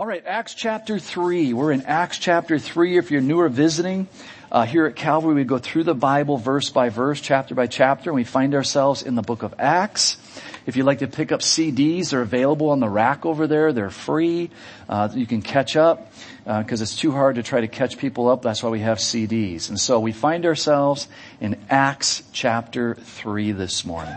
All 0.00 0.06
right, 0.06 0.24
Acts 0.26 0.54
chapter 0.54 0.98
3. 0.98 1.52
We're 1.52 1.72
in 1.72 1.82
Acts 1.82 2.16
chapter 2.16 2.58
3. 2.58 2.96
If 2.96 3.10
you're 3.10 3.20
new 3.20 3.38
or 3.38 3.50
visiting, 3.50 4.08
uh, 4.50 4.64
here 4.64 4.86
at 4.86 4.96
Calvary, 4.96 5.34
we 5.34 5.44
go 5.44 5.58
through 5.58 5.84
the 5.84 5.94
Bible 5.94 6.38
verse 6.38 6.70
by 6.70 6.88
verse, 6.88 7.20
chapter 7.20 7.54
by 7.54 7.66
chapter, 7.66 8.08
and 8.08 8.14
we 8.14 8.24
find 8.24 8.54
ourselves 8.54 9.02
in 9.02 9.14
the 9.14 9.20
book 9.20 9.42
of 9.42 9.54
Acts. 9.58 10.16
If 10.64 10.78
you'd 10.78 10.86
like 10.86 11.00
to 11.00 11.06
pick 11.06 11.32
up 11.32 11.40
CDs, 11.40 12.12
they're 12.12 12.22
available 12.22 12.70
on 12.70 12.80
the 12.80 12.88
rack 12.88 13.26
over 13.26 13.46
there. 13.46 13.74
They're 13.74 13.90
free. 13.90 14.48
Uh, 14.88 15.10
you 15.12 15.26
can 15.26 15.42
catch 15.42 15.76
up 15.76 16.10
because 16.46 16.80
uh, 16.80 16.84
it's 16.84 16.96
too 16.96 17.12
hard 17.12 17.34
to 17.34 17.42
try 17.42 17.60
to 17.60 17.68
catch 17.68 17.98
people 17.98 18.30
up. 18.30 18.40
That's 18.40 18.62
why 18.62 18.70
we 18.70 18.80
have 18.80 19.00
CDs. 19.00 19.68
And 19.68 19.78
so 19.78 20.00
we 20.00 20.12
find 20.12 20.46
ourselves 20.46 21.08
in 21.42 21.60
Acts 21.68 22.22
chapter 22.32 22.94
3 22.94 23.52
this 23.52 23.84
morning. 23.84 24.16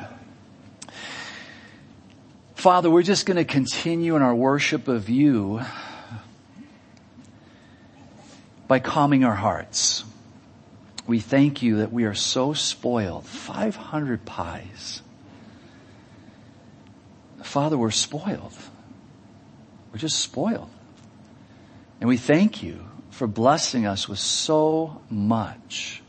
Father, 2.55 2.89
we're 2.89 3.03
just 3.03 3.25
going 3.25 3.37
to 3.37 3.45
continue 3.45 4.15
in 4.15 4.21
our 4.21 4.35
worship 4.35 4.87
of 4.87 5.09
you 5.09 5.61
by 8.67 8.79
calming 8.79 9.23
our 9.23 9.35
hearts. 9.35 10.05
We 11.05 11.19
thank 11.19 11.61
you 11.61 11.77
that 11.77 11.91
we 11.91 12.05
are 12.05 12.13
so 12.13 12.53
spoiled. 12.53 13.25
500 13.25 14.23
pies. 14.23 15.01
Father, 17.41 17.77
we're 17.77 17.91
spoiled. 17.91 18.53
We're 19.91 19.99
just 19.99 20.19
spoiled. 20.19 20.69
And 21.99 22.07
we 22.07 22.17
thank 22.17 22.63
you 22.63 22.85
for 23.11 23.27
blessing 23.27 23.85
us 23.85 24.07
with 24.07 24.19
so 24.19 25.01
much 25.09 26.01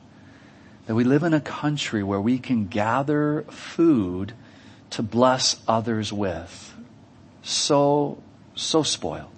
that 0.87 0.95
we 0.95 1.05
live 1.05 1.23
in 1.23 1.35
a 1.35 1.41
country 1.41 2.03
where 2.03 2.21
we 2.21 2.39
can 2.39 2.67
gather 2.67 3.43
food 3.51 4.35
to 4.95 5.03
bless 5.03 5.61
others 5.67 6.13
with. 6.13 6.73
So, 7.43 8.23
so 8.55 8.85
spoiled. 8.85 9.31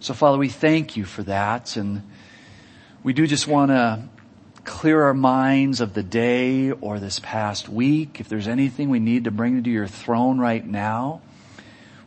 So 0.00 0.14
Father, 0.14 0.38
we 0.38 0.48
thank 0.48 0.96
you 0.96 1.04
for 1.04 1.22
that 1.24 1.76
and 1.76 2.02
we 3.02 3.12
do 3.12 3.26
just 3.26 3.46
want 3.46 3.72
to 3.72 4.02
clear 4.64 5.02
our 5.02 5.12
minds 5.12 5.82
of 5.82 5.92
the 5.92 6.02
day 6.02 6.70
or 6.70 6.98
this 6.98 7.18
past 7.18 7.68
week. 7.68 8.20
If 8.20 8.30
there's 8.30 8.48
anything 8.48 8.88
we 8.88 9.00
need 9.00 9.24
to 9.24 9.30
bring 9.30 9.62
to 9.62 9.70
your 9.70 9.86
throne 9.86 10.38
right 10.38 10.66
now, 10.66 11.20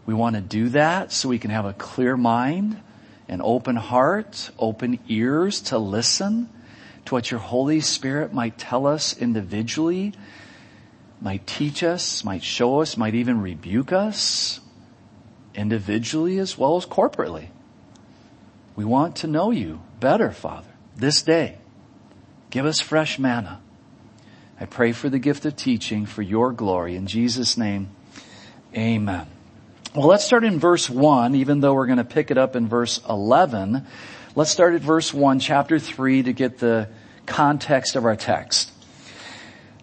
we 0.07 0.15
want 0.15 0.35
to 0.35 0.41
do 0.41 0.69
that 0.69 1.11
so 1.11 1.29
we 1.29 1.37
can 1.37 1.51
have 1.51 1.65
a 1.65 1.73
clear 1.73 2.17
mind, 2.17 2.81
an 3.27 3.39
open 3.43 3.75
heart, 3.75 4.49
open 4.57 4.97
ears 5.07 5.61
to 5.61 5.77
listen 5.77 6.49
to 7.05 7.13
what 7.13 7.29
your 7.29 7.39
Holy 7.39 7.81
Spirit 7.81 8.33
might 8.33 8.57
tell 8.57 8.87
us 8.87 9.15
individually 9.15 10.13
might 11.25 11.47
teach 11.47 11.83
us, 11.83 12.23
might 12.23 12.43
show 12.43 12.81
us, 12.81 12.97
might 12.97 13.15
even 13.15 13.41
rebuke 13.41 13.91
us 13.91 14.59
individually 15.55 16.37
as 16.37 16.55
well 16.55 16.77
as 16.77 16.85
corporately. 16.85 17.47
We 18.75 18.85
want 18.85 19.15
to 19.17 19.27
know 19.27 19.49
you 19.49 19.81
better, 19.99 20.29
Father, 20.29 20.69
this 20.95 21.23
day. 21.23 21.57
Give 22.51 22.67
us 22.67 22.79
fresh 22.79 23.17
manna. 23.17 23.59
I 24.59 24.65
pray 24.65 24.91
for 24.91 25.09
the 25.09 25.17
gift 25.17 25.45
of 25.45 25.55
teaching 25.55 26.05
for 26.05 26.21
your 26.21 26.51
glory. 26.51 26.95
In 26.95 27.07
Jesus' 27.07 27.57
name, 27.57 27.89
amen. 28.77 29.25
Well, 29.95 30.05
let's 30.05 30.25
start 30.25 30.43
in 30.43 30.59
verse 30.59 30.91
1, 30.91 31.33
even 31.33 31.59
though 31.59 31.73
we're 31.73 31.87
going 31.87 31.97
to 31.97 32.03
pick 32.03 32.29
it 32.29 32.37
up 32.37 32.55
in 32.55 32.67
verse 32.67 33.01
11. 33.09 33.87
Let's 34.35 34.51
start 34.51 34.75
at 34.75 34.81
verse 34.81 35.11
1, 35.11 35.39
chapter 35.39 35.79
3 35.79 36.21
to 36.21 36.33
get 36.33 36.59
the 36.59 36.87
context 37.25 37.95
of 37.95 38.05
our 38.05 38.15
text. 38.15 38.71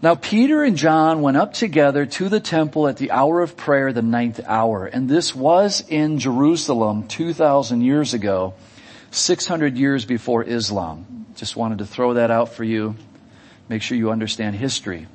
Now 0.03 0.17
Peter 0.17 0.65
and 0.65 0.77
John 0.77 1.23
went 1.23 1.37
up 1.37 1.53
together 1.53 2.07
to 2.07 2.29
the 2.29 2.41
temple 2.41 2.89
at 2.89 2.97
the 2.97 3.13
hour 3.13 3.41
of 3.41 3.57
prayer, 3.57 3.93
the 3.93 4.03
ninth 4.03 4.41
hour. 4.45 4.85
And 4.85 5.09
this 5.09 5.33
was 5.33 5.85
in 5.89 6.19
Jerusalem 6.19 7.07
2,000 7.07 7.83
years 7.83 8.13
ago, 8.13 8.55
600 9.13 9.77
years 9.77 10.05
before 10.05 10.43
Islam. 10.43 11.27
Just 11.37 11.55
wanted 11.55 11.79
to 11.79 11.87
throw 11.87 12.15
that 12.15 12.33
out 12.33 12.49
for 12.49 12.65
you. 12.65 12.97
Make 13.69 13.83
sure 13.83 13.97
you 13.97 14.11
understand 14.11 14.57
history. 14.57 15.07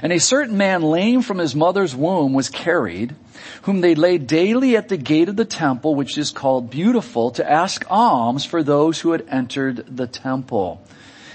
And 0.00 0.10
a 0.10 0.20
certain 0.20 0.56
man 0.56 0.80
lame 0.80 1.20
from 1.20 1.36
his 1.36 1.54
mother's 1.54 1.94
womb 1.94 2.32
was 2.32 2.48
carried, 2.48 3.14
whom 3.62 3.82
they 3.82 3.94
laid 3.94 4.26
daily 4.26 4.74
at 4.78 4.88
the 4.88 4.96
gate 4.96 5.28
of 5.28 5.36
the 5.36 5.44
temple, 5.44 5.94
which 5.94 6.16
is 6.16 6.30
called 6.30 6.70
beautiful, 6.70 7.30
to 7.32 7.50
ask 7.50 7.84
alms 7.90 8.46
for 8.46 8.62
those 8.62 9.00
who 9.00 9.12
had 9.12 9.26
entered 9.28 9.84
the 9.94 10.06
temple. 10.06 10.80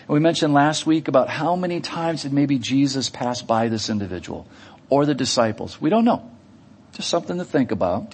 And 0.02 0.10
we 0.10 0.20
mentioned 0.20 0.54
last 0.54 0.86
week 0.86 1.08
about 1.08 1.30
how 1.30 1.56
many 1.56 1.80
times 1.80 2.24
did 2.24 2.34
maybe 2.34 2.58
Jesus 2.58 3.10
pass 3.10 3.42
by 3.42 3.68
this 3.68 3.90
individual 3.90 4.48
or 4.90 5.06
the 5.06 5.16
disciples. 5.16 5.80
We 5.80 5.90
don't 5.90 6.06
know. 6.06 6.30
Just 6.94 7.10
something 7.10 7.38
to 7.38 7.46
think 7.46 7.72
about. 7.72 8.14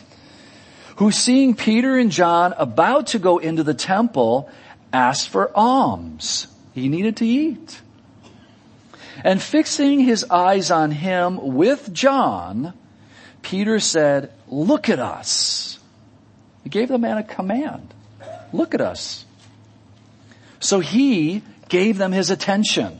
Who 0.98 1.12
seeing 1.12 1.56
Peter 1.56 1.98
and 1.98 2.12
John 2.12 2.54
about 2.58 3.08
to 3.08 3.20
go 3.20 3.38
into 3.38 3.64
the 3.64 3.74
temple 3.74 4.50
asked 4.92 5.30
for 5.30 5.52
alms. 5.56 6.48
He 6.74 6.90
needed 6.90 7.18
to 7.18 7.26
eat. 7.26 7.82
And 9.24 9.42
fixing 9.42 10.00
his 10.00 10.26
eyes 10.26 10.70
on 10.70 10.92
him 10.92 11.56
with 11.56 11.92
John, 11.92 12.74
Peter 13.42 13.80
said, 13.80 14.32
look 14.48 14.90
at 14.90 15.00
us. 15.00 15.80
He 16.64 16.70
gave 16.70 16.90
the 16.90 16.98
man 16.98 17.18
a 17.18 17.24
command. 17.24 17.94
Look 18.54 18.74
at 18.74 18.82
us. 18.82 19.26
So 20.60 20.80
he 20.80 21.42
gave 21.70 21.98
them 21.98 22.12
his 22.12 22.30
attention, 22.30 23.00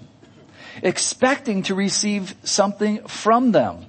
expecting 0.82 1.64
to 1.64 1.76
receive 1.76 2.36
something 2.44 3.06
from 3.08 3.52
them. 3.52 3.86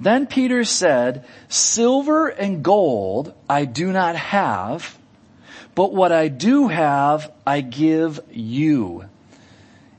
Then 0.00 0.26
Peter 0.26 0.64
said, 0.64 1.24
silver 1.48 2.28
and 2.28 2.62
gold 2.62 3.34
I 3.48 3.64
do 3.64 3.92
not 3.92 4.16
have, 4.16 4.98
but 5.74 5.94
what 5.94 6.12
I 6.12 6.28
do 6.28 6.68
have 6.68 7.30
I 7.46 7.60
give 7.60 8.20
you. 8.30 9.04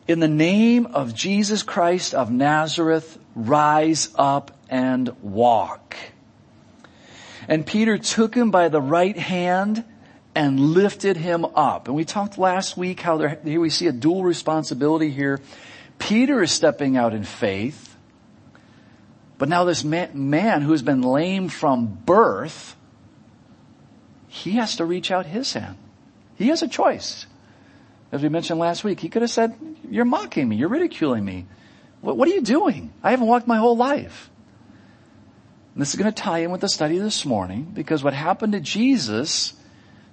In 0.08 0.20
the 0.20 0.28
name 0.28 0.88
of 0.88 1.16
Jesus 1.16 1.64
Christ 1.64 2.14
of 2.14 2.30
Nazareth, 2.30 3.18
rise 3.36 4.10
up 4.16 4.52
and 4.70 5.10
walk. 5.22 5.96
And 7.48 7.66
Peter 7.66 7.98
took 7.98 8.36
him 8.36 8.52
by 8.52 8.68
the 8.70 8.82
right 8.82 9.18
hand 9.18 9.86
and 10.36 10.60
lifted 10.60 11.18
him 11.18 11.46
up. 11.46 11.88
And 11.88 11.96
we 11.96 12.06
talked 12.06 12.38
last 12.38 12.76
week 12.76 13.00
how 13.00 13.18
there, 13.18 13.40
here 13.44 13.60
we 13.60 13.70
see 13.70 13.88
a 13.88 13.92
dual 13.92 14.24
responsibility 14.24 15.12
here. 15.12 15.40
Peter 16.00 16.42
is 16.42 16.52
stepping 16.52 16.98
out 16.98 17.14
in 17.14 17.24
faith, 17.24 17.96
but 19.38 19.48
now 19.48 19.64
this 19.64 19.84
man, 19.84 20.30
man 20.30 20.62
who's 20.62 20.82
been 20.82 21.02
lame 21.02 21.50
from 21.50 21.88
birth, 21.88 22.76
he 24.28 24.54
has 24.54 24.78
to 24.78 24.86
reach 24.86 25.12
out 25.12 25.26
his 25.26 25.54
hand. 25.54 25.78
He 26.36 26.48
has 26.48 26.64
a 26.64 26.68
choice. 26.68 27.28
As 28.12 28.22
we 28.22 28.30
mentioned 28.30 28.60
last 28.60 28.84
week, 28.84 29.00
he 29.00 29.10
could 29.10 29.22
have 29.22 29.32
said, 29.32 29.56
you're 29.90 30.06
mocking 30.06 30.50
me, 30.50 30.56
you're 30.56 30.70
ridiculing 30.70 31.24
me. 31.24 31.46
What, 32.02 32.18
what 32.18 32.28
are 32.28 32.32
you 32.32 32.42
doing? 32.42 32.92
I 33.04 33.12
haven't 33.12 33.28
walked 33.28 33.48
my 33.48 33.58
whole 33.58 33.78
life. 33.78 34.30
And 35.74 35.82
this 35.82 35.90
is 35.90 36.00
going 36.00 36.12
to 36.12 36.22
tie 36.22 36.40
in 36.40 36.52
with 36.52 36.62
the 36.62 36.70
study 36.70 37.00
this 37.00 37.26
morning 37.26 37.72
because 37.74 38.04
what 38.04 38.14
happened 38.14 38.54
to 38.54 38.60
Jesus 38.60 39.54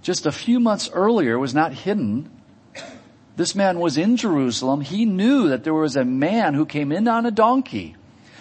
just 0.03 0.27
a 0.27 0.33
few 0.33 0.61
months 0.61 0.91
earlier 0.93 1.39
was 1.39 1.55
not 1.55 1.73
hidden. 1.73 2.31
This 3.37 3.55
man 3.55 3.79
was 3.79 3.97
in 3.97 4.17
Jerusalem. 4.17 4.81
He 4.81 5.05
knew 5.05 5.49
that 5.49 5.65
there 5.65 5.75
was 5.75 5.97
a 5.97 6.05
man 6.05 6.55
who 6.55 6.67
came 6.67 6.93
in 6.93 7.09
on 7.09 7.27
a 7.27 7.31
donkey. 7.31 7.97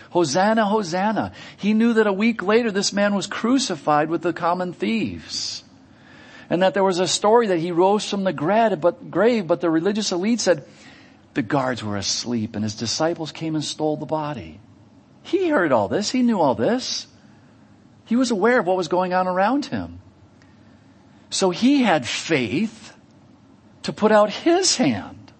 Hosanna, 0.09 0.65
Hosanna. 0.65 1.33
He 1.57 1.73
knew 1.73 1.93
that 1.93 2.07
a 2.07 2.13
week 2.13 2.41
later 2.41 2.71
this 2.71 2.91
man 2.91 3.13
was 3.13 3.27
crucified 3.27 4.09
with 4.09 4.21
the 4.21 4.33
common 4.33 4.73
thieves. 4.73 5.63
And 6.49 6.63
that 6.63 6.73
there 6.73 6.83
was 6.83 6.99
a 6.99 7.07
story 7.07 7.47
that 7.47 7.59
he 7.59 7.71
rose 7.71 8.09
from 8.09 8.23
the 8.23 8.33
grave, 8.33 8.81
but, 9.47 9.61
the 9.61 9.69
religious 9.69 10.11
elite 10.11 10.39
said 10.39 10.65
the 11.35 11.43
guards 11.43 11.83
were 11.83 11.95
asleep 11.95 12.55
and 12.55 12.63
his 12.63 12.75
disciples 12.75 13.31
came 13.31 13.53
and 13.53 13.63
stole 13.63 13.97
the 13.97 14.05
body. 14.07 14.59
He 15.21 15.49
heard 15.49 15.71
all 15.71 15.87
this. 15.87 16.09
He 16.09 16.23
knew 16.23 16.39
all 16.39 16.55
this. 16.55 17.05
He 18.05 18.15
was 18.15 18.31
aware 18.31 18.59
of 18.59 18.65
what 18.65 18.77
was 18.77 18.87
going 18.87 19.13
on 19.13 19.27
around 19.27 19.67
him. 19.67 20.01
So 21.29 21.51
he 21.51 21.83
had 21.83 22.07
faith 22.07 22.93
to 23.83 23.93
put 23.93 24.11
out 24.11 24.29
his 24.29 24.77
hand. 24.77 25.31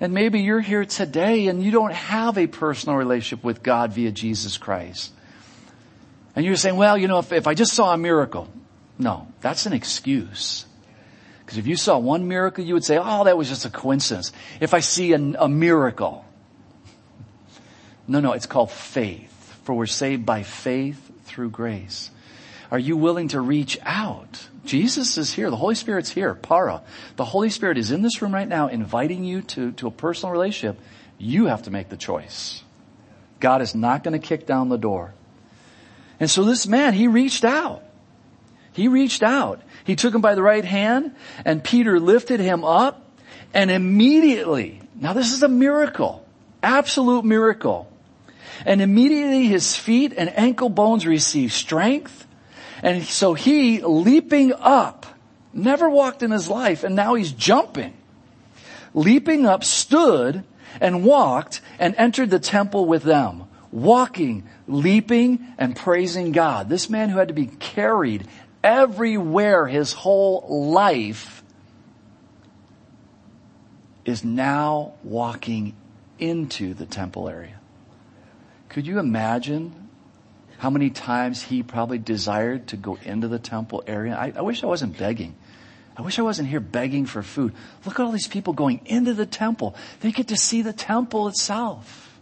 And 0.00 0.14
maybe 0.14 0.40
you're 0.40 0.60
here 0.60 0.86
today 0.86 1.48
and 1.48 1.62
you 1.62 1.70
don't 1.70 1.92
have 1.92 2.38
a 2.38 2.46
personal 2.46 2.96
relationship 2.96 3.44
with 3.44 3.62
God 3.62 3.92
via 3.92 4.10
Jesus 4.10 4.56
Christ. 4.56 5.12
And 6.34 6.44
you're 6.44 6.56
saying, 6.56 6.76
well, 6.76 6.96
you 6.96 7.06
know, 7.08 7.18
if, 7.18 7.32
if 7.32 7.46
I 7.46 7.54
just 7.54 7.74
saw 7.74 7.92
a 7.92 7.98
miracle. 7.98 8.48
No, 8.98 9.26
that's 9.40 9.66
an 9.66 9.74
excuse. 9.74 10.64
Because 11.40 11.58
if 11.58 11.66
you 11.66 11.76
saw 11.76 11.98
one 11.98 12.28
miracle, 12.28 12.64
you 12.64 12.74
would 12.74 12.84
say, 12.84 12.98
oh, 12.98 13.24
that 13.24 13.36
was 13.36 13.48
just 13.48 13.64
a 13.66 13.70
coincidence. 13.70 14.32
If 14.60 14.72
I 14.72 14.80
see 14.80 15.12
a, 15.12 15.16
a 15.16 15.48
miracle. 15.48 16.24
No, 18.06 18.20
no, 18.20 18.32
it's 18.32 18.46
called 18.46 18.70
faith. 18.70 19.28
For 19.64 19.74
we're 19.74 19.86
saved 19.86 20.24
by 20.24 20.44
faith 20.44 21.10
through 21.24 21.50
grace. 21.50 22.10
Are 22.70 22.78
you 22.78 22.96
willing 22.96 23.28
to 23.28 23.40
reach 23.40 23.78
out? 23.82 24.48
Jesus 24.64 25.18
is 25.18 25.32
here. 25.32 25.50
The 25.50 25.56
Holy 25.56 25.74
Spirit's 25.74 26.10
here. 26.10 26.34
Para. 26.34 26.82
The 27.16 27.24
Holy 27.24 27.50
Spirit 27.50 27.78
is 27.78 27.90
in 27.90 28.02
this 28.02 28.22
room 28.22 28.32
right 28.32 28.48
now 28.48 28.68
inviting 28.68 29.24
you 29.24 29.42
to, 29.42 29.72
to 29.72 29.88
a 29.88 29.90
personal 29.90 30.32
relationship. 30.32 30.80
You 31.18 31.46
have 31.46 31.62
to 31.62 31.70
make 31.70 31.88
the 31.88 31.96
choice. 31.96 32.62
God 33.40 33.62
is 33.62 33.74
not 33.74 34.04
going 34.04 34.18
to 34.18 34.24
kick 34.24 34.46
down 34.46 34.68
the 34.68 34.78
door. 34.78 35.14
And 36.20 36.30
so 36.30 36.44
this 36.44 36.66
man, 36.66 36.92
he 36.92 37.08
reached 37.08 37.44
out. 37.44 37.82
He 38.72 38.88
reached 38.88 39.22
out. 39.22 39.62
He 39.84 39.96
took 39.96 40.14
him 40.14 40.20
by 40.20 40.34
the 40.34 40.42
right 40.42 40.64
hand 40.64 41.16
and 41.44 41.64
Peter 41.64 41.98
lifted 41.98 42.38
him 42.40 42.64
up 42.64 43.10
and 43.52 43.70
immediately, 43.70 44.80
now 44.94 45.12
this 45.12 45.32
is 45.32 45.42
a 45.42 45.48
miracle, 45.48 46.24
absolute 46.62 47.24
miracle. 47.24 47.90
And 48.64 48.80
immediately 48.80 49.46
his 49.46 49.74
feet 49.74 50.12
and 50.16 50.36
ankle 50.38 50.68
bones 50.68 51.06
received 51.06 51.52
strength. 51.52 52.26
And 52.82 53.04
so 53.04 53.34
he, 53.34 53.82
leaping 53.82 54.52
up, 54.54 55.06
never 55.52 55.88
walked 55.88 56.22
in 56.22 56.30
his 56.30 56.48
life 56.48 56.84
and 56.84 56.96
now 56.96 57.14
he's 57.14 57.32
jumping. 57.32 57.94
Leaping 58.94 59.46
up, 59.46 59.62
stood 59.64 60.44
and 60.80 61.04
walked 61.04 61.60
and 61.78 61.94
entered 61.96 62.30
the 62.30 62.38
temple 62.38 62.86
with 62.86 63.02
them, 63.02 63.44
walking, 63.70 64.48
leaping 64.66 65.54
and 65.58 65.76
praising 65.76 66.32
God. 66.32 66.68
This 66.68 66.88
man 66.88 67.08
who 67.08 67.18
had 67.18 67.28
to 67.28 67.34
be 67.34 67.46
carried 67.46 68.26
everywhere 68.62 69.66
his 69.66 69.92
whole 69.92 70.70
life 70.70 71.42
is 74.04 74.24
now 74.24 74.94
walking 75.02 75.74
into 76.18 76.74
the 76.74 76.86
temple 76.86 77.28
area. 77.28 77.58
Could 78.68 78.86
you 78.86 78.98
imagine 78.98 79.79
how 80.60 80.68
many 80.68 80.90
times 80.90 81.40
he 81.40 81.62
probably 81.62 81.96
desired 81.96 82.66
to 82.66 82.76
go 82.76 82.98
into 83.02 83.28
the 83.28 83.38
temple 83.38 83.82
area? 83.86 84.14
I, 84.14 84.34
I, 84.36 84.42
wish 84.42 84.62
I 84.62 84.66
wasn't 84.66 84.98
begging. 84.98 85.34
I 85.96 86.02
wish 86.02 86.18
I 86.18 86.22
wasn't 86.22 86.48
here 86.48 86.60
begging 86.60 87.06
for 87.06 87.22
food. 87.22 87.54
Look 87.86 87.98
at 87.98 88.04
all 88.04 88.12
these 88.12 88.28
people 88.28 88.52
going 88.52 88.82
into 88.84 89.14
the 89.14 89.24
temple. 89.24 89.74
They 90.00 90.12
get 90.12 90.28
to 90.28 90.36
see 90.36 90.60
the 90.60 90.74
temple 90.74 91.28
itself. 91.28 92.20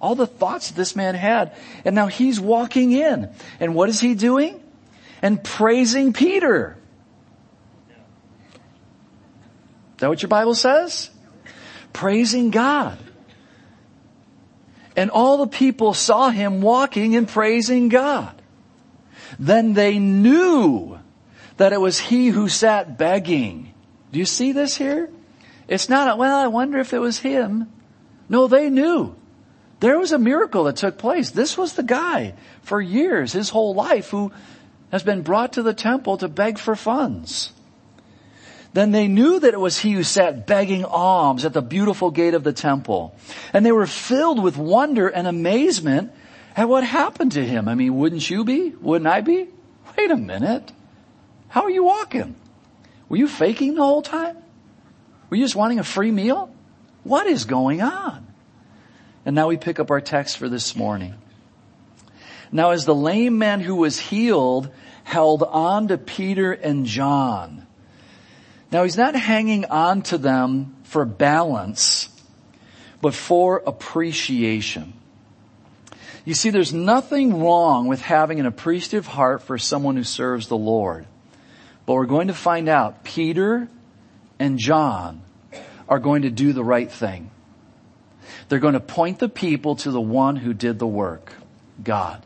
All 0.00 0.16
the 0.16 0.26
thoughts 0.26 0.72
this 0.72 0.96
man 0.96 1.14
had. 1.14 1.54
And 1.84 1.94
now 1.94 2.08
he's 2.08 2.40
walking 2.40 2.90
in. 2.90 3.32
And 3.60 3.76
what 3.76 3.88
is 3.88 4.00
he 4.00 4.16
doing? 4.16 4.60
And 5.22 5.44
praising 5.44 6.12
Peter. 6.12 6.76
Is 9.94 9.98
that 9.98 10.08
what 10.08 10.22
your 10.22 10.28
Bible 10.28 10.56
says? 10.56 11.08
Praising 11.92 12.50
God. 12.50 12.98
And 14.96 15.10
all 15.10 15.38
the 15.38 15.46
people 15.46 15.94
saw 15.94 16.30
him 16.30 16.60
walking 16.60 17.16
and 17.16 17.28
praising 17.28 17.88
God. 17.88 18.40
Then 19.38 19.72
they 19.72 19.98
knew 19.98 20.98
that 21.56 21.72
it 21.72 21.80
was 21.80 21.98
he 21.98 22.28
who 22.28 22.48
sat 22.48 22.98
begging. 22.98 23.72
Do 24.12 24.18
you 24.18 24.26
see 24.26 24.52
this 24.52 24.76
here? 24.76 25.08
It's 25.68 25.88
not, 25.88 26.18
well, 26.18 26.36
I 26.36 26.48
wonder 26.48 26.78
if 26.78 26.92
it 26.92 26.98
was 26.98 27.18
him. 27.18 27.72
No, 28.28 28.46
they 28.46 28.68
knew. 28.68 29.14
There 29.80 29.98
was 29.98 30.12
a 30.12 30.18
miracle 30.18 30.64
that 30.64 30.76
took 30.76 30.98
place. 30.98 31.30
This 31.30 31.56
was 31.56 31.72
the 31.72 31.82
guy 31.82 32.34
for 32.62 32.80
years, 32.80 33.32
his 33.32 33.50
whole 33.50 33.74
life, 33.74 34.10
who 34.10 34.32
has 34.90 35.02
been 35.02 35.22
brought 35.22 35.54
to 35.54 35.62
the 35.62 35.74
temple 35.74 36.18
to 36.18 36.28
beg 36.28 36.58
for 36.58 36.76
funds. 36.76 37.52
Then 38.72 38.90
they 38.90 39.06
knew 39.06 39.38
that 39.38 39.52
it 39.52 39.60
was 39.60 39.78
he 39.78 39.92
who 39.92 40.02
sat 40.02 40.46
begging 40.46 40.84
alms 40.84 41.44
at 41.44 41.52
the 41.52 41.60
beautiful 41.60 42.10
gate 42.10 42.34
of 42.34 42.42
the 42.42 42.52
temple. 42.52 43.14
And 43.52 43.66
they 43.66 43.72
were 43.72 43.86
filled 43.86 44.42
with 44.42 44.56
wonder 44.56 45.08
and 45.08 45.26
amazement 45.26 46.12
at 46.56 46.68
what 46.68 46.84
happened 46.84 47.32
to 47.32 47.44
him. 47.44 47.68
I 47.68 47.74
mean, 47.74 47.96
wouldn't 47.96 48.28
you 48.28 48.44
be? 48.44 48.70
Wouldn't 48.70 49.08
I 49.08 49.20
be? 49.20 49.48
Wait 49.96 50.10
a 50.10 50.16
minute. 50.16 50.72
How 51.48 51.64
are 51.64 51.70
you 51.70 51.84
walking? 51.84 52.34
Were 53.08 53.18
you 53.18 53.28
faking 53.28 53.74
the 53.74 53.82
whole 53.82 54.00
time? 54.00 54.38
Were 55.28 55.36
you 55.36 55.44
just 55.44 55.56
wanting 55.56 55.78
a 55.78 55.84
free 55.84 56.10
meal? 56.10 56.54
What 57.04 57.26
is 57.26 57.44
going 57.44 57.82
on? 57.82 58.26
And 59.26 59.34
now 59.34 59.48
we 59.48 59.58
pick 59.58 59.78
up 59.80 59.90
our 59.90 60.00
text 60.00 60.38
for 60.38 60.48
this 60.48 60.74
morning. 60.74 61.14
Now 62.50 62.70
as 62.70 62.84
the 62.86 62.94
lame 62.94 63.38
man 63.38 63.60
who 63.60 63.76
was 63.76 63.98
healed 63.98 64.70
held 65.04 65.42
on 65.42 65.88
to 65.88 65.98
Peter 65.98 66.52
and 66.52 66.86
John, 66.86 67.66
now 68.72 68.84
he's 68.84 68.96
not 68.96 69.14
hanging 69.14 69.66
on 69.66 70.00
to 70.02 70.18
them 70.18 70.74
for 70.84 71.04
balance, 71.04 72.08
but 73.02 73.12
for 73.12 73.62
appreciation. 73.66 74.94
You 76.24 76.32
see, 76.34 76.50
there's 76.50 76.72
nothing 76.72 77.42
wrong 77.42 77.86
with 77.86 78.00
having 78.00 78.40
an 78.40 78.46
appreciative 78.46 79.06
heart 79.06 79.42
for 79.42 79.58
someone 79.58 79.96
who 79.96 80.04
serves 80.04 80.48
the 80.48 80.56
Lord. 80.56 81.06
But 81.84 81.94
we're 81.94 82.06
going 82.06 82.28
to 82.28 82.34
find 82.34 82.68
out 82.68 83.04
Peter 83.04 83.68
and 84.38 84.58
John 84.58 85.22
are 85.88 85.98
going 85.98 86.22
to 86.22 86.30
do 86.30 86.52
the 86.54 86.64
right 86.64 86.90
thing. 86.90 87.30
They're 88.48 88.58
going 88.58 88.74
to 88.74 88.80
point 88.80 89.18
the 89.18 89.28
people 89.28 89.76
to 89.76 89.90
the 89.90 90.00
one 90.00 90.36
who 90.36 90.54
did 90.54 90.78
the 90.78 90.86
work, 90.86 91.34
God. 91.82 92.24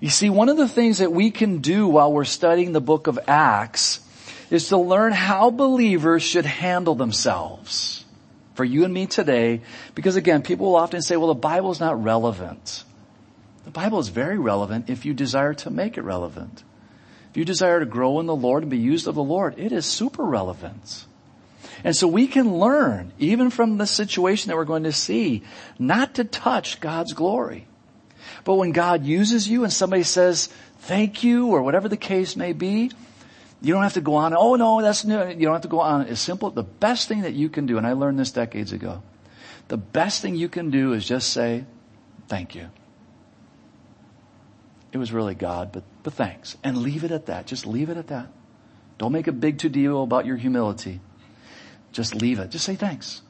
You 0.00 0.10
see, 0.10 0.28
one 0.28 0.50
of 0.50 0.56
the 0.58 0.68
things 0.68 0.98
that 0.98 1.12
we 1.12 1.30
can 1.30 1.58
do 1.58 1.86
while 1.86 2.12
we're 2.12 2.24
studying 2.24 2.72
the 2.72 2.80
book 2.80 3.06
of 3.06 3.18
Acts 3.26 4.00
is 4.54 4.68
to 4.68 4.76
learn 4.76 5.12
how 5.12 5.50
believers 5.50 6.22
should 6.22 6.46
handle 6.46 6.94
themselves. 6.94 8.04
For 8.54 8.64
you 8.64 8.84
and 8.84 8.94
me 8.94 9.06
today, 9.06 9.62
because 9.94 10.16
again, 10.16 10.42
people 10.42 10.66
will 10.66 10.76
often 10.76 11.02
say, 11.02 11.16
well, 11.16 11.28
the 11.28 11.34
Bible 11.34 11.72
is 11.72 11.80
not 11.80 12.02
relevant. 12.02 12.84
The 13.64 13.70
Bible 13.70 13.98
is 13.98 14.08
very 14.08 14.38
relevant 14.38 14.88
if 14.88 15.04
you 15.04 15.12
desire 15.12 15.54
to 15.54 15.70
make 15.70 15.98
it 15.98 16.02
relevant. 16.02 16.62
If 17.30 17.36
you 17.36 17.44
desire 17.44 17.80
to 17.80 17.86
grow 17.86 18.20
in 18.20 18.26
the 18.26 18.36
Lord 18.36 18.62
and 18.62 18.70
be 18.70 18.78
used 18.78 19.08
of 19.08 19.16
the 19.16 19.24
Lord, 19.24 19.58
it 19.58 19.72
is 19.72 19.86
super 19.86 20.24
relevant. 20.24 21.04
And 21.82 21.96
so 21.96 22.06
we 22.06 22.28
can 22.28 22.58
learn, 22.58 23.12
even 23.18 23.50
from 23.50 23.76
the 23.76 23.86
situation 23.86 24.48
that 24.48 24.56
we're 24.56 24.64
going 24.64 24.84
to 24.84 24.92
see, 24.92 25.42
not 25.78 26.14
to 26.14 26.24
touch 26.24 26.80
God's 26.80 27.12
glory. 27.12 27.66
But 28.44 28.54
when 28.54 28.70
God 28.70 29.04
uses 29.04 29.48
you 29.48 29.64
and 29.64 29.72
somebody 29.72 30.04
says, 30.04 30.48
thank 30.78 31.24
you, 31.24 31.48
or 31.48 31.62
whatever 31.62 31.88
the 31.88 31.96
case 31.96 32.36
may 32.36 32.52
be, 32.52 32.92
you 33.64 33.72
don't 33.72 33.82
have 33.82 33.94
to 33.94 34.02
go 34.02 34.14
on, 34.16 34.34
oh 34.36 34.56
no, 34.56 34.82
that's 34.82 35.04
new. 35.04 35.26
You 35.26 35.46
don't 35.46 35.54
have 35.54 35.62
to 35.62 35.68
go 35.68 35.80
on. 35.80 36.02
It's 36.02 36.20
simple. 36.20 36.50
The 36.50 36.62
best 36.62 37.08
thing 37.08 37.22
that 37.22 37.32
you 37.32 37.48
can 37.48 37.64
do, 37.64 37.78
and 37.78 37.86
I 37.86 37.94
learned 37.94 38.18
this 38.18 38.30
decades 38.30 38.72
ago, 38.72 39.02
the 39.68 39.78
best 39.78 40.20
thing 40.20 40.34
you 40.34 40.48
can 40.48 40.70
do 40.70 40.92
is 40.92 41.06
just 41.06 41.32
say, 41.32 41.64
thank 42.28 42.54
you. 42.54 42.68
It 44.92 44.98
was 44.98 45.12
really 45.12 45.34
God, 45.34 45.72
but, 45.72 45.82
but 46.02 46.12
thanks. 46.12 46.56
And 46.62 46.78
leave 46.78 47.04
it 47.04 47.10
at 47.10 47.26
that. 47.26 47.46
Just 47.46 47.66
leave 47.66 47.88
it 47.88 47.96
at 47.96 48.08
that. 48.08 48.28
Don't 48.98 49.12
make 49.12 49.26
a 49.26 49.32
big 49.32 49.58
to 49.60 49.68
deal 49.68 50.02
about 50.02 50.26
your 50.26 50.36
humility. 50.36 51.00
Just 51.90 52.14
leave 52.14 52.38
it. 52.38 52.50
Just 52.50 52.64
say 52.64 52.76
thanks. 52.76 53.22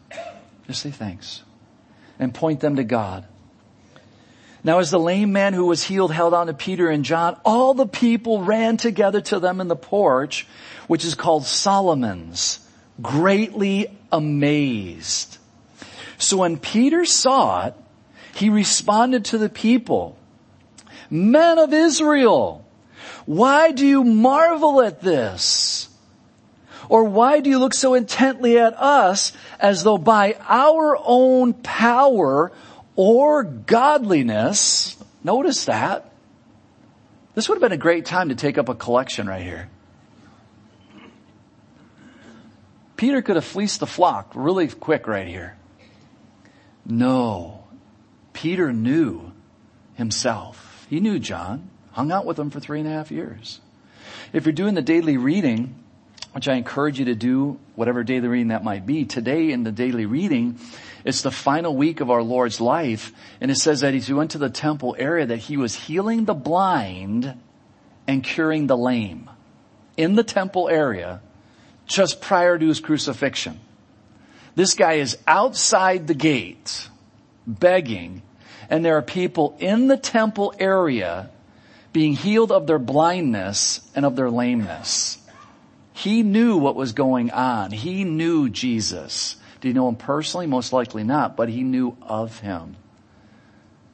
Just 0.66 0.82
say 0.82 0.90
thanks. 0.90 1.42
And 2.18 2.34
point 2.34 2.60
them 2.60 2.76
to 2.76 2.84
God. 2.84 3.26
Now 4.64 4.78
as 4.78 4.90
the 4.90 4.98
lame 4.98 5.30
man 5.30 5.52
who 5.52 5.66
was 5.66 5.84
healed 5.84 6.10
held 6.10 6.32
on 6.32 6.46
to 6.46 6.54
Peter 6.54 6.88
and 6.88 7.04
John, 7.04 7.38
all 7.44 7.74
the 7.74 7.86
people 7.86 8.42
ran 8.42 8.78
together 8.78 9.20
to 9.20 9.38
them 9.38 9.60
in 9.60 9.68
the 9.68 9.76
porch, 9.76 10.46
which 10.86 11.04
is 11.04 11.14
called 11.14 11.44
Solomon's, 11.44 12.66
greatly 13.00 13.94
amazed. 14.10 15.36
So 16.16 16.38
when 16.38 16.58
Peter 16.58 17.04
saw 17.04 17.66
it, 17.66 17.74
he 18.34 18.48
responded 18.48 19.26
to 19.26 19.38
the 19.38 19.50
people, 19.50 20.18
men 21.10 21.58
of 21.58 21.74
Israel, 21.74 22.64
why 23.26 23.70
do 23.70 23.86
you 23.86 24.02
marvel 24.02 24.80
at 24.80 25.02
this? 25.02 25.88
Or 26.88 27.04
why 27.04 27.40
do 27.40 27.50
you 27.50 27.58
look 27.58 27.74
so 27.74 27.94
intently 27.94 28.58
at 28.58 28.74
us 28.74 29.32
as 29.58 29.82
though 29.84 29.98
by 29.98 30.36
our 30.48 30.98
own 31.02 31.52
power 31.52 32.52
or 32.96 33.42
godliness. 33.44 34.96
Notice 35.22 35.64
that. 35.66 36.10
This 37.34 37.48
would 37.48 37.56
have 37.56 37.62
been 37.62 37.72
a 37.72 37.80
great 37.80 38.04
time 38.04 38.28
to 38.28 38.34
take 38.34 38.58
up 38.58 38.68
a 38.68 38.74
collection 38.74 39.26
right 39.26 39.42
here. 39.42 39.68
Peter 42.96 43.22
could 43.22 43.36
have 43.36 43.44
fleeced 43.44 43.80
the 43.80 43.86
flock 43.86 44.32
really 44.34 44.68
quick 44.68 45.08
right 45.08 45.26
here. 45.26 45.56
No. 46.86 47.64
Peter 48.32 48.72
knew 48.72 49.32
himself. 49.94 50.86
He 50.88 51.00
knew 51.00 51.18
John, 51.18 51.70
hung 51.92 52.12
out 52.12 52.24
with 52.24 52.38
him 52.38 52.50
for 52.50 52.60
three 52.60 52.80
and 52.80 52.88
a 52.88 52.92
half 52.92 53.10
years. 53.10 53.60
If 54.32 54.46
you're 54.46 54.52
doing 54.52 54.74
the 54.74 54.82
daily 54.82 55.16
reading, 55.16 55.74
which 56.32 56.48
I 56.48 56.54
encourage 56.54 56.98
you 56.98 57.06
to 57.06 57.14
do, 57.14 57.58
whatever 57.74 58.04
daily 58.04 58.28
reading 58.28 58.48
that 58.48 58.64
might 58.64 58.86
be, 58.86 59.04
today 59.04 59.50
in 59.50 59.64
the 59.64 59.72
daily 59.72 60.06
reading, 60.06 60.58
it's 61.04 61.20
the 61.20 61.30
final 61.30 61.76
week 61.76 62.00
of 62.00 62.10
our 62.10 62.22
Lord's 62.22 62.60
life. 62.60 63.12
And 63.40 63.50
it 63.50 63.56
says 63.56 63.80
that 63.80 63.94
as 63.94 64.06
he 64.06 64.14
went 64.14 64.32
to 64.32 64.38
the 64.38 64.48
temple 64.48 64.96
area 64.98 65.26
that 65.26 65.36
he 65.36 65.56
was 65.56 65.74
healing 65.74 66.24
the 66.24 66.34
blind 66.34 67.34
and 68.06 68.24
curing 68.24 68.66
the 68.66 68.76
lame 68.76 69.30
in 69.96 70.16
the 70.16 70.24
temple 70.24 70.68
area 70.68 71.20
just 71.86 72.20
prior 72.20 72.58
to 72.58 72.66
his 72.66 72.80
crucifixion. 72.80 73.60
This 74.54 74.74
guy 74.74 74.94
is 74.94 75.18
outside 75.26 76.06
the 76.06 76.14
gate 76.14 76.88
begging 77.46 78.22
and 78.70 78.84
there 78.84 78.96
are 78.96 79.02
people 79.02 79.56
in 79.58 79.88
the 79.88 79.96
temple 79.96 80.54
area 80.58 81.30
being 81.92 82.14
healed 82.14 82.50
of 82.50 82.66
their 82.66 82.78
blindness 82.78 83.80
and 83.94 84.06
of 84.06 84.16
their 84.16 84.30
lameness. 84.30 85.18
He 85.92 86.22
knew 86.22 86.56
what 86.56 86.74
was 86.74 86.92
going 86.92 87.30
on. 87.30 87.70
He 87.70 88.04
knew 88.04 88.48
Jesus. 88.48 89.36
Did 89.64 89.70
he 89.70 89.74
know 89.76 89.88
him 89.88 89.96
personally? 89.96 90.46
Most 90.46 90.74
likely 90.74 91.04
not, 91.04 91.38
but 91.38 91.48
he 91.48 91.62
knew 91.62 91.96
of 92.02 92.38
him. 92.40 92.76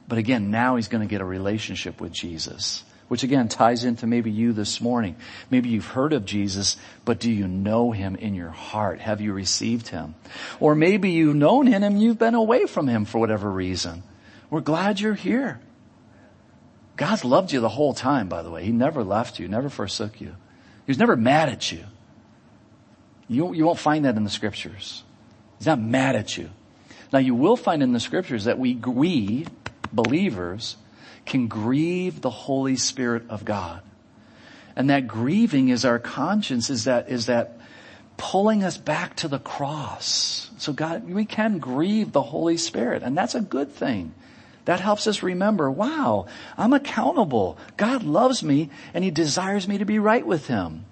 But 0.05 0.17
again, 0.17 0.51
now 0.51 0.75
he's 0.75 0.89
going 0.89 0.99
to 0.99 1.09
get 1.09 1.21
a 1.21 1.25
relationship 1.25 2.01
with 2.01 2.11
Jesus 2.11 2.83
Which 3.07 3.23
again 3.23 3.47
ties 3.47 3.85
into 3.85 4.05
maybe 4.05 4.31
you 4.31 4.51
this 4.51 4.81
morning. 4.81 5.15
Maybe 5.49 5.69
you've 5.69 5.85
heard 5.85 6.11
of 6.11 6.25
Jesus, 6.25 6.75
but 7.05 7.21
do 7.21 7.31
you 7.31 7.47
know 7.47 7.91
Him 7.91 8.17
in 8.17 8.35
your 8.35 8.49
heart? 8.49 8.99
Have 8.99 9.21
you 9.21 9.31
received 9.31 9.87
Him? 9.87 10.15
Or 10.59 10.75
maybe 10.75 11.11
you've 11.11 11.37
known 11.37 11.67
Him 11.67 11.83
and 11.83 12.01
you've 12.01 12.19
been 12.19 12.35
away 12.35 12.65
from 12.65 12.89
Him 12.89 13.05
for 13.05 13.19
whatever 13.19 13.49
reason. 13.49 14.03
We're 14.49 14.59
glad 14.59 14.99
you're 14.99 15.13
here. 15.13 15.61
God's 16.97 17.23
loved 17.23 17.53
you 17.53 17.61
the 17.61 17.69
whole 17.69 17.93
time, 17.93 18.27
by 18.27 18.43
the 18.43 18.51
way. 18.51 18.65
He 18.65 18.73
never 18.73 19.05
left 19.05 19.39
you, 19.39 19.47
never 19.47 19.69
forsook 19.69 20.19
you. 20.19 20.35
He 20.85 20.89
was 20.89 20.97
never 20.97 21.15
mad 21.15 21.47
at 21.47 21.71
you. 21.71 21.85
You, 23.29 23.53
you 23.53 23.65
won't 23.65 23.79
find 23.79 24.03
that 24.03 24.17
in 24.17 24.25
the 24.25 24.29
scriptures. 24.29 25.03
He's 25.61 25.67
not 25.67 25.79
mad 25.79 26.15
at 26.15 26.37
you. 26.37 26.49
Now 27.13 27.19
you 27.19 27.35
will 27.35 27.55
find 27.55 27.83
in 27.83 27.93
the 27.93 27.99
scriptures 27.99 28.45
that 28.45 28.57
we, 28.57 28.73
we, 28.73 29.45
believers, 29.93 30.75
can 31.27 31.47
grieve 31.47 32.21
the 32.21 32.31
Holy 32.31 32.75
Spirit 32.75 33.29
of 33.29 33.45
God. 33.45 33.83
And 34.75 34.89
that 34.89 35.05
grieving 35.05 35.69
is 35.69 35.85
our 35.85 35.99
conscience, 35.99 36.71
is 36.71 36.85
that, 36.85 37.09
is 37.09 37.27
that 37.27 37.59
pulling 38.17 38.63
us 38.63 38.75
back 38.75 39.17
to 39.17 39.27
the 39.27 39.37
cross. 39.37 40.49
So 40.57 40.73
God, 40.73 41.07
we 41.07 41.25
can 41.25 41.59
grieve 41.59 42.11
the 42.11 42.23
Holy 42.23 42.57
Spirit, 42.57 43.03
and 43.03 43.15
that's 43.15 43.35
a 43.35 43.41
good 43.41 43.71
thing. 43.71 44.15
That 44.65 44.79
helps 44.79 45.05
us 45.05 45.21
remember, 45.21 45.69
wow, 45.69 46.25
I'm 46.57 46.73
accountable. 46.73 47.59
God 47.77 48.01
loves 48.01 48.41
me 48.41 48.71
and 48.95 49.03
He 49.03 49.11
desires 49.11 49.67
me 49.67 49.77
to 49.77 49.85
be 49.85 49.99
right 49.99 50.25
with 50.25 50.47
Him. 50.47 50.85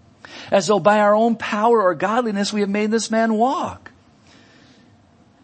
As 0.52 0.68
though 0.68 0.80
by 0.80 1.00
our 1.00 1.16
own 1.16 1.38
power 1.38 1.82
or 1.82 1.96
godliness 1.96 2.54
we 2.54 2.60
have 2.60 2.70
made 2.70 2.92
this 2.92 3.10
man 3.10 3.34
walk. 3.34 3.90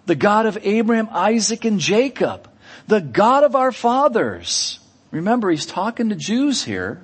The 0.06 0.16
God 0.16 0.46
of 0.46 0.58
Abraham, 0.62 1.10
Isaac, 1.12 1.66
and 1.66 1.80
Jacob 1.80 2.50
the 2.88 3.02
God 3.02 3.44
of 3.44 3.56
our 3.56 3.72
fathers. 3.72 4.80
Remember, 5.12 5.50
he's 5.50 5.66
talking 5.66 6.10
to 6.10 6.16
Jews 6.16 6.64
here. 6.64 7.02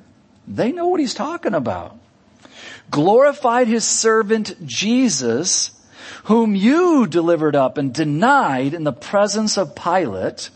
They 0.47 0.71
know 0.71 0.87
what 0.87 0.99
he's 0.99 1.13
talking 1.13 1.53
about. 1.53 1.97
Glorified 2.89 3.67
his 3.67 3.85
servant 3.85 4.65
Jesus, 4.65 5.71
whom 6.25 6.55
you 6.55 7.07
delivered 7.07 7.55
up 7.55 7.77
and 7.77 7.93
denied 7.93 8.73
in 8.73 8.83
the 8.83 8.93
presence 8.93 9.57
of 9.57 9.75
Pilate 9.75 10.49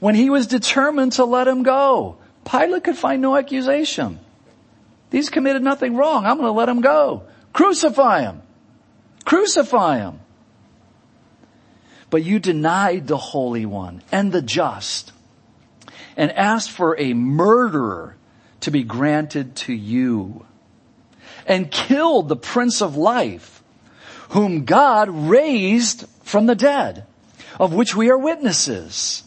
when 0.00 0.14
he 0.14 0.30
was 0.30 0.46
determined 0.46 1.12
to 1.12 1.24
let 1.24 1.48
him 1.48 1.62
go. 1.62 2.18
Pilate 2.44 2.84
could 2.84 2.96
find 2.96 3.22
no 3.22 3.36
accusation. 3.36 4.20
These 5.10 5.30
committed 5.30 5.62
nothing 5.62 5.96
wrong. 5.96 6.26
I'm 6.26 6.36
going 6.36 6.48
to 6.48 6.52
let 6.52 6.68
him 6.68 6.82
go. 6.82 7.24
Crucify 7.52 8.22
him. 8.22 8.42
Crucify 9.24 9.98
him. 9.98 10.20
But 12.10 12.24
you 12.24 12.38
denied 12.38 13.06
the 13.06 13.18
Holy 13.18 13.66
One 13.66 14.02
and 14.10 14.32
the 14.32 14.42
just 14.42 15.12
and 16.16 16.32
asked 16.32 16.70
for 16.70 16.98
a 16.98 17.14
murderer 17.14 18.16
to 18.60 18.70
be 18.70 18.82
granted 18.82 19.54
to 19.56 19.72
you 19.72 20.44
and 21.46 21.70
killed 21.70 22.28
the 22.28 22.36
Prince 22.36 22.82
of 22.82 22.96
Life 22.96 23.62
whom 24.30 24.64
God 24.64 25.08
raised 25.08 26.06
from 26.22 26.46
the 26.46 26.54
dead 26.54 27.06
of 27.58 27.72
which 27.72 27.96
we 27.96 28.10
are 28.10 28.18
witnesses. 28.18 29.22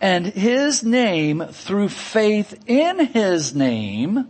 And 0.00 0.26
his 0.26 0.82
name 0.82 1.44
through 1.50 1.90
faith 1.90 2.62
in 2.66 2.98
his 3.06 3.54
name 3.54 4.28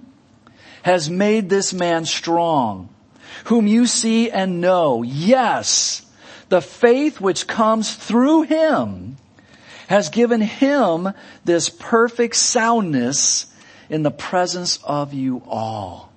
has 0.82 1.08
made 1.10 1.48
this 1.48 1.72
man 1.72 2.04
strong 2.04 2.88
whom 3.44 3.66
you 3.66 3.86
see 3.86 4.30
and 4.30 4.60
know. 4.60 5.02
Yes, 5.02 6.05
the 6.48 6.60
faith 6.60 7.20
which 7.20 7.46
comes 7.46 7.94
through 7.94 8.42
him 8.42 9.16
has 9.88 10.08
given 10.08 10.40
him 10.40 11.12
this 11.44 11.68
perfect 11.68 12.36
soundness 12.36 13.46
in 13.88 14.02
the 14.02 14.10
presence 14.10 14.78
of 14.84 15.14
you 15.14 15.42
all. 15.46 16.12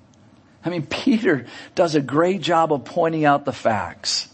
I 0.63 0.69
mean, 0.69 0.85
Peter 0.89 1.45
does 1.75 1.95
a 1.95 2.01
great 2.01 2.41
job 2.41 2.73
of 2.73 2.85
pointing 2.85 3.25
out 3.25 3.45
the 3.45 3.53
facts 3.53 4.27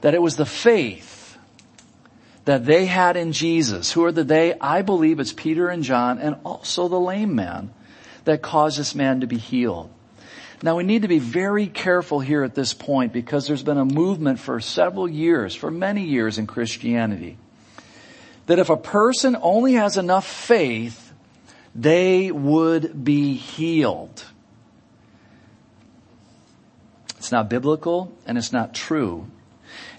that 0.00 0.14
it 0.14 0.20
was 0.20 0.36
the 0.36 0.46
faith 0.46 1.38
that 2.44 2.66
they 2.66 2.84
had 2.84 3.16
in 3.16 3.32
Jesus. 3.32 3.92
Who 3.92 4.04
are 4.04 4.12
the 4.12 4.24
they? 4.24 4.58
I 4.58 4.82
believe 4.82 5.18
it's 5.18 5.32
Peter 5.32 5.68
and 5.68 5.82
John 5.82 6.18
and 6.18 6.36
also 6.44 6.88
the 6.88 7.00
lame 7.00 7.34
man 7.34 7.72
that 8.24 8.42
caused 8.42 8.78
this 8.78 8.94
man 8.94 9.20
to 9.20 9.26
be 9.26 9.38
healed. 9.38 9.90
Now 10.64 10.76
we 10.76 10.82
need 10.82 11.02
to 11.02 11.08
be 11.08 11.18
very 11.18 11.66
careful 11.66 12.20
here 12.20 12.42
at 12.42 12.54
this 12.54 12.72
point 12.72 13.12
because 13.12 13.46
there's 13.46 13.62
been 13.62 13.76
a 13.76 13.84
movement 13.84 14.40
for 14.40 14.60
several 14.60 15.06
years, 15.06 15.54
for 15.54 15.70
many 15.70 16.04
years 16.04 16.38
in 16.38 16.46
Christianity, 16.46 17.36
that 18.46 18.58
if 18.58 18.70
a 18.70 18.76
person 18.78 19.36
only 19.42 19.74
has 19.74 19.98
enough 19.98 20.26
faith, 20.26 21.12
they 21.74 22.30
would 22.30 23.04
be 23.04 23.34
healed. 23.34 24.24
It's 27.18 27.30
not 27.30 27.50
biblical 27.50 28.16
and 28.24 28.38
it's 28.38 28.50
not 28.50 28.72
true. 28.72 29.26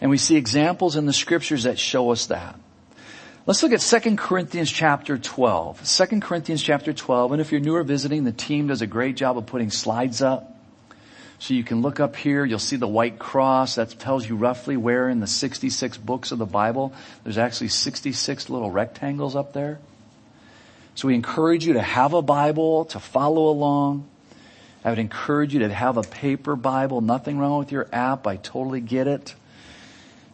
And 0.01 0.09
we 0.09 0.17
see 0.17 0.35
examples 0.35 0.95
in 0.95 1.05
the 1.05 1.13
scriptures 1.13 1.65
that 1.65 1.77
show 1.77 2.09
us 2.09 2.25
that. 2.25 2.59
Let's 3.45 3.61
look 3.61 3.71
at 3.71 3.81
2 3.81 4.15
Corinthians 4.15 4.71
chapter 4.71 5.19
12. 5.19 5.87
2 5.87 6.19
Corinthians 6.21 6.63
chapter 6.63 6.91
12, 6.91 7.33
and 7.33 7.39
if 7.39 7.51
you're 7.51 7.61
new 7.61 7.75
or 7.75 7.83
visiting, 7.83 8.23
the 8.23 8.31
team 8.31 8.65
does 8.65 8.81
a 8.81 8.87
great 8.87 9.15
job 9.15 9.37
of 9.37 9.45
putting 9.45 9.69
slides 9.69 10.23
up. 10.23 10.53
So 11.39 11.53
you 11.53 11.63
can 11.63 11.81
look 11.81 11.99
up 11.99 12.15
here, 12.15 12.45
you'll 12.45 12.59
see 12.59 12.77
the 12.77 12.87
white 12.87 13.19
cross. 13.19 13.75
That 13.75 13.99
tells 13.99 14.27
you 14.27 14.35
roughly 14.35 14.77
where 14.77 15.09
in 15.09 15.19
the 15.19 15.27
66 15.27 15.97
books 15.97 16.31
of 16.31 16.37
the 16.37 16.45
Bible. 16.45 16.93
There's 17.23 17.37
actually 17.37 17.69
66 17.69 18.49
little 18.49 18.71
rectangles 18.71 19.35
up 19.35 19.53
there. 19.53 19.79
So 20.95 21.09
we 21.09 21.15
encourage 21.15 21.65
you 21.65 21.73
to 21.73 21.81
have 21.81 22.13
a 22.13 22.21
Bible, 22.21 22.85
to 22.85 22.99
follow 22.99 23.49
along. 23.49 24.07
I 24.83 24.89
would 24.89 24.99
encourage 24.99 25.53
you 25.53 25.59
to 25.59 25.73
have 25.73 25.97
a 25.97 26.03
paper 26.03 26.55
Bible. 26.55 27.01
Nothing 27.01 27.37
wrong 27.37 27.59
with 27.59 27.71
your 27.71 27.87
app. 27.91 28.27
I 28.27 28.37
totally 28.37 28.81
get 28.81 29.07
it. 29.07 29.35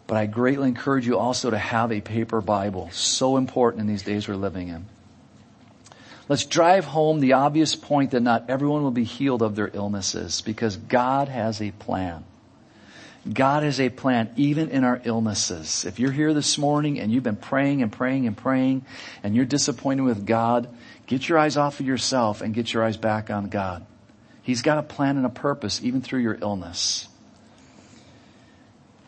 But 0.05 0.17
I 0.17 0.25
greatly 0.27 0.67
encourage 0.67 1.07
you 1.07 1.17
also 1.17 1.49
to 1.49 1.57
have 1.57 1.91
a 1.91 2.01
paper 2.01 2.41
Bible. 2.41 2.89
So 2.91 3.37
important 3.37 3.81
in 3.81 3.87
these 3.87 4.03
days 4.03 4.27
we're 4.27 4.35
living 4.35 4.67
in. 4.67 4.85
Let's 6.31 6.45
drive 6.45 6.85
home 6.85 7.19
the 7.19 7.33
obvious 7.33 7.75
point 7.75 8.11
that 8.11 8.21
not 8.21 8.45
everyone 8.49 8.83
will 8.83 8.91
be 8.91 9.03
healed 9.03 9.41
of 9.41 9.57
their 9.57 9.69
illnesses 9.73 10.39
because 10.39 10.77
God 10.77 11.27
has 11.27 11.61
a 11.61 11.71
plan. 11.71 12.23
God 13.33 13.63
has 13.63 13.81
a 13.81 13.89
plan 13.89 14.31
even 14.37 14.69
in 14.69 14.85
our 14.85 15.01
illnesses. 15.03 15.83
If 15.83 15.99
you're 15.99 16.13
here 16.13 16.33
this 16.33 16.57
morning 16.57 17.01
and 17.01 17.11
you've 17.11 17.21
been 17.21 17.35
praying 17.35 17.81
and 17.81 17.91
praying 17.91 18.27
and 18.27 18.37
praying 18.37 18.85
and 19.23 19.35
you're 19.35 19.43
disappointed 19.43 20.03
with 20.03 20.25
God, 20.25 20.69
get 21.05 21.27
your 21.27 21.37
eyes 21.37 21.57
off 21.57 21.81
of 21.81 21.85
yourself 21.85 22.39
and 22.39 22.53
get 22.53 22.71
your 22.71 22.85
eyes 22.85 22.95
back 22.95 23.29
on 23.29 23.49
God. 23.49 23.85
He's 24.41 24.61
got 24.61 24.77
a 24.77 24.83
plan 24.83 25.17
and 25.17 25.25
a 25.25 25.29
purpose 25.29 25.83
even 25.83 26.01
through 26.01 26.21
your 26.21 26.37
illness. 26.41 27.09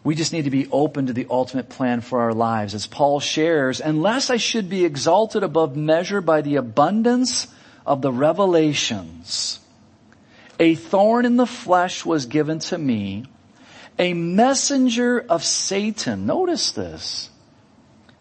We 0.03 0.15
just 0.15 0.33
need 0.33 0.43
to 0.43 0.49
be 0.49 0.67
open 0.69 1.07
to 1.07 1.13
the 1.13 1.27
ultimate 1.29 1.69
plan 1.69 2.01
for 2.01 2.21
our 2.21 2.33
lives. 2.33 2.75
As 2.75 2.87
Paul 2.87 3.19
shares, 3.19 3.79
unless 3.79 4.29
I 4.29 4.37
should 4.37 4.69
be 4.69 4.83
exalted 4.83 5.43
above 5.43 5.77
measure 5.77 6.19
by 6.19 6.41
the 6.41 6.57
abundance 6.57 7.47
of 7.85 8.01
the 8.01 8.11
revelations, 8.11 9.59
a 10.59 10.75
thorn 10.75 11.25
in 11.25 11.37
the 11.37 11.45
flesh 11.45 12.05
was 12.05 12.25
given 12.25 12.59
to 12.59 12.77
me, 12.77 13.25
a 13.97 14.13
messenger 14.13 15.21
of 15.21 15.43
Satan. 15.43 16.25
Notice 16.25 16.71
this. 16.71 17.29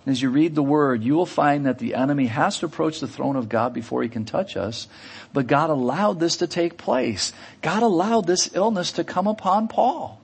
As 0.06 0.20
you 0.20 0.30
read 0.30 0.54
the 0.54 0.62
word, 0.62 1.02
you 1.02 1.14
will 1.14 1.26
find 1.26 1.66
that 1.66 1.78
the 1.78 1.94
enemy 1.94 2.26
has 2.26 2.58
to 2.58 2.66
approach 2.66 3.00
the 3.00 3.06
throne 3.06 3.36
of 3.36 3.48
God 3.48 3.72
before 3.72 4.02
he 4.02 4.08
can 4.08 4.24
touch 4.24 4.56
us. 4.56 4.88
But 5.32 5.46
God 5.46 5.70
allowed 5.70 6.18
this 6.18 6.38
to 6.38 6.48
take 6.48 6.76
place. 6.76 7.32
God 7.60 7.82
allowed 7.82 8.26
this 8.26 8.50
illness 8.54 8.92
to 8.92 9.04
come 9.04 9.28
upon 9.28 9.68
Paul 9.68 10.21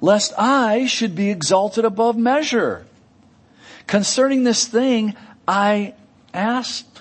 lest 0.00 0.32
I 0.38 0.86
should 0.86 1.14
be 1.14 1.30
exalted 1.30 1.84
above 1.84 2.16
measure. 2.16 2.86
Concerning 3.86 4.44
this 4.44 4.66
thing, 4.66 5.14
I 5.46 5.94
asked 6.34 7.00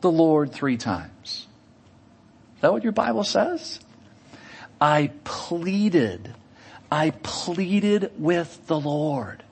the 0.00 0.10
Lord 0.10 0.52
three 0.52 0.76
times. 0.76 1.46
Is 2.56 2.60
that 2.60 2.72
what 2.72 2.84
your 2.84 2.92
Bible 2.92 3.24
says? 3.24 3.80
I 4.80 5.10
pleaded. 5.24 6.34
I 6.92 7.10
pleaded 7.10 8.12
with 8.18 8.66
the 8.66 8.78
Lord. 8.78 9.42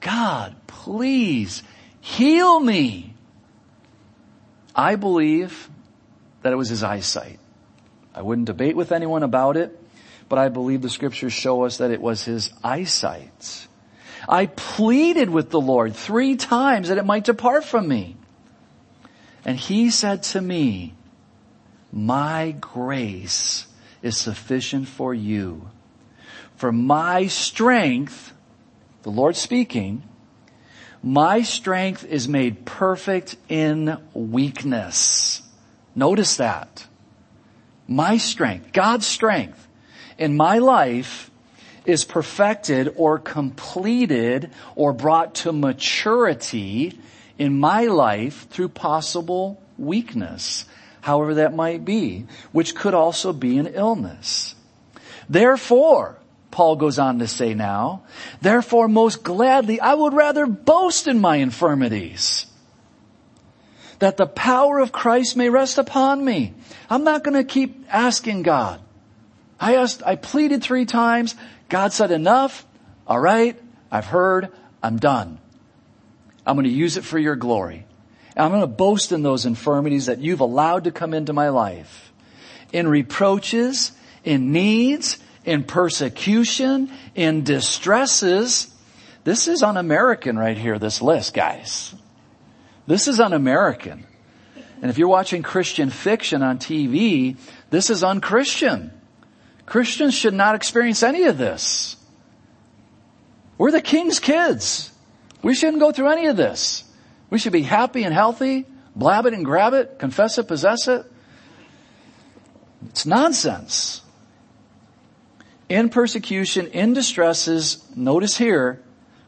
God, 0.00 0.54
please 0.66 1.62
heal 2.00 2.60
me. 2.60 3.14
I 4.74 4.96
believe 4.96 5.68
that 6.42 6.52
it 6.52 6.56
was 6.56 6.68
his 6.68 6.82
eyesight. 6.82 7.38
I 8.14 8.22
wouldn't 8.22 8.46
debate 8.46 8.76
with 8.76 8.92
anyone 8.92 9.22
about 9.22 9.56
it 9.56 9.79
but 10.30 10.38
I 10.38 10.48
believe 10.48 10.80
the 10.80 10.88
scriptures 10.88 11.32
show 11.32 11.64
us 11.64 11.78
that 11.78 11.90
it 11.90 12.00
was 12.00 12.24
his 12.24 12.52
eyesight. 12.62 13.66
I 14.28 14.46
pleaded 14.46 15.28
with 15.28 15.50
the 15.50 15.60
Lord 15.60 15.96
three 15.96 16.36
times 16.36 16.88
that 16.88 16.98
it 16.98 17.04
might 17.04 17.24
depart 17.24 17.64
from 17.64 17.88
me. 17.88 18.16
And 19.44 19.58
he 19.58 19.90
said 19.90 20.22
to 20.22 20.40
me, 20.40 20.94
my 21.92 22.54
grace 22.60 23.66
is 24.02 24.16
sufficient 24.16 24.86
for 24.86 25.12
you. 25.12 25.68
For 26.54 26.70
my 26.70 27.26
strength, 27.26 28.32
the 29.02 29.10
Lord 29.10 29.34
speaking, 29.34 30.04
My 31.02 31.42
strength 31.42 32.04
is 32.04 32.28
made 32.28 32.66
perfect 32.66 33.34
in 33.48 33.96
weakness. 34.12 35.42
Notice 35.96 36.36
that. 36.36 36.86
My 37.88 38.18
strength, 38.18 38.72
God's 38.72 39.06
strength 39.06 39.66
in 40.20 40.36
my 40.36 40.58
life 40.58 41.30
is 41.86 42.04
perfected 42.04 42.92
or 42.96 43.18
completed 43.18 44.50
or 44.76 44.92
brought 44.92 45.34
to 45.34 45.52
maturity 45.52 46.96
in 47.38 47.58
my 47.58 47.86
life 47.86 48.46
through 48.50 48.68
possible 48.68 49.60
weakness, 49.78 50.66
however 51.00 51.34
that 51.34 51.54
might 51.54 51.86
be, 51.86 52.26
which 52.52 52.74
could 52.74 52.92
also 52.92 53.32
be 53.32 53.56
an 53.56 53.66
illness. 53.66 54.54
Therefore, 55.28 56.18
Paul 56.50 56.76
goes 56.76 56.98
on 56.98 57.20
to 57.20 57.26
say 57.26 57.54
now, 57.54 58.02
therefore 58.42 58.88
most 58.88 59.22
gladly 59.22 59.80
I 59.80 59.94
would 59.94 60.12
rather 60.12 60.44
boast 60.44 61.08
in 61.08 61.18
my 61.18 61.36
infirmities 61.36 62.46
that 64.00 64.18
the 64.18 64.26
power 64.26 64.80
of 64.80 64.92
Christ 64.92 65.36
may 65.36 65.48
rest 65.48 65.78
upon 65.78 66.22
me. 66.22 66.52
I'm 66.90 67.04
not 67.04 67.24
going 67.24 67.36
to 67.36 67.44
keep 67.44 67.86
asking 67.88 68.42
God. 68.42 68.80
I 69.60 69.76
asked, 69.76 70.02
I 70.04 70.16
pleaded 70.16 70.62
three 70.62 70.86
times. 70.86 71.34
God 71.68 71.92
said 71.92 72.10
enough. 72.10 72.66
All 73.06 73.20
right. 73.20 73.60
I've 73.90 74.06
heard. 74.06 74.48
I'm 74.82 74.96
done. 74.96 75.38
I'm 76.46 76.56
going 76.56 76.64
to 76.64 76.72
use 76.72 76.96
it 76.96 77.04
for 77.04 77.18
your 77.18 77.36
glory. 77.36 77.86
And 78.34 78.44
I'm 78.44 78.50
going 78.50 78.62
to 78.62 78.66
boast 78.66 79.12
in 79.12 79.22
those 79.22 79.44
infirmities 79.44 80.06
that 80.06 80.18
you've 80.18 80.40
allowed 80.40 80.84
to 80.84 80.90
come 80.90 81.12
into 81.12 81.34
my 81.34 81.50
life. 81.50 82.12
In 82.72 82.88
reproaches, 82.88 83.92
in 84.24 84.52
needs, 84.52 85.18
in 85.44 85.64
persecution, 85.64 86.90
in 87.14 87.44
distresses. 87.44 88.72
This 89.24 89.48
is 89.48 89.62
un-American 89.62 90.38
right 90.38 90.56
here, 90.56 90.78
this 90.78 91.02
list, 91.02 91.34
guys. 91.34 91.94
This 92.86 93.08
is 93.08 93.20
un-American. 93.20 94.06
And 94.80 94.90
if 94.90 94.96
you're 94.96 95.08
watching 95.08 95.42
Christian 95.42 95.90
fiction 95.90 96.42
on 96.42 96.58
TV, 96.58 97.36
this 97.68 97.90
is 97.90 98.02
unchristian. 98.02 98.92
Christians 99.70 100.14
should 100.14 100.34
not 100.34 100.56
experience 100.56 101.04
any 101.04 101.26
of 101.26 101.38
this. 101.38 101.94
We're 103.56 103.70
the 103.70 103.80
king's 103.80 104.18
kids. 104.18 104.90
We 105.44 105.54
shouldn't 105.54 105.78
go 105.78 105.92
through 105.92 106.08
any 106.08 106.26
of 106.26 106.36
this. 106.36 106.82
We 107.30 107.38
should 107.38 107.52
be 107.52 107.62
happy 107.62 108.02
and 108.02 108.12
healthy, 108.12 108.66
blab 108.96 109.26
it 109.26 109.32
and 109.32 109.44
grab 109.44 109.72
it, 109.74 110.00
confess 110.00 110.38
it, 110.38 110.48
possess 110.48 110.88
it. 110.88 111.06
It's 112.88 113.06
nonsense 113.06 114.02
in 115.68 115.88
persecution, 115.88 116.66
in 116.66 116.92
distresses, 116.92 117.84
notice 117.94 118.36
here, 118.36 118.82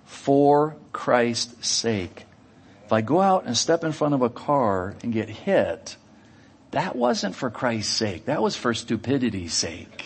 for 0.07 0.75
Christ's 0.93 1.69
sake. 1.69 2.25
If 2.85 2.93
I 2.93 3.01
go 3.01 3.21
out 3.21 3.45
and 3.45 3.57
step 3.57 3.85
in 3.85 3.93
front 3.93 4.15
of 4.15 4.23
a 4.23 4.29
car 4.29 4.97
and 5.05 5.13
get 5.13 5.29
hit, 5.29 5.95
that 6.73 6.97
wasn't 6.97 7.37
for 7.37 7.49
Christ's 7.49 7.95
sake. 7.95 8.25
That 8.25 8.43
was 8.43 8.57
for 8.57 8.75
stupidity's 8.75 9.55
sake. 9.55 10.05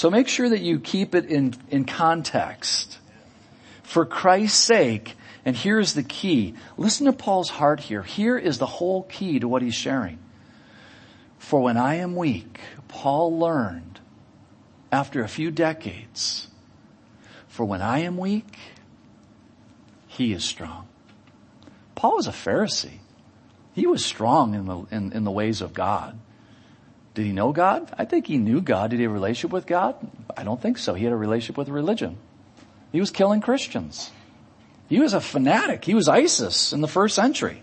So 0.00 0.08
make 0.08 0.28
sure 0.28 0.48
that 0.48 0.62
you 0.62 0.80
keep 0.80 1.14
it 1.14 1.26
in, 1.26 1.52
in 1.68 1.84
context. 1.84 2.96
For 3.82 4.06
Christ's 4.06 4.58
sake, 4.58 5.14
and 5.44 5.54
here's 5.54 5.92
the 5.92 6.02
key. 6.02 6.54
Listen 6.78 7.04
to 7.04 7.12
Paul's 7.12 7.50
heart 7.50 7.80
here. 7.80 8.02
Here 8.02 8.38
is 8.38 8.56
the 8.56 8.64
whole 8.64 9.02
key 9.02 9.40
to 9.40 9.46
what 9.46 9.60
he's 9.60 9.74
sharing. 9.74 10.18
For 11.36 11.60
when 11.60 11.76
I 11.76 11.96
am 11.96 12.16
weak, 12.16 12.60
Paul 12.88 13.38
learned 13.38 14.00
after 14.90 15.22
a 15.22 15.28
few 15.28 15.50
decades. 15.50 16.48
For 17.48 17.66
when 17.66 17.82
I 17.82 17.98
am 17.98 18.16
weak, 18.16 18.56
he 20.06 20.32
is 20.32 20.44
strong. 20.44 20.88
Paul 21.94 22.16
was 22.16 22.26
a 22.26 22.30
Pharisee. 22.30 23.00
He 23.74 23.86
was 23.86 24.02
strong 24.02 24.54
in 24.54 24.64
the, 24.64 24.78
in, 24.90 25.12
in 25.12 25.24
the 25.24 25.30
ways 25.30 25.60
of 25.60 25.74
God. 25.74 26.18
Did 27.20 27.26
he 27.26 27.32
know 27.32 27.52
God? 27.52 27.92
I 27.98 28.06
think 28.06 28.26
he 28.26 28.38
knew 28.38 28.62
God. 28.62 28.88
Did 28.88 28.96
he 28.96 29.02
have 29.02 29.10
a 29.10 29.12
relationship 29.12 29.50
with 29.52 29.66
God? 29.66 29.94
I 30.34 30.42
don't 30.42 30.58
think 30.58 30.78
so. 30.78 30.94
He 30.94 31.04
had 31.04 31.12
a 31.12 31.16
relationship 31.16 31.58
with 31.58 31.68
religion. 31.68 32.16
He 32.92 32.98
was 32.98 33.10
killing 33.10 33.42
Christians. 33.42 34.10
He 34.88 35.00
was 35.00 35.12
a 35.12 35.20
fanatic. 35.20 35.84
He 35.84 35.92
was 35.92 36.08
ISIS 36.08 36.72
in 36.72 36.80
the 36.80 36.88
first 36.88 37.14
century. 37.14 37.62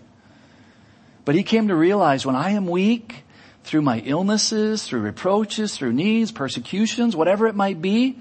But 1.24 1.34
he 1.34 1.42
came 1.42 1.66
to 1.68 1.74
realize 1.74 2.24
when 2.24 2.36
I 2.36 2.50
am 2.50 2.68
weak, 2.68 3.24
through 3.64 3.82
my 3.82 3.98
illnesses, 3.98 4.84
through 4.84 5.00
reproaches, 5.00 5.76
through 5.76 5.92
needs, 5.92 6.30
persecutions, 6.30 7.16
whatever 7.16 7.48
it 7.48 7.56
might 7.56 7.82
be, 7.82 8.16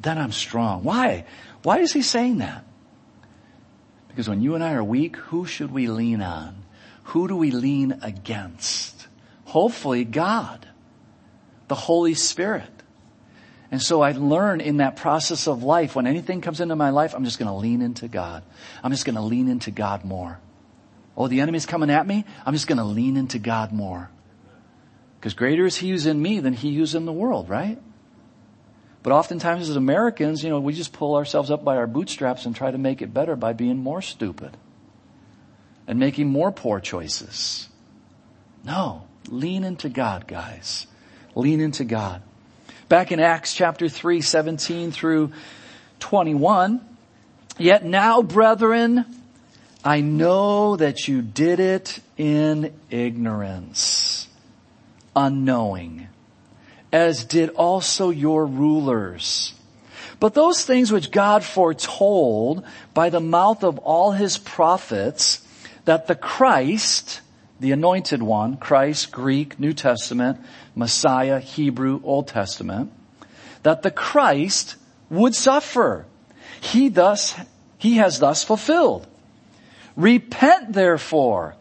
then 0.00 0.16
I'm 0.16 0.32
strong. 0.32 0.84
Why? 0.84 1.26
Why 1.64 1.80
is 1.80 1.92
he 1.92 2.00
saying 2.00 2.38
that? 2.38 2.64
Because 4.08 4.26
when 4.26 4.40
you 4.40 4.54
and 4.54 4.64
I 4.64 4.72
are 4.72 4.82
weak, 4.82 5.16
who 5.16 5.44
should 5.44 5.70
we 5.70 5.88
lean 5.88 6.22
on? 6.22 6.64
Who 7.04 7.28
do 7.28 7.36
we 7.36 7.50
lean 7.50 7.98
against? 8.00 8.95
Hopefully 9.46 10.04
God, 10.04 10.66
the 11.68 11.76
Holy 11.76 12.14
Spirit. 12.14 12.68
And 13.70 13.80
so 13.80 14.02
I 14.02 14.12
learn 14.12 14.60
in 14.60 14.78
that 14.78 14.96
process 14.96 15.46
of 15.46 15.62
life, 15.62 15.94
when 15.94 16.06
anything 16.06 16.40
comes 16.40 16.60
into 16.60 16.76
my 16.76 16.90
life, 16.90 17.14
I'm 17.14 17.24
just 17.24 17.38
going 17.38 17.50
to 17.50 17.54
lean 17.54 17.80
into 17.80 18.08
God. 18.08 18.42
I'm 18.82 18.90
just 18.90 19.04
going 19.04 19.16
to 19.16 19.22
lean 19.22 19.48
into 19.48 19.70
God 19.70 20.04
more. 20.04 20.40
Oh, 21.16 21.28
the 21.28 21.40
enemy's 21.40 21.64
coming 21.64 21.90
at 21.90 22.06
me. 22.06 22.24
I'm 22.44 22.54
just 22.54 22.66
going 22.66 22.78
to 22.78 22.84
lean 22.84 23.16
into 23.16 23.38
God 23.38 23.72
more. 23.72 24.10
Because 25.18 25.34
greater 25.34 25.64
is 25.64 25.76
he 25.76 25.90
who's 25.90 26.06
in 26.06 26.20
me 26.20 26.40
than 26.40 26.52
he 26.52 26.74
who's 26.76 26.94
in 26.94 27.06
the 27.06 27.12
world, 27.12 27.48
right? 27.48 27.78
But 29.04 29.12
oftentimes 29.12 29.68
as 29.68 29.76
Americans, 29.76 30.42
you 30.42 30.50
know, 30.50 30.58
we 30.58 30.72
just 30.72 30.92
pull 30.92 31.14
ourselves 31.14 31.52
up 31.52 31.64
by 31.64 31.76
our 31.76 31.86
bootstraps 31.86 32.46
and 32.46 32.54
try 32.54 32.72
to 32.72 32.78
make 32.78 33.00
it 33.00 33.14
better 33.14 33.36
by 33.36 33.52
being 33.52 33.78
more 33.78 34.02
stupid 34.02 34.56
and 35.86 36.00
making 36.00 36.28
more 36.28 36.50
poor 36.50 36.80
choices. 36.80 37.68
No, 38.64 39.05
lean 39.28 39.64
into 39.64 39.88
God, 39.88 40.26
guys. 40.26 40.86
Lean 41.34 41.60
into 41.60 41.84
God. 41.84 42.22
Back 42.88 43.12
in 43.12 43.20
Acts 43.20 43.54
chapter 43.54 43.88
3, 43.88 44.20
17 44.20 44.92
through 44.92 45.32
21, 46.00 46.80
yet 47.58 47.84
now 47.84 48.22
brethren, 48.22 49.04
I 49.84 50.00
know 50.00 50.76
that 50.76 51.08
you 51.08 51.22
did 51.22 51.60
it 51.60 52.00
in 52.16 52.72
ignorance 52.90 54.26
unknowing, 55.16 56.06
as 56.92 57.24
did 57.24 57.48
also 57.50 58.10
your 58.10 58.46
rulers. 58.46 59.54
But 60.20 60.34
those 60.34 60.64
things 60.64 60.92
which 60.92 61.10
God 61.10 61.42
foretold 61.42 62.64
by 62.94 63.10
the 63.10 63.20
mouth 63.20 63.64
of 63.64 63.78
all 63.78 64.12
his 64.12 64.38
prophets, 64.38 65.46
that 65.86 66.06
the 66.06 66.14
Christ, 66.14 67.20
the 67.60 67.72
anointed 67.72 68.22
one, 68.22 68.56
Christ, 68.56 69.12
Greek, 69.12 69.58
New 69.58 69.72
Testament, 69.72 70.38
Messiah, 70.74 71.40
Hebrew, 71.40 72.00
Old 72.04 72.28
Testament, 72.28 72.92
that 73.62 73.82
the 73.82 73.90
Christ 73.90 74.76
would 75.10 75.34
suffer. 75.34 76.06
He 76.60 76.88
thus, 76.88 77.34
he 77.78 77.96
has 77.96 78.18
thus 78.18 78.44
fulfilled. 78.44 79.06
Repent 79.96 80.72
therefore 80.72 81.56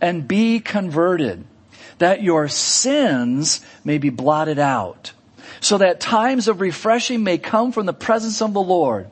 and 0.00 0.28
be 0.28 0.60
converted 0.60 1.44
that 1.98 2.22
your 2.22 2.48
sins 2.48 3.64
may 3.84 3.98
be 3.98 4.10
blotted 4.10 4.58
out, 4.58 5.12
so 5.60 5.78
that 5.78 6.00
times 6.00 6.46
of 6.46 6.60
refreshing 6.60 7.24
may 7.24 7.38
come 7.38 7.72
from 7.72 7.86
the 7.86 7.92
presence 7.92 8.40
of 8.40 8.52
the 8.52 8.62
Lord, 8.62 9.10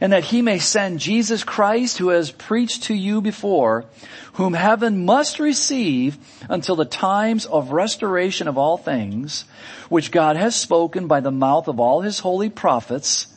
and 0.00 0.12
that 0.12 0.24
he 0.24 0.42
may 0.42 0.58
send 0.58 1.00
Jesus 1.00 1.44
Christ 1.44 1.98
who 1.98 2.08
has 2.08 2.30
preached 2.30 2.84
to 2.84 2.94
you 2.94 3.20
before, 3.20 3.84
whom 4.34 4.54
heaven 4.54 5.04
must 5.04 5.38
receive 5.38 6.18
until 6.48 6.76
the 6.76 6.84
times 6.84 7.46
of 7.46 7.72
restoration 7.72 8.48
of 8.48 8.58
all 8.58 8.76
things, 8.76 9.44
which 9.88 10.10
God 10.10 10.36
has 10.36 10.54
spoken 10.54 11.06
by 11.06 11.20
the 11.20 11.30
mouth 11.30 11.68
of 11.68 11.80
all 11.80 12.02
his 12.02 12.18
holy 12.20 12.50
prophets 12.50 13.28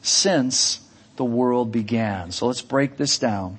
since 0.00 0.80
the 1.16 1.24
world 1.24 1.72
began. 1.72 2.30
So 2.30 2.46
let's 2.46 2.62
break 2.62 2.96
this 2.96 3.18
down. 3.18 3.58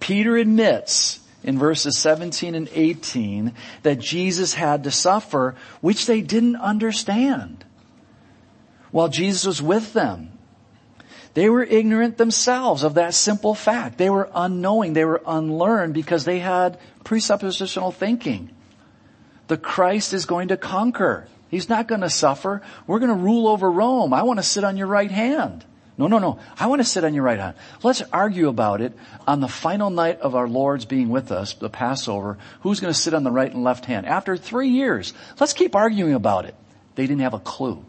Peter 0.00 0.36
admits 0.36 1.20
in 1.44 1.58
verses 1.58 1.96
17 1.98 2.54
and 2.54 2.68
18 2.72 3.52
that 3.82 3.98
Jesus 3.98 4.54
had 4.54 4.84
to 4.84 4.90
suffer, 4.90 5.54
which 5.80 6.06
they 6.06 6.20
didn't 6.20 6.56
understand. 6.56 7.64
While 8.90 9.08
Jesus 9.08 9.46
was 9.46 9.62
with 9.62 9.92
them, 9.92 10.31
they 11.34 11.48
were 11.48 11.62
ignorant 11.62 12.18
themselves 12.18 12.82
of 12.82 12.94
that 12.94 13.14
simple 13.14 13.54
fact. 13.54 13.96
They 13.96 14.10
were 14.10 14.28
unknowing. 14.34 14.92
They 14.92 15.04
were 15.04 15.22
unlearned 15.26 15.94
because 15.94 16.24
they 16.24 16.38
had 16.38 16.78
presuppositional 17.04 17.94
thinking. 17.94 18.50
The 19.48 19.56
Christ 19.56 20.12
is 20.12 20.26
going 20.26 20.48
to 20.48 20.56
conquer. 20.56 21.26
He's 21.48 21.68
not 21.68 21.88
going 21.88 22.02
to 22.02 22.10
suffer. 22.10 22.62
We're 22.86 22.98
going 22.98 23.16
to 23.16 23.22
rule 23.22 23.48
over 23.48 23.70
Rome. 23.70 24.12
I 24.12 24.22
want 24.22 24.38
to 24.38 24.42
sit 24.42 24.64
on 24.64 24.76
your 24.76 24.86
right 24.86 25.10
hand. 25.10 25.64
No, 25.98 26.06
no, 26.06 26.18
no. 26.18 26.38
I 26.58 26.66
want 26.66 26.80
to 26.80 26.86
sit 26.86 27.04
on 27.04 27.14
your 27.14 27.24
right 27.24 27.38
hand. 27.38 27.54
Let's 27.82 28.02
argue 28.12 28.48
about 28.48 28.80
it 28.80 28.94
on 29.26 29.40
the 29.40 29.48
final 29.48 29.90
night 29.90 30.20
of 30.20 30.34
our 30.34 30.48
Lord's 30.48 30.86
being 30.86 31.10
with 31.10 31.30
us, 31.30 31.52
the 31.54 31.68
Passover. 31.68 32.38
Who's 32.60 32.80
going 32.80 32.92
to 32.92 32.98
sit 32.98 33.14
on 33.14 33.24
the 33.24 33.30
right 33.30 33.52
and 33.52 33.62
left 33.62 33.84
hand? 33.84 34.06
After 34.06 34.36
three 34.36 34.70
years, 34.70 35.12
let's 35.38 35.52
keep 35.52 35.76
arguing 35.76 36.14
about 36.14 36.46
it. 36.46 36.54
They 36.94 37.06
didn't 37.06 37.20
have 37.20 37.34
a 37.34 37.38
clue. 37.38 37.84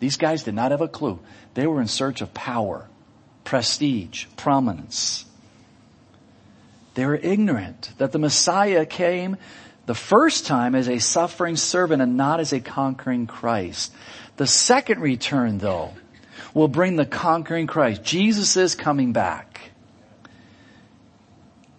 These 0.00 0.16
guys 0.16 0.42
did 0.42 0.54
not 0.54 0.70
have 0.70 0.80
a 0.80 0.88
clue. 0.88 1.18
They 1.54 1.66
were 1.66 1.80
in 1.80 1.88
search 1.88 2.20
of 2.20 2.34
power. 2.34 2.88
prestige, 3.44 4.24
prominence. 4.36 5.26
They 6.94 7.04
were 7.06 7.16
ignorant 7.16 7.90
that 7.98 8.12
the 8.12 8.18
Messiah 8.18 8.86
came 8.86 9.36
the 9.86 9.94
first 9.94 10.46
time 10.46 10.74
as 10.74 10.88
a 10.88 10.98
suffering 10.98 11.56
servant 11.56 12.00
and 12.00 12.16
not 12.16 12.40
as 12.40 12.52
a 12.52 12.60
conquering 12.60 13.26
Christ. 13.26 13.92
The 14.36 14.46
second 14.46 15.00
return 15.00 15.58
though 15.58 15.92
will 16.54 16.68
bring 16.68 16.96
the 16.96 17.04
conquering 17.04 17.66
Christ. 17.66 18.02
Jesus 18.02 18.56
is 18.56 18.74
coming 18.74 19.12
back. 19.12 19.72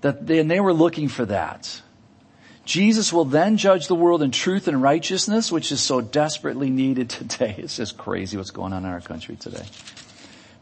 That 0.01 0.28
they, 0.28 0.39
and 0.39 0.51
they 0.51 0.60
were 0.60 0.73
looking 0.73 1.08
for 1.08 1.25
that. 1.25 1.82
Jesus 2.65 3.13
will 3.13 3.25
then 3.25 3.58
judge 3.58 3.88
the 3.88 3.95
world 3.95 4.23
in 4.23 4.32
truth 4.32 4.67
and 4.67 4.82
righteousness, 4.82 5.51
which 5.51 5.71
is 5.71 5.80
so 5.80 6.01
desperately 6.01 6.71
needed 6.71 7.10
today. 7.12 7.56
It's 7.60 7.78
just 7.78 7.97
crazy 7.97 8.38
what's 8.38 8.51
going 8.51 8.73
on 8.73 8.84
in 8.84 8.91
our 8.91 9.01
country 9.01 9.36
today. 9.36 9.63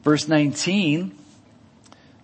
Verse 0.04 0.28
19, 0.28 1.18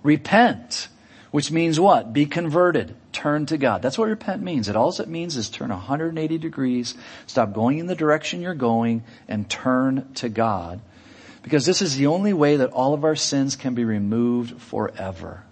repent, 0.04 0.90
which 1.32 1.50
means 1.50 1.80
what? 1.80 2.12
Be 2.12 2.26
converted. 2.26 2.94
Turn 3.14 3.46
to 3.48 3.58
God. 3.58 3.82
That's 3.82 3.98
what 3.98 4.10
repent 4.10 4.44
means. 4.44 4.68
It 4.68 4.76
all 4.76 4.94
it 5.00 5.08
means 5.08 5.38
is 5.38 5.50
turn 5.50 5.70
180 5.70 6.38
degrees, 6.38 6.96
stop 7.26 7.54
going 7.54 7.80
in 7.80 7.88
the 7.88 7.96
direction 7.96 8.42
you're 8.42 8.54
going, 8.54 9.04
and 9.30 9.50
turn 9.50 10.12
to 10.16 10.28
God. 10.28 10.82
Because 11.42 11.66
this 11.66 11.82
is 11.82 11.96
the 11.96 12.08
only 12.08 12.34
way 12.34 12.58
that 12.58 12.72
all 12.72 12.94
of 12.94 13.06
our 13.06 13.16
sins 13.16 13.56
can 13.56 13.76
be 13.76 13.86
removed 13.86 14.62
forever. 14.62 15.44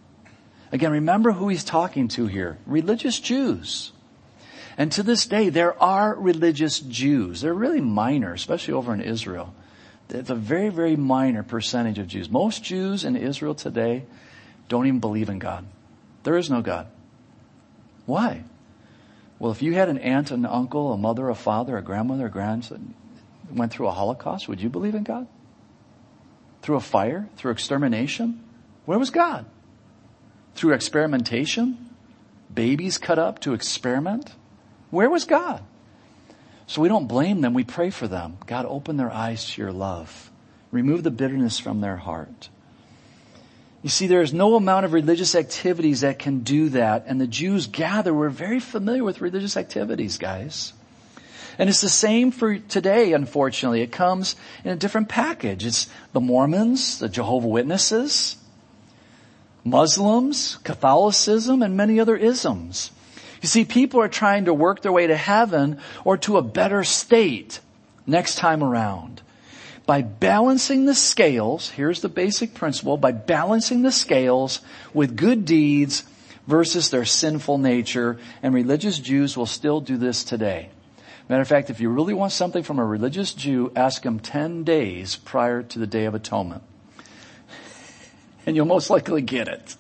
Again, 0.74 0.92
remember 0.92 1.32
who 1.32 1.48
he's 1.48 1.64
talking 1.64 2.10
to 2.10 2.28
here. 2.28 2.58
Religious 2.66 3.20
Jews. 3.20 3.94
And 4.78 4.92
to 4.92 5.04
this 5.04 5.26
day, 5.26 5.50
there 5.50 5.82
are 5.82 6.14
religious 6.14 6.80
Jews. 6.80 7.42
They're 7.42 7.54
really 7.54 7.82
minor, 7.82 8.34
especially 8.34 8.76
over 8.76 8.94
in 8.94 9.02
Israel. 9.02 9.54
It's 10.10 10.30
a 10.30 10.36
very, 10.36 10.70
very 10.70 10.96
minor 10.96 11.44
percentage 11.44 11.98
of 11.98 12.08
Jews. 12.08 12.30
Most 12.30 12.64
Jews 12.64 13.04
in 13.04 13.16
Israel 13.16 13.56
today 13.56 14.06
don't 14.70 14.86
even 14.86 15.00
believe 15.00 15.30
in 15.30 15.40
God. 15.40 15.66
There 16.24 16.38
is 16.38 16.50
no 16.50 16.62
God. 16.62 16.88
Why? 18.06 18.44
Well, 19.40 19.52
if 19.52 19.62
you 19.62 19.74
had 19.74 19.90
an 19.90 19.98
aunt, 19.98 20.32
an 20.32 20.46
uncle, 20.46 20.94
a 20.94 20.98
mother, 20.98 21.28
a 21.30 21.36
father, 21.36 21.78
a 21.78 21.82
grandmother, 21.82 22.28
a 22.28 22.32
grandson, 22.32 22.94
went 23.52 23.72
through 23.72 23.88
a 23.88 23.92
Holocaust, 23.92 24.48
would 24.48 24.62
you 24.62 24.70
believe 24.70 24.96
in 24.96 25.04
God? 25.04 25.28
Through 26.62 26.78
a 26.78 26.82
fire? 26.82 27.30
Through 27.36 27.52
extermination? 27.52 28.44
Where 28.86 29.00
was 29.00 29.10
God? 29.10 29.46
Through 30.56 30.74
experimentation? 30.74 31.90
Babies 32.54 32.98
cut 32.98 33.20
up 33.20 33.40
to 33.42 33.54
experiment? 33.54 34.34
Where 34.90 35.10
was 35.10 35.26
God? 35.26 35.64
So 36.68 36.82
we 36.82 36.90
don't 36.90 37.08
blame 37.08 37.42
them, 37.42 37.54
we 37.54 37.64
pray 37.64 37.90
for 37.90 38.08
them. 38.08 38.38
God, 38.46 38.66
open 38.66 38.98
their 38.98 39.12
eyes 39.12 39.50
to 39.52 39.62
your 39.62 39.72
love. 39.72 40.32
Remove 40.72 41.04
the 41.04 41.12
bitterness 41.12 41.60
from 41.60 41.80
their 41.80 41.96
heart. 41.96 42.50
You 43.84 43.90
see, 43.90 44.08
there 44.08 44.22
is 44.22 44.34
no 44.34 44.56
amount 44.56 44.86
of 44.86 44.92
religious 44.92 45.34
activities 45.34 46.02
that 46.02 46.20
can 46.20 46.40
do 46.40 46.70
that, 46.70 47.06
and 47.08 47.22
the 47.22 47.28
Jews 47.28 47.68
gather 47.68 48.14
We're 48.14 48.30
very 48.30 48.60
familiar 48.60 49.04
with 49.04 49.22
religious 49.22 49.56
activities, 49.56 50.18
guys. 50.18 50.74
And 51.58 51.70
it's 51.70 51.82
the 51.82 51.90
same 51.90 52.32
for 52.32 52.58
today, 52.58 53.14
unfortunately. 53.14 53.82
It 53.82 53.92
comes 53.92 54.36
in 54.64 54.72
a 54.72 54.76
different 54.76 55.10
package. 55.10 55.66
It's 55.66 55.88
the 56.12 56.20
Mormons, 56.20 57.00
the 57.00 57.10
Jehovah 57.10 57.48
Witnesses, 57.48 58.36
Muslims, 59.64 60.58
Catholicism, 60.64 61.62
and 61.62 61.78
many 61.78 62.00
other 62.00 62.16
isms. 62.16 62.92
You 63.42 63.48
see, 63.48 63.66
people 63.66 64.02
are 64.02 64.08
trying 64.08 64.46
to 64.46 64.54
work 64.54 64.82
their 64.82 64.92
way 64.92 65.08
to 65.08 65.16
heaven 65.16 65.80
or 66.04 66.18
to 66.18 66.38
a 66.38 66.42
better 66.42 66.84
state 66.84 67.60
next 68.06 68.36
time 68.36 68.64
around. 68.64 69.22
By 69.86 70.02
balancing 70.02 70.86
the 70.86 70.96
scales, 70.96 71.70
here's 71.70 72.02
the 72.02 72.10
basic 72.10 72.54
principle, 72.54 72.98
by 72.98 73.14
balancing 73.14 73.84
the 73.84 73.92
scales 73.92 74.60
with 74.94 75.16
good 75.16 75.46
deeds 75.46 76.04
versus 76.46 76.90
their 76.90 77.06
sinful 77.06 77.58
nature, 77.58 78.18
and 78.42 78.54
religious 78.54 79.00
Jews 79.00 79.38
will 79.38 79.46
still 79.46 79.80
do 79.80 79.98
this 79.98 80.24
today. 80.24 80.70
Matter 81.30 81.42
of 81.42 81.48
fact, 81.48 81.70
if 81.70 81.82
you 81.82 81.90
really 81.90 82.14
want 82.14 82.32
something 82.32 82.64
from 82.64 82.80
a 82.80 82.86
religious 82.86 83.34
Jew, 83.34 83.72
ask 83.76 84.02
them 84.02 84.20
10 84.20 84.64
days 84.64 85.18
prior 85.18 85.62
to 85.62 85.80
the 85.80 85.88
Day 85.88 86.06
of 86.06 86.16
Atonement. 86.16 86.64
And 88.46 88.56
you'll 88.56 88.66
most 88.66 88.90
likely 88.90 89.22
get 89.22 89.50
it. 89.50 89.76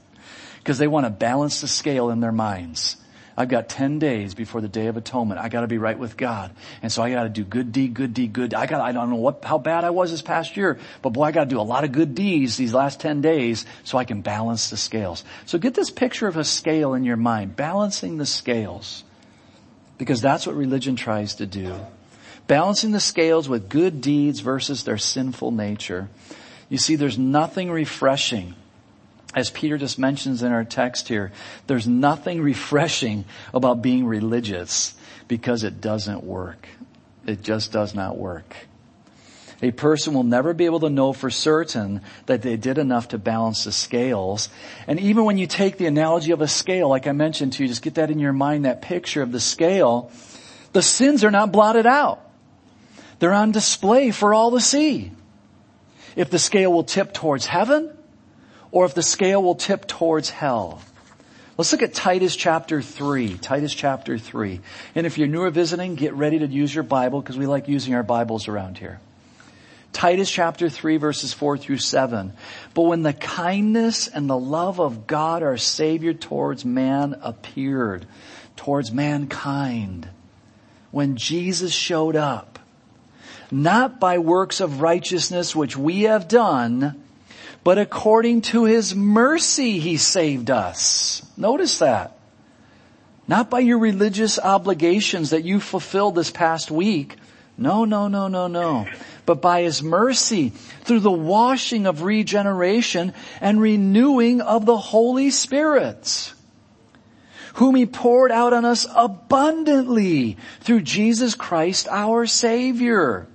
Because 0.58 0.78
they 0.78 0.88
want 0.88 1.06
to 1.06 1.10
balance 1.10 1.62
the 1.62 1.70
scale 1.70 2.10
in 2.10 2.20
their 2.20 2.34
minds. 2.34 2.98
I've 3.40 3.50
got 3.50 3.70
10 3.70 4.00
days 4.00 4.34
before 4.34 4.62
the 4.62 4.68
Day 4.68 4.88
of 4.88 4.98
Atonement. 4.98 5.40
I 5.40 5.48
gotta 5.48 5.68
be 5.68 5.78
right 5.78 5.98
with 5.98 6.18
God. 6.18 6.52
And 6.82 6.92
so 6.92 7.04
I 7.04 7.12
gotta 7.12 7.30
do 7.30 7.44
good 7.44 7.72
deed, 7.72 7.94
good 7.94 8.16
deed, 8.16 8.34
good. 8.34 8.56
I 8.56 8.66
got, 8.66 8.82
I 8.82 8.92
don't 8.92 9.12
know 9.12 9.18
what, 9.18 9.46
how 9.46 9.60
bad 9.60 9.84
I 9.84 9.92
was 9.92 10.10
this 10.10 10.24
past 10.24 10.58
year, 10.58 10.80
but 11.04 11.12
boy, 11.12 11.26
I 11.26 11.32
gotta 11.32 11.50
do 11.50 11.60
a 11.60 11.62
lot 11.62 11.84
of 11.84 11.92
good 11.92 12.16
deeds 12.16 12.58
these 12.58 12.74
last 12.74 13.00
10 13.00 13.22
days 13.22 13.68
so 13.84 14.00
I 14.00 14.06
can 14.06 14.22
balance 14.22 14.72
the 14.72 14.78
scales. 14.78 15.24
So 15.46 15.60
get 15.60 15.76
this 15.76 15.92
picture 15.92 16.28
of 16.28 16.36
a 16.36 16.44
scale 16.44 16.96
in 16.96 17.04
your 17.04 17.16
mind, 17.16 17.56
balancing 17.56 18.18
the 18.18 18.26
scales. 18.26 19.04
Because 20.00 20.20
that's 20.20 20.48
what 20.48 20.56
religion 20.56 20.96
tries 20.96 21.36
to 21.36 21.46
do. 21.46 21.76
Balancing 22.48 22.92
the 22.92 23.00
scales 23.00 23.48
with 23.48 23.70
good 23.70 24.02
deeds 24.02 24.40
versus 24.40 24.84
their 24.84 24.98
sinful 24.98 25.52
nature. 25.52 26.10
You 26.70 26.80
see, 26.80 26.96
there's 26.96 27.18
nothing 27.20 27.70
refreshing. 27.70 28.56
As 29.38 29.52
Peter 29.52 29.78
just 29.78 30.00
mentions 30.00 30.42
in 30.42 30.52
our 30.52 30.64
text 30.64 31.10
here, 31.10 31.32
there's 31.68 31.86
nothing 31.86 32.42
refreshing 32.42 33.24
about 33.54 33.84
being 33.84 34.08
religious 34.08 34.96
because 35.28 35.64
it 35.64 35.80
doesn't 35.80 36.24
work. 36.24 36.68
It 37.28 37.44
just 37.44 37.72
does 37.72 37.94
not 37.94 38.18
work. 38.18 38.56
A 39.62 39.70
person 39.70 40.16
will 40.16 40.24
never 40.24 40.56
be 40.56 40.66
able 40.66 40.80
to 40.80 40.90
know 40.90 41.14
for 41.14 41.30
certain 41.30 42.02
that 42.26 42.42
they 42.42 42.58
did 42.58 42.80
enough 42.80 43.10
to 43.10 43.20
balance 43.20 43.64
the 43.64 43.72
scales. 43.72 44.50
And 44.88 45.00
even 45.00 45.24
when 45.24 45.38
you 45.38 45.46
take 45.46 45.78
the 45.78 45.86
analogy 45.86 46.32
of 46.32 46.42
a 46.42 46.48
scale, 46.48 46.90
like 46.90 47.06
I 47.06 47.12
mentioned 47.12 47.54
to 47.54 47.64
you, 47.64 47.70
just 47.70 47.84
get 47.84 47.94
that 47.94 48.10
in 48.10 48.18
your 48.18 48.34
mind, 48.34 48.66
that 48.66 48.82
picture 48.82 49.22
of 49.22 49.32
the 49.32 49.40
scale, 49.40 50.10
the 50.74 50.82
sins 50.82 51.24
are 51.24 51.30
not 51.30 51.52
blotted 51.52 51.86
out. 51.86 52.28
They're 53.20 53.34
on 53.34 53.52
display 53.52 54.10
for 54.10 54.34
all 54.34 54.50
to 54.50 54.60
see. 54.60 55.12
If 56.16 56.32
the 56.32 56.40
scale 56.40 56.74
will 56.74 56.86
tip 56.86 57.14
towards 57.14 57.46
heaven, 57.46 57.97
or 58.72 58.86
if 58.86 58.94
the 58.94 59.04
scale 59.04 59.42
will 59.42 59.56
tip 59.56 59.88
towards 59.88 60.30
hell. 60.30 60.82
Let's 61.58 61.72
look 61.72 61.82
at 61.82 61.96
Titus 61.96 62.36
chapter 62.36 62.84
3. 62.84 63.38
Titus 63.40 63.74
chapter 63.74 64.20
3. 64.20 64.60
And 64.94 65.08
if 65.08 65.18
you're 65.18 65.28
new 65.28 65.42
or 65.42 65.50
visiting, 65.50 65.96
get 65.96 66.14
ready 66.14 66.40
to 66.40 66.46
use 66.46 66.74
your 66.74 66.84
Bible 66.84 67.20
because 67.20 67.38
we 67.38 67.48
like 67.48 67.68
using 67.68 67.96
our 67.96 68.04
Bibles 68.04 68.48
around 68.48 68.78
here. 68.78 69.00
Titus 69.92 70.30
chapter 70.30 70.70
3 70.70 70.98
verses 70.98 71.34
4 71.34 71.58
through 71.58 71.80
7. 71.80 72.34
But 72.76 72.84
when 72.84 73.02
the 73.02 73.14
kindness 73.14 74.08
and 74.08 74.30
the 74.30 74.38
love 74.38 74.80
of 74.80 75.08
God 75.08 75.42
our 75.42 75.58
Savior 75.58 76.14
towards 76.14 76.64
man 76.64 77.20
appeared, 77.24 78.06
towards 78.56 78.92
mankind, 78.92 80.08
when 80.92 81.16
Jesus 81.16 81.74
showed 81.74 82.16
up, 82.16 82.60
not 83.50 84.00
by 84.00 84.20
works 84.20 84.60
of 84.60 84.82
righteousness 84.82 85.56
which 85.56 85.76
we 85.76 86.04
have 86.04 86.28
done, 86.28 87.02
but 87.68 87.78
according 87.78 88.40
to 88.40 88.64
His 88.64 88.96
mercy 88.96 89.78
He 89.78 89.98
saved 89.98 90.50
us. 90.50 91.22
Notice 91.36 91.80
that. 91.80 92.18
Not 93.28 93.50
by 93.50 93.60
your 93.60 93.80
religious 93.80 94.40
obligations 94.40 95.32
that 95.32 95.44
you 95.44 95.60
fulfilled 95.60 96.16
this 96.16 96.32
past 96.32 96.72
week. 96.72 97.18
No, 97.58 97.84
no, 97.84 98.08
no, 98.08 98.30
no, 98.30 98.48
no 98.48 98.88
but 99.26 99.42
by 99.42 99.64
His 99.64 99.84
mercy 99.84 100.54
through 100.86 101.02
the 101.02 101.12
washing 101.12 101.88
of 101.88 102.04
regeneration 102.04 103.12
and 103.42 103.60
renewing 103.60 104.40
of 104.40 104.66
the 104.66 104.78
Holy 104.78 105.30
Spirit 105.30 106.32
whom 107.56 107.76
he 107.76 107.86
poured 107.86 108.32
out 108.32 108.54
on 108.54 108.64
us 108.64 108.88
abundantly 108.96 110.38
through 110.62 110.80
Jesus 110.80 111.36
Christ 111.36 111.90
our 111.90 112.28
Savior. 112.28 113.28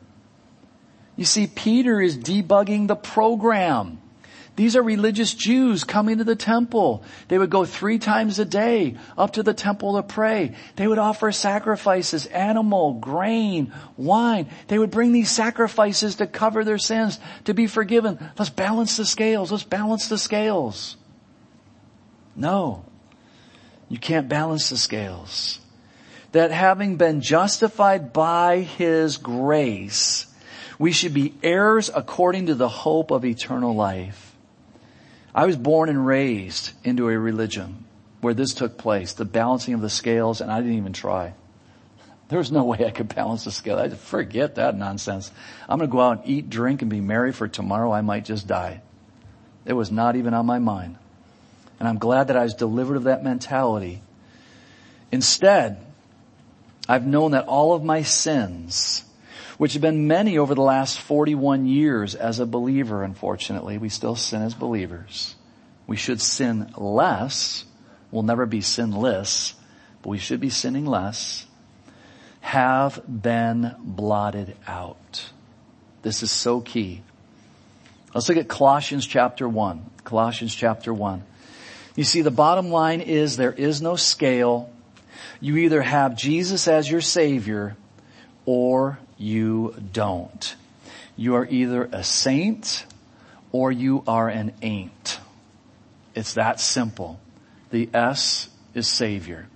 You 1.16 1.26
see, 1.26 1.46
Peter 1.48 2.00
is 2.00 2.16
debugging 2.16 2.86
the 2.86 2.96
program. 2.96 3.98
These 4.54 4.76
are 4.76 4.82
religious 4.82 5.32
Jews 5.32 5.82
coming 5.82 6.18
to 6.18 6.24
the 6.24 6.36
temple. 6.36 7.04
They 7.28 7.38
would 7.38 7.48
go 7.48 7.64
three 7.64 7.98
times 7.98 8.38
a 8.38 8.44
day 8.44 8.96
up 9.16 9.32
to 9.34 9.42
the 9.42 9.54
temple 9.54 9.96
to 9.96 10.02
pray. 10.02 10.54
They 10.76 10.86
would 10.86 10.98
offer 10.98 11.32
sacrifices, 11.32 12.26
animal, 12.26 12.94
grain, 12.94 13.72
wine. 13.96 14.50
They 14.68 14.78
would 14.78 14.90
bring 14.90 15.12
these 15.12 15.30
sacrifices 15.30 16.16
to 16.16 16.26
cover 16.26 16.64
their 16.64 16.78
sins, 16.78 17.18
to 17.44 17.54
be 17.54 17.66
forgiven. 17.66 18.18
Let's 18.38 18.50
balance 18.50 18.98
the 18.98 19.06
scales. 19.06 19.50
Let's 19.50 19.64
balance 19.64 20.08
the 20.08 20.18
scales. 20.18 20.98
No. 22.36 22.84
You 23.88 23.98
can't 23.98 24.28
balance 24.28 24.68
the 24.68 24.76
scales. 24.76 25.60
That 26.32 26.50
having 26.50 26.96
been 26.96 27.22
justified 27.22 28.12
by 28.12 28.60
His 28.60 29.16
grace, 29.16 30.26
we 30.78 30.92
should 30.92 31.14
be 31.14 31.34
heirs 31.42 31.90
according 31.94 32.46
to 32.46 32.54
the 32.54 32.68
hope 32.68 33.10
of 33.10 33.24
eternal 33.24 33.74
life. 33.74 34.31
I 35.34 35.46
was 35.46 35.56
born 35.56 35.88
and 35.88 36.06
raised 36.06 36.72
into 36.84 37.08
a 37.08 37.18
religion 37.18 37.84
where 38.20 38.34
this 38.34 38.54
took 38.54 38.76
place, 38.76 39.14
the 39.14 39.24
balancing 39.24 39.74
of 39.74 39.80
the 39.80 39.90
scales, 39.90 40.40
and 40.40 40.50
I 40.50 40.60
didn't 40.60 40.76
even 40.76 40.92
try. 40.92 41.34
There 42.28 42.38
was 42.38 42.52
no 42.52 42.64
way 42.64 42.86
I 42.86 42.90
could 42.90 43.14
balance 43.14 43.44
the 43.44 43.50
scale. 43.50 43.78
I 43.78 43.88
forget 43.90 44.54
that 44.54 44.76
nonsense. 44.76 45.30
I'm 45.68 45.78
going 45.78 45.90
to 45.90 45.92
go 45.92 46.00
out 46.00 46.20
and 46.20 46.28
eat, 46.28 46.48
drink, 46.48 46.80
and 46.80 46.90
be 46.90 47.00
merry 47.00 47.32
for 47.32 47.48
tomorrow 47.48 47.92
I 47.92 48.00
might 48.00 48.24
just 48.24 48.46
die. 48.46 48.80
It 49.64 49.74
was 49.74 49.90
not 49.90 50.16
even 50.16 50.34
on 50.34 50.46
my 50.46 50.58
mind. 50.58 50.96
And 51.78 51.88
I'm 51.88 51.98
glad 51.98 52.28
that 52.28 52.36
I 52.36 52.44
was 52.44 52.54
delivered 52.54 52.96
of 52.96 53.04
that 53.04 53.24
mentality. 53.24 54.02
Instead, 55.10 55.84
I've 56.88 57.06
known 57.06 57.32
that 57.32 57.46
all 57.46 57.74
of 57.74 57.84
my 57.84 58.02
sins, 58.02 59.04
which 59.58 59.74
have 59.74 59.82
been 59.82 60.06
many 60.06 60.38
over 60.38 60.54
the 60.54 60.62
last 60.62 61.00
41 61.00 61.66
years 61.66 62.14
as 62.14 62.38
a 62.38 62.46
believer, 62.46 63.02
unfortunately, 63.02 63.78
we 63.78 63.88
still 63.88 64.16
sin 64.16 64.42
as 64.42 64.54
believers. 64.54 65.34
We 65.86 65.96
should 65.96 66.20
sin 66.20 66.72
less. 66.76 67.64
We'll 68.10 68.22
never 68.22 68.46
be 68.46 68.60
sinless, 68.60 69.54
but 70.02 70.10
we 70.10 70.18
should 70.18 70.40
be 70.40 70.50
sinning 70.50 70.86
less. 70.86 71.46
Have 72.40 73.00
been 73.06 73.74
blotted 73.78 74.56
out. 74.66 75.30
This 76.02 76.22
is 76.22 76.30
so 76.30 76.60
key. 76.60 77.02
Let's 78.14 78.28
look 78.28 78.38
at 78.38 78.48
Colossians 78.48 79.06
chapter 79.06 79.48
1. 79.48 79.90
Colossians 80.04 80.54
chapter 80.54 80.92
1. 80.92 81.22
You 81.94 82.04
see, 82.04 82.22
the 82.22 82.30
bottom 82.30 82.70
line 82.70 83.00
is 83.00 83.36
there 83.36 83.52
is 83.52 83.80
no 83.80 83.96
scale. 83.96 84.70
You 85.40 85.56
either 85.58 85.82
have 85.82 86.16
Jesus 86.16 86.68
as 86.68 86.90
your 86.90 87.00
Savior 87.00 87.76
or 88.44 88.98
you 89.22 89.74
don't. 89.92 90.56
You 91.16 91.36
are 91.36 91.46
either 91.46 91.88
a 91.92 92.02
saint 92.02 92.84
or 93.52 93.70
you 93.70 94.02
are 94.06 94.28
an 94.28 94.52
ain't. 94.62 95.20
It's 96.14 96.34
that 96.34 96.60
simple. 96.60 97.20
The 97.70 97.88
S 97.94 98.48
is 98.74 98.88
Savior. 98.88 99.46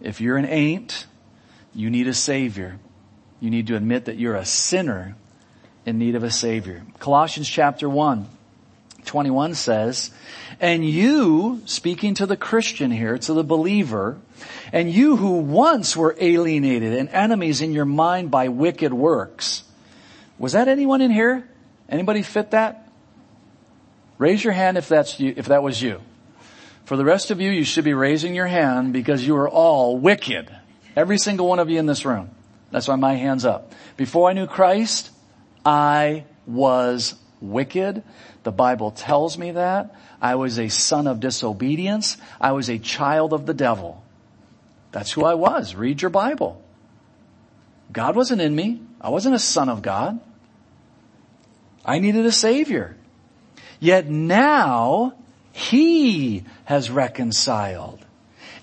If 0.00 0.20
you're 0.20 0.36
an 0.36 0.46
ain't, 0.46 1.06
you 1.74 1.90
need 1.90 2.08
a 2.08 2.14
Savior. 2.14 2.78
You 3.40 3.50
need 3.50 3.66
to 3.68 3.76
admit 3.76 4.06
that 4.06 4.18
you're 4.18 4.36
a 4.36 4.44
sinner 4.44 5.16
in 5.86 5.98
need 5.98 6.14
of 6.14 6.22
a 6.22 6.30
savior. 6.30 6.82
Colossians 6.98 7.48
chapter 7.48 7.88
1, 7.88 8.28
21 9.04 9.54
says, 9.54 10.10
and 10.60 10.84
you, 10.84 11.62
speaking 11.64 12.14
to 12.14 12.26
the 12.26 12.36
Christian 12.36 12.90
here, 12.90 13.16
to 13.16 13.32
the 13.32 13.42
believer, 13.42 14.18
and 14.72 14.92
you 14.92 15.16
who 15.16 15.38
once 15.38 15.96
were 15.96 16.14
alienated 16.20 16.92
and 16.92 17.08
enemies 17.08 17.62
in 17.62 17.72
your 17.72 17.86
mind 17.86 18.30
by 18.30 18.48
wicked 18.48 18.92
works. 18.92 19.64
Was 20.38 20.52
that 20.52 20.68
anyone 20.68 21.00
in 21.00 21.10
here? 21.10 21.48
Anybody 21.88 22.22
fit 22.22 22.50
that? 22.50 22.88
Raise 24.18 24.44
your 24.44 24.52
hand 24.52 24.76
if 24.76 24.86
that's 24.86 25.18
you, 25.18 25.32
if 25.36 25.46
that 25.46 25.62
was 25.62 25.80
you. 25.80 26.00
For 26.84 26.96
the 26.96 27.04
rest 27.04 27.30
of 27.30 27.40
you, 27.40 27.50
you 27.50 27.64
should 27.64 27.84
be 27.84 27.94
raising 27.94 28.34
your 28.34 28.46
hand 28.46 28.92
because 28.92 29.26
you 29.26 29.36
are 29.36 29.48
all 29.48 29.96
wicked. 29.96 30.54
Every 30.94 31.18
single 31.18 31.46
one 31.46 31.58
of 31.58 31.70
you 31.70 31.78
in 31.78 31.86
this 31.86 32.04
room. 32.04 32.30
That's 32.70 32.86
why 32.86 32.96
my 32.96 33.14
hand's 33.14 33.44
up. 33.44 33.72
Before 33.96 34.28
I 34.28 34.34
knew 34.34 34.46
Christ, 34.46 35.10
I 35.64 36.24
was 36.46 37.14
wicked. 37.40 38.02
The 38.42 38.52
Bible 38.52 38.90
tells 38.90 39.36
me 39.36 39.52
that. 39.52 39.94
I 40.20 40.34
was 40.36 40.58
a 40.58 40.68
son 40.68 41.06
of 41.06 41.20
disobedience. 41.20 42.16
I 42.40 42.52
was 42.52 42.68
a 42.68 42.78
child 42.78 43.32
of 43.32 43.46
the 43.46 43.54
devil. 43.54 44.02
That's 44.92 45.12
who 45.12 45.24
I 45.24 45.34
was. 45.34 45.74
Read 45.74 46.02
your 46.02 46.10
Bible. 46.10 46.62
God 47.92 48.16
wasn't 48.16 48.40
in 48.40 48.54
me. 48.54 48.80
I 49.00 49.10
wasn't 49.10 49.34
a 49.34 49.40
son 49.40 49.68
of 49.68 49.82
God. 49.82 50.20
I 51.84 51.98
needed 51.98 52.26
a 52.26 52.32
savior. 52.32 52.96
Yet 53.78 54.08
now 54.08 55.14
he 55.52 56.44
has 56.64 56.90
reconciled 56.90 58.04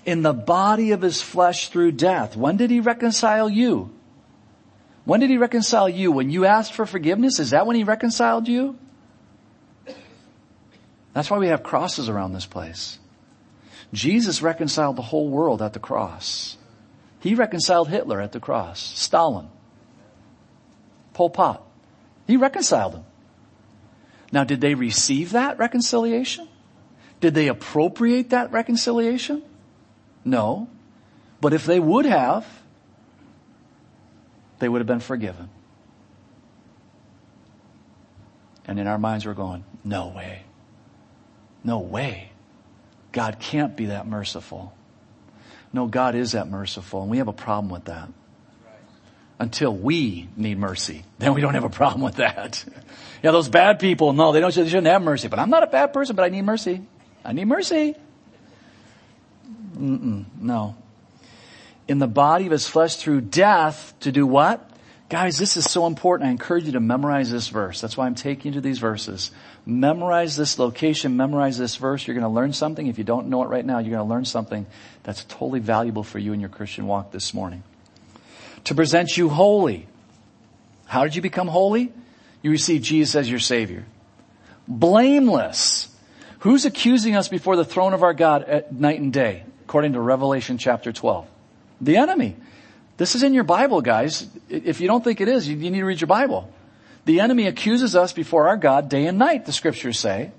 in 0.06 0.22
the 0.22 0.32
body 0.32 0.92
of 0.92 1.02
his 1.02 1.20
flesh 1.20 1.68
through 1.68 1.92
death. 1.92 2.36
When 2.36 2.56
did 2.56 2.70
he 2.70 2.80
reconcile 2.80 3.50
you? 3.50 3.92
When 5.04 5.20
did 5.20 5.30
he 5.30 5.38
reconcile 5.38 5.88
you? 5.88 6.12
When 6.12 6.30
you 6.30 6.44
asked 6.44 6.72
for 6.72 6.86
forgiveness? 6.86 7.38
Is 7.40 7.50
that 7.50 7.66
when 7.66 7.76
he 7.76 7.84
reconciled 7.84 8.48
you? 8.48 8.78
That's 11.18 11.32
why 11.32 11.38
we 11.38 11.48
have 11.48 11.64
crosses 11.64 12.08
around 12.08 12.32
this 12.32 12.46
place. 12.46 12.96
Jesus 13.92 14.40
reconciled 14.40 14.94
the 14.94 15.02
whole 15.02 15.28
world 15.28 15.60
at 15.60 15.72
the 15.72 15.80
cross. 15.80 16.56
He 17.18 17.34
reconciled 17.34 17.88
Hitler 17.88 18.20
at 18.20 18.30
the 18.30 18.38
cross, 18.38 18.78
Stalin, 18.78 19.48
Pol 21.14 21.30
Pot. 21.30 21.66
He 22.28 22.36
reconciled 22.36 22.92
them. 22.92 23.04
Now, 24.30 24.44
did 24.44 24.60
they 24.60 24.74
receive 24.74 25.32
that 25.32 25.58
reconciliation? 25.58 26.46
Did 27.18 27.34
they 27.34 27.48
appropriate 27.48 28.30
that 28.30 28.52
reconciliation? 28.52 29.42
No. 30.24 30.68
But 31.40 31.52
if 31.52 31.66
they 31.66 31.80
would 31.80 32.06
have, 32.06 32.46
they 34.60 34.68
would 34.68 34.78
have 34.78 34.86
been 34.86 35.00
forgiven. 35.00 35.50
And 38.66 38.78
in 38.78 38.86
our 38.86 38.98
minds 38.98 39.26
we're 39.26 39.34
going, 39.34 39.64
no 39.82 40.10
way. 40.10 40.44
No 41.68 41.80
way. 41.80 42.30
God 43.12 43.38
can't 43.40 43.76
be 43.76 43.86
that 43.86 44.06
merciful. 44.06 44.72
No, 45.70 45.86
God 45.86 46.14
is 46.14 46.32
that 46.32 46.48
merciful 46.48 47.02
and 47.02 47.10
we 47.10 47.18
have 47.18 47.28
a 47.28 47.32
problem 47.34 47.70
with 47.70 47.84
that. 47.84 48.08
Until 49.38 49.76
we 49.76 50.30
need 50.34 50.58
mercy. 50.58 51.04
Then 51.18 51.34
we 51.34 51.42
don't 51.42 51.52
have 51.52 51.64
a 51.64 51.68
problem 51.68 52.00
with 52.00 52.16
that. 52.16 52.64
yeah, 53.22 53.32
those 53.32 53.50
bad 53.50 53.80
people, 53.80 54.14
no, 54.14 54.32
they 54.32 54.40
don't, 54.40 54.54
they 54.54 54.64
shouldn't 54.64 54.86
have 54.86 55.02
mercy. 55.02 55.28
But 55.28 55.40
I'm 55.40 55.50
not 55.50 55.62
a 55.62 55.66
bad 55.66 55.92
person, 55.92 56.16
but 56.16 56.24
I 56.24 56.30
need 56.30 56.40
mercy. 56.40 56.80
I 57.22 57.34
need 57.34 57.44
mercy. 57.44 57.94
Mm-mm, 59.76 60.24
no 60.40 60.74
in 61.86 61.98
the 61.98 62.06
body 62.06 62.44
of 62.44 62.52
his 62.52 62.68
flesh 62.68 62.96
through 62.96 63.22
death 63.22 63.94
to 64.00 64.12
do 64.12 64.26
what? 64.26 64.67
Guys, 65.08 65.38
this 65.38 65.56
is 65.56 65.70
so 65.70 65.86
important. 65.86 66.28
I 66.28 66.30
encourage 66.30 66.64
you 66.64 66.72
to 66.72 66.80
memorize 66.80 67.30
this 67.30 67.48
verse. 67.48 67.80
That's 67.80 67.96
why 67.96 68.04
I'm 68.04 68.14
taking 68.14 68.52
you 68.52 68.56
to 68.56 68.60
these 68.60 68.78
verses. 68.78 69.30
Memorize 69.64 70.36
this 70.36 70.58
location, 70.58 71.16
memorize 71.16 71.56
this 71.56 71.76
verse. 71.76 72.06
You're 72.06 72.14
going 72.14 72.24
to 72.24 72.28
learn 72.28 72.52
something. 72.52 72.86
If 72.86 72.98
you 72.98 73.04
don't 73.04 73.28
know 73.28 73.42
it 73.42 73.46
right 73.46 73.64
now, 73.64 73.78
you're 73.78 73.96
going 73.96 74.06
to 74.06 74.14
learn 74.14 74.26
something 74.26 74.66
that's 75.04 75.24
totally 75.24 75.60
valuable 75.60 76.02
for 76.02 76.18
you 76.18 76.34
in 76.34 76.40
your 76.40 76.50
Christian 76.50 76.86
walk 76.86 77.10
this 77.10 77.32
morning. 77.32 77.62
To 78.64 78.74
present 78.74 79.16
you 79.16 79.30
holy. 79.30 79.86
How 80.84 81.04
did 81.04 81.16
you 81.16 81.22
become 81.22 81.48
holy? 81.48 81.90
You 82.42 82.50
received 82.50 82.84
Jesus 82.84 83.14
as 83.14 83.30
your 83.30 83.40
Savior. 83.40 83.86
Blameless. 84.66 85.88
Who's 86.40 86.66
accusing 86.66 87.16
us 87.16 87.28
before 87.28 87.56
the 87.56 87.64
throne 87.64 87.94
of 87.94 88.02
our 88.02 88.12
God 88.12 88.44
at 88.44 88.74
night 88.74 89.00
and 89.00 89.10
day? 89.10 89.44
According 89.64 89.94
to 89.94 90.00
Revelation 90.00 90.58
chapter 90.58 90.92
12. 90.92 91.26
The 91.80 91.96
enemy. 91.96 92.36
This 92.98 93.14
is 93.14 93.22
in 93.22 93.32
your 93.32 93.44
Bible, 93.44 93.80
guys. 93.80 94.26
If 94.50 94.80
you 94.80 94.88
don't 94.88 95.02
think 95.02 95.20
it 95.20 95.28
is, 95.28 95.48
you, 95.48 95.56
need 95.56 95.78
to 95.78 95.84
read 95.84 96.00
your 96.00 96.08
Bible. 96.08 96.52
The 97.04 97.20
enemy 97.20 97.46
accuses 97.46 97.94
us 97.94 98.12
before 98.12 98.48
our 98.48 98.56
God 98.56 98.88
day 98.88 99.06
and 99.06 99.18
night, 99.18 99.46
the 99.46 99.52
scriptures 99.52 99.98
say. 99.98 100.32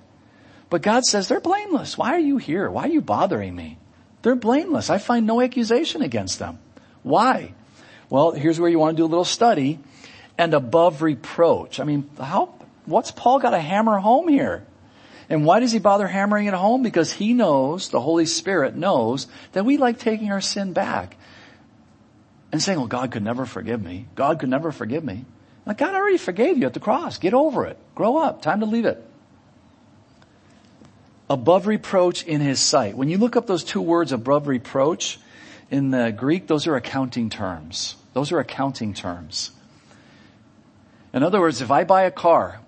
But 0.69 0.81
God 0.81 1.05
says 1.05 1.29
they're 1.29 1.39
blameless. 1.39 1.97
Why 1.97 2.13
are 2.13 2.19
you 2.19 2.37
here? 2.37 2.69
Why 2.69 2.83
are 2.83 2.89
you 2.89 3.01
bothering 3.01 3.55
me? 3.55 3.79
They're 4.21 4.35
blameless. 4.35 4.89
I 4.89 4.97
find 4.97 5.25
no 5.25 5.41
accusation 5.41 6.01
against 6.01 6.37
them. 6.37 6.59
Why? 7.01 7.53
Well, 8.09 8.31
here's 8.33 8.59
where 8.59 8.69
you 8.69 8.77
want 8.77 8.97
to 8.97 9.01
do 9.01 9.05
a 9.05 9.07
little 9.07 9.23
study. 9.23 9.79
And 10.37 10.53
above 10.53 11.01
reproach. 11.01 11.79
I 11.79 11.85
mean, 11.85 12.09
how, 12.19 12.55
what's 12.85 13.11
Paul 13.11 13.39
got 13.39 13.51
to 13.51 13.59
hammer 13.59 13.99
home 13.99 14.27
here? 14.27 14.65
And 15.29 15.45
why 15.45 15.61
does 15.61 15.71
he 15.71 15.79
bother 15.79 16.07
hammering 16.07 16.47
it 16.47 16.53
home? 16.53 16.83
Because 16.83 17.13
he 17.13 17.33
knows, 17.33 17.89
the 17.89 18.01
Holy 18.01 18.25
Spirit 18.25 18.75
knows, 18.75 19.27
that 19.53 19.63
we 19.63 19.77
like 19.77 19.97
taking 19.97 20.31
our 20.31 20.41
sin 20.41 20.73
back 20.73 21.15
and 22.51 22.61
saying, 22.61 22.77
well, 22.79 22.87
God 22.87 23.11
could 23.11 23.23
never 23.23 23.45
forgive 23.45 23.81
me. 23.81 24.07
God 24.15 24.39
could 24.39 24.49
never 24.49 24.71
forgive 24.71 25.03
me. 25.03 25.25
Like, 25.65 25.77
God 25.77 25.93
already 25.93 26.17
forgave 26.17 26.57
you 26.57 26.65
at 26.65 26.73
the 26.73 26.79
cross. 26.79 27.17
Get 27.17 27.33
over 27.33 27.65
it. 27.65 27.77
Grow 27.95 28.17
up. 28.17 28.41
Time 28.41 28.61
to 28.61 28.65
leave 28.65 28.85
it. 28.85 29.03
Above 31.29 31.67
reproach 31.67 32.23
in 32.23 32.41
his 32.41 32.59
sight. 32.59 32.97
When 32.97 33.07
you 33.07 33.19
look 33.19 33.35
up 33.35 33.45
those 33.45 33.63
two 33.63 33.81
words, 33.81 34.11
above 34.11 34.47
reproach, 34.47 35.19
in 35.69 35.91
the 35.91 36.11
Greek, 36.11 36.47
those 36.47 36.65
are 36.65 36.75
accounting 36.75 37.29
terms. 37.29 37.95
Those 38.13 38.31
are 38.31 38.39
accounting 38.39 38.93
terms. 38.93 39.51
In 41.13 41.23
other 41.23 41.39
words, 41.39 41.61
if 41.61 41.69
I 41.71 41.83
buy 41.83 42.03
a 42.03 42.11
car 42.11 42.59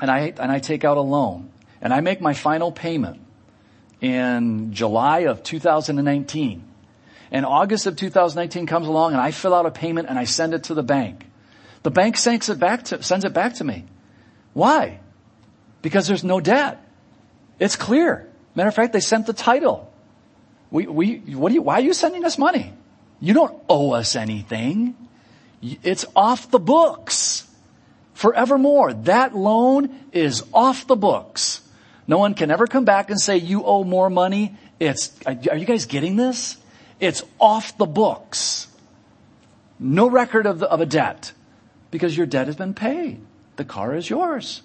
and 0.00 0.10
I, 0.10 0.32
and 0.38 0.52
I 0.52 0.60
take 0.60 0.84
out 0.84 0.96
a 0.96 1.02
loan 1.02 1.50
and 1.80 1.92
I 1.92 2.00
make 2.00 2.20
my 2.20 2.34
final 2.34 2.70
payment 2.70 3.20
in 4.00 4.72
July 4.72 5.20
of 5.20 5.42
2019, 5.42 6.64
and 7.30 7.46
August 7.46 7.86
of 7.86 7.96
2019 7.96 8.66
comes 8.66 8.88
along 8.88 9.12
and 9.12 9.20
I 9.20 9.30
fill 9.30 9.54
out 9.54 9.66
a 9.66 9.70
payment 9.70 10.08
and 10.08 10.18
I 10.18 10.24
send 10.24 10.54
it 10.54 10.64
to 10.64 10.74
the 10.74 10.82
bank. 10.82 11.24
The 11.82 11.90
bank 11.90 12.16
sends 12.16 12.48
it 12.48 12.58
back 12.58 12.84
to, 12.84 13.02
sends 13.02 13.24
it 13.24 13.32
back 13.32 13.54
to 13.54 13.64
me. 13.64 13.84
Why? 14.52 15.00
Because 15.82 16.08
there's 16.08 16.24
no 16.24 16.40
debt. 16.40 16.84
It's 17.58 17.76
clear. 17.76 18.28
Matter 18.54 18.68
of 18.68 18.74
fact, 18.74 18.92
they 18.92 19.00
sent 19.00 19.26
the 19.26 19.32
title. 19.32 19.92
We, 20.70 20.86
we, 20.86 21.16
what 21.34 21.52
you, 21.52 21.62
why 21.62 21.74
are 21.74 21.80
you 21.80 21.94
sending 21.94 22.24
us 22.24 22.36
money? 22.36 22.72
You 23.20 23.34
don't 23.34 23.62
owe 23.68 23.92
us 23.92 24.16
anything. 24.16 24.96
It's 25.62 26.04
off 26.16 26.50
the 26.50 26.58
books. 26.58 27.46
Forevermore. 28.14 28.92
That 28.94 29.34
loan 29.36 29.98
is 30.12 30.42
off 30.52 30.86
the 30.86 30.96
books. 30.96 31.62
No 32.06 32.18
one 32.18 32.34
can 32.34 32.50
ever 32.50 32.66
come 32.66 32.84
back 32.84 33.10
and 33.10 33.20
say 33.20 33.36
you 33.36 33.64
owe 33.64 33.84
more 33.84 34.10
money. 34.10 34.56
It's, 34.78 35.14
are 35.26 35.56
you 35.56 35.66
guys 35.66 35.86
getting 35.86 36.16
this? 36.16 36.56
It's 37.00 37.22
off 37.38 37.76
the 37.78 37.86
books. 37.86 38.68
No 39.78 40.08
record 40.08 40.46
of, 40.46 40.58
the, 40.58 40.68
of 40.68 40.80
a 40.80 40.86
debt 40.86 41.32
because 41.90 42.16
your 42.16 42.26
debt 42.26 42.46
has 42.46 42.56
been 42.56 42.74
paid. 42.74 43.20
The 43.56 43.64
car 43.64 43.94
is 43.94 44.08
yours. 44.08 44.62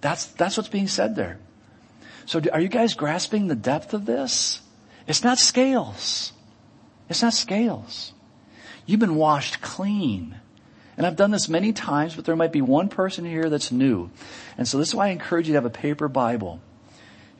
That's, 0.00 0.26
that's 0.26 0.56
what's 0.56 0.68
being 0.68 0.88
said 0.88 1.14
there. 1.14 1.38
So 2.26 2.40
are 2.52 2.60
you 2.60 2.68
guys 2.68 2.94
grasping 2.94 3.46
the 3.46 3.54
depth 3.54 3.94
of 3.94 4.06
this? 4.06 4.60
It's 5.06 5.22
not 5.22 5.38
scales. 5.38 6.32
It's 7.08 7.22
not 7.22 7.34
scales. 7.34 8.12
You've 8.86 9.00
been 9.00 9.16
washed 9.16 9.60
clean. 9.60 10.36
And 10.96 11.06
I've 11.06 11.16
done 11.16 11.30
this 11.30 11.48
many 11.48 11.72
times, 11.72 12.14
but 12.14 12.24
there 12.24 12.36
might 12.36 12.52
be 12.52 12.62
one 12.62 12.88
person 12.88 13.24
here 13.24 13.48
that's 13.48 13.72
new. 13.72 14.10
And 14.56 14.66
so 14.66 14.78
this 14.78 14.88
is 14.88 14.94
why 14.94 15.08
I 15.08 15.10
encourage 15.10 15.46
you 15.46 15.52
to 15.52 15.56
have 15.56 15.64
a 15.64 15.70
paper 15.70 16.08
Bible. 16.08 16.60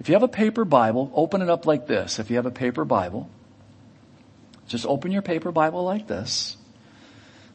If 0.03 0.09
you 0.09 0.17
have 0.17 0.25
a 0.25 0.29
paper 0.29 0.65
Bible, 0.65 1.13
open 1.15 1.43
it 1.43 1.49
up 1.49 1.65
like 1.65 1.87
this. 1.87 2.19
If 2.19 2.29
you 2.29 2.35
have 2.35 2.45
a 2.45 2.51
paper 2.51 2.85
Bible, 2.85 3.31
just 4.67 4.85
open 4.85 5.13
your 5.13 5.23
paper 5.23 5.53
Bible 5.53 5.85
like 5.85 6.09
this. 6.09 6.57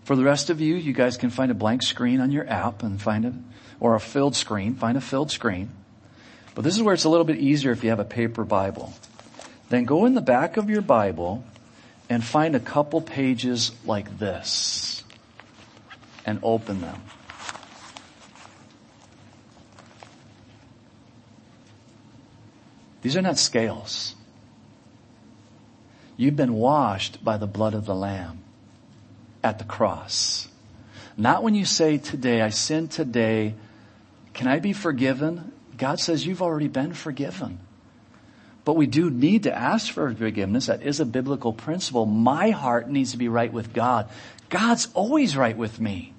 For 0.05 0.15
the 0.15 0.23
rest 0.23 0.49
of 0.49 0.61
you, 0.61 0.75
you 0.75 0.93
guys 0.93 1.17
can 1.17 1.29
find 1.29 1.51
a 1.51 1.53
blank 1.53 1.83
screen 1.83 2.21
on 2.21 2.31
your 2.31 2.49
app 2.49 2.83
and 2.83 3.01
find 3.01 3.25
it, 3.25 3.33
or 3.81 3.95
a 3.95 3.99
filled 3.99 4.33
screen, 4.33 4.75
find 4.75 4.97
a 4.97 5.01
filled 5.01 5.29
screen. 5.29 5.71
But 6.55 6.61
this 6.61 6.77
is 6.77 6.81
where 6.81 6.93
it's 6.93 7.03
a 7.03 7.09
little 7.09 7.25
bit 7.25 7.37
easier 7.37 7.73
if 7.73 7.83
you 7.83 7.89
have 7.89 7.99
a 7.99 8.05
paper 8.05 8.45
Bible. 8.45 8.93
Then 9.67 9.83
go 9.83 10.05
in 10.05 10.13
the 10.13 10.21
back 10.21 10.55
of 10.55 10.69
your 10.69 10.81
Bible 10.81 11.43
and 12.09 12.23
find 12.23 12.55
a 12.55 12.61
couple 12.61 13.01
pages 13.01 13.73
like 13.83 14.19
this 14.19 15.03
and 16.25 16.39
open 16.43 16.79
them. 16.79 17.01
These 23.01 23.15
are 23.15 23.21
not 23.21 23.37
scales. 23.37 24.15
You've 26.15 26.35
been 26.35 26.53
washed 26.53 27.23
by 27.23 27.37
the 27.37 27.47
blood 27.47 27.73
of 27.73 27.85
the 27.85 27.95
Lamb 27.95 28.43
at 29.43 29.59
the 29.59 29.65
cross. 29.65 30.47
Not 31.15 31.43
when 31.43 31.55
you 31.55 31.65
say 31.65 31.97
today, 31.97 32.41
I 32.41 32.49
sinned 32.49 32.91
today, 32.91 33.53
can 34.33 34.47
I 34.47 34.59
be 34.59 34.73
forgiven? 34.73 35.51
God 35.77 35.99
says 35.99 36.25
you've 36.25 36.41
already 36.41 36.67
been 36.67 36.93
forgiven. 36.93 37.59
But 38.65 38.75
we 38.75 38.87
do 38.87 39.09
need 39.09 39.43
to 39.43 39.55
ask 39.55 39.91
for 39.91 40.13
forgiveness. 40.13 40.65
That 40.65 40.81
is 40.81 40.99
a 40.99 41.05
biblical 41.05 41.53
principle. 41.53 42.05
My 42.05 42.49
heart 42.49 42.89
needs 42.89 43.11
to 43.11 43.17
be 43.17 43.29
right 43.29 43.51
with 43.51 43.73
God. 43.73 44.09
God's 44.49 44.89
always 44.93 45.37
right 45.37 45.55
with 45.55 45.79
me. 45.79 46.13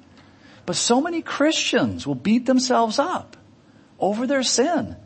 But 0.64 0.77
so 0.77 1.01
many 1.01 1.23
Christians 1.23 2.07
will 2.07 2.14
beat 2.14 2.47
themselves 2.47 2.99
up 2.99 3.37
over 3.99 4.27
their 4.27 4.43
sin 4.43 4.97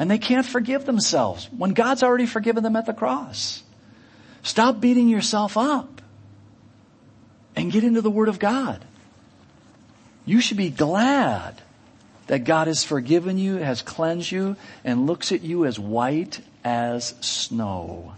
and 0.00 0.10
they 0.10 0.16
can't 0.16 0.46
forgive 0.46 0.86
themselves 0.86 1.46
when 1.54 1.74
God's 1.74 2.02
already 2.02 2.24
forgiven 2.24 2.62
them 2.62 2.74
at 2.74 2.86
the 2.86 2.94
cross. 2.94 3.62
Stop 4.42 4.80
beating 4.80 5.10
yourself 5.10 5.58
up 5.58 6.00
and 7.54 7.70
get 7.70 7.84
into 7.84 8.00
the 8.00 8.08
Word 8.08 8.30
of 8.30 8.38
God. 8.38 8.82
You 10.24 10.40
should 10.40 10.56
be 10.56 10.70
glad 10.70 11.60
that 12.28 12.44
God 12.44 12.66
has 12.66 12.82
forgiven 12.82 13.36
you, 13.36 13.56
has 13.56 13.82
cleansed 13.82 14.32
you, 14.32 14.56
and 14.84 15.06
looks 15.06 15.32
at 15.32 15.42
you 15.42 15.66
as 15.66 15.78
white 15.78 16.40
as 16.64 17.08
snow. 17.20 18.14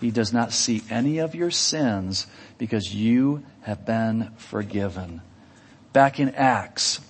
He 0.00 0.12
does 0.12 0.32
not 0.32 0.52
see 0.52 0.82
any 0.88 1.18
of 1.18 1.34
your 1.34 1.50
sins 1.50 2.28
because 2.58 2.94
you 2.94 3.42
have 3.62 3.84
been 3.84 4.30
forgiven. 4.36 5.20
Back 5.92 6.20
in 6.20 6.28
Acts, 6.36 7.00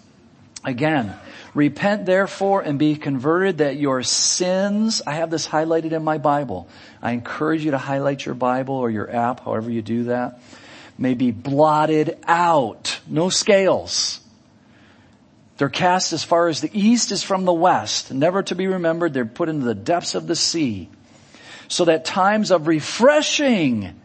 again, 0.65 1.15
repent 1.59 2.07
therefore 2.07 2.63
and 2.63 2.79
be 2.79 2.95
converted 2.95 3.59
that 3.59 3.77
your 3.77 4.05
sins, 4.05 5.03
I 5.05 5.15
have 5.15 5.29
this 5.29 5.47
highlighted 5.47 5.91
in 5.91 6.05
my 6.05 6.19
Bible. 6.19 6.69
I 7.03 7.11
encourage 7.11 7.65
you 7.65 7.73
to 7.73 7.79
highlight 7.79 8.25
your 8.25 8.37
Bible 8.37 8.77
or 8.77 8.89
your 8.89 9.11
app, 9.11 9.41
however 9.41 9.69
you 9.69 9.83
do 9.83 10.05
that, 10.05 10.41
may 10.97 11.15
be 11.15 11.33
blotted 11.33 12.17
out. 12.29 13.01
No 13.09 13.29
scales. 13.29 14.21
They're 15.57 15.69
cast 15.69 16.13
as 16.13 16.23
far 16.23 16.47
as 16.47 16.61
the 16.61 16.71
east 16.73 17.11
is 17.11 17.25
from 17.25 17.45
the 17.45 17.53
west, 17.53 18.13
never 18.13 18.45
to 18.45 18.55
be 18.55 18.69
remembered. 18.69 19.13
They're 19.13 19.27
put 19.27 19.49
into 19.49 19.67
the 19.67 19.75
depths 19.75 20.15
of 20.15 20.29
the 20.29 20.37
sea. 20.37 20.89
So 21.67 21.87
that 21.87 22.05
times 22.05 22.53
of 22.53 22.69
refreshing 22.69 24.01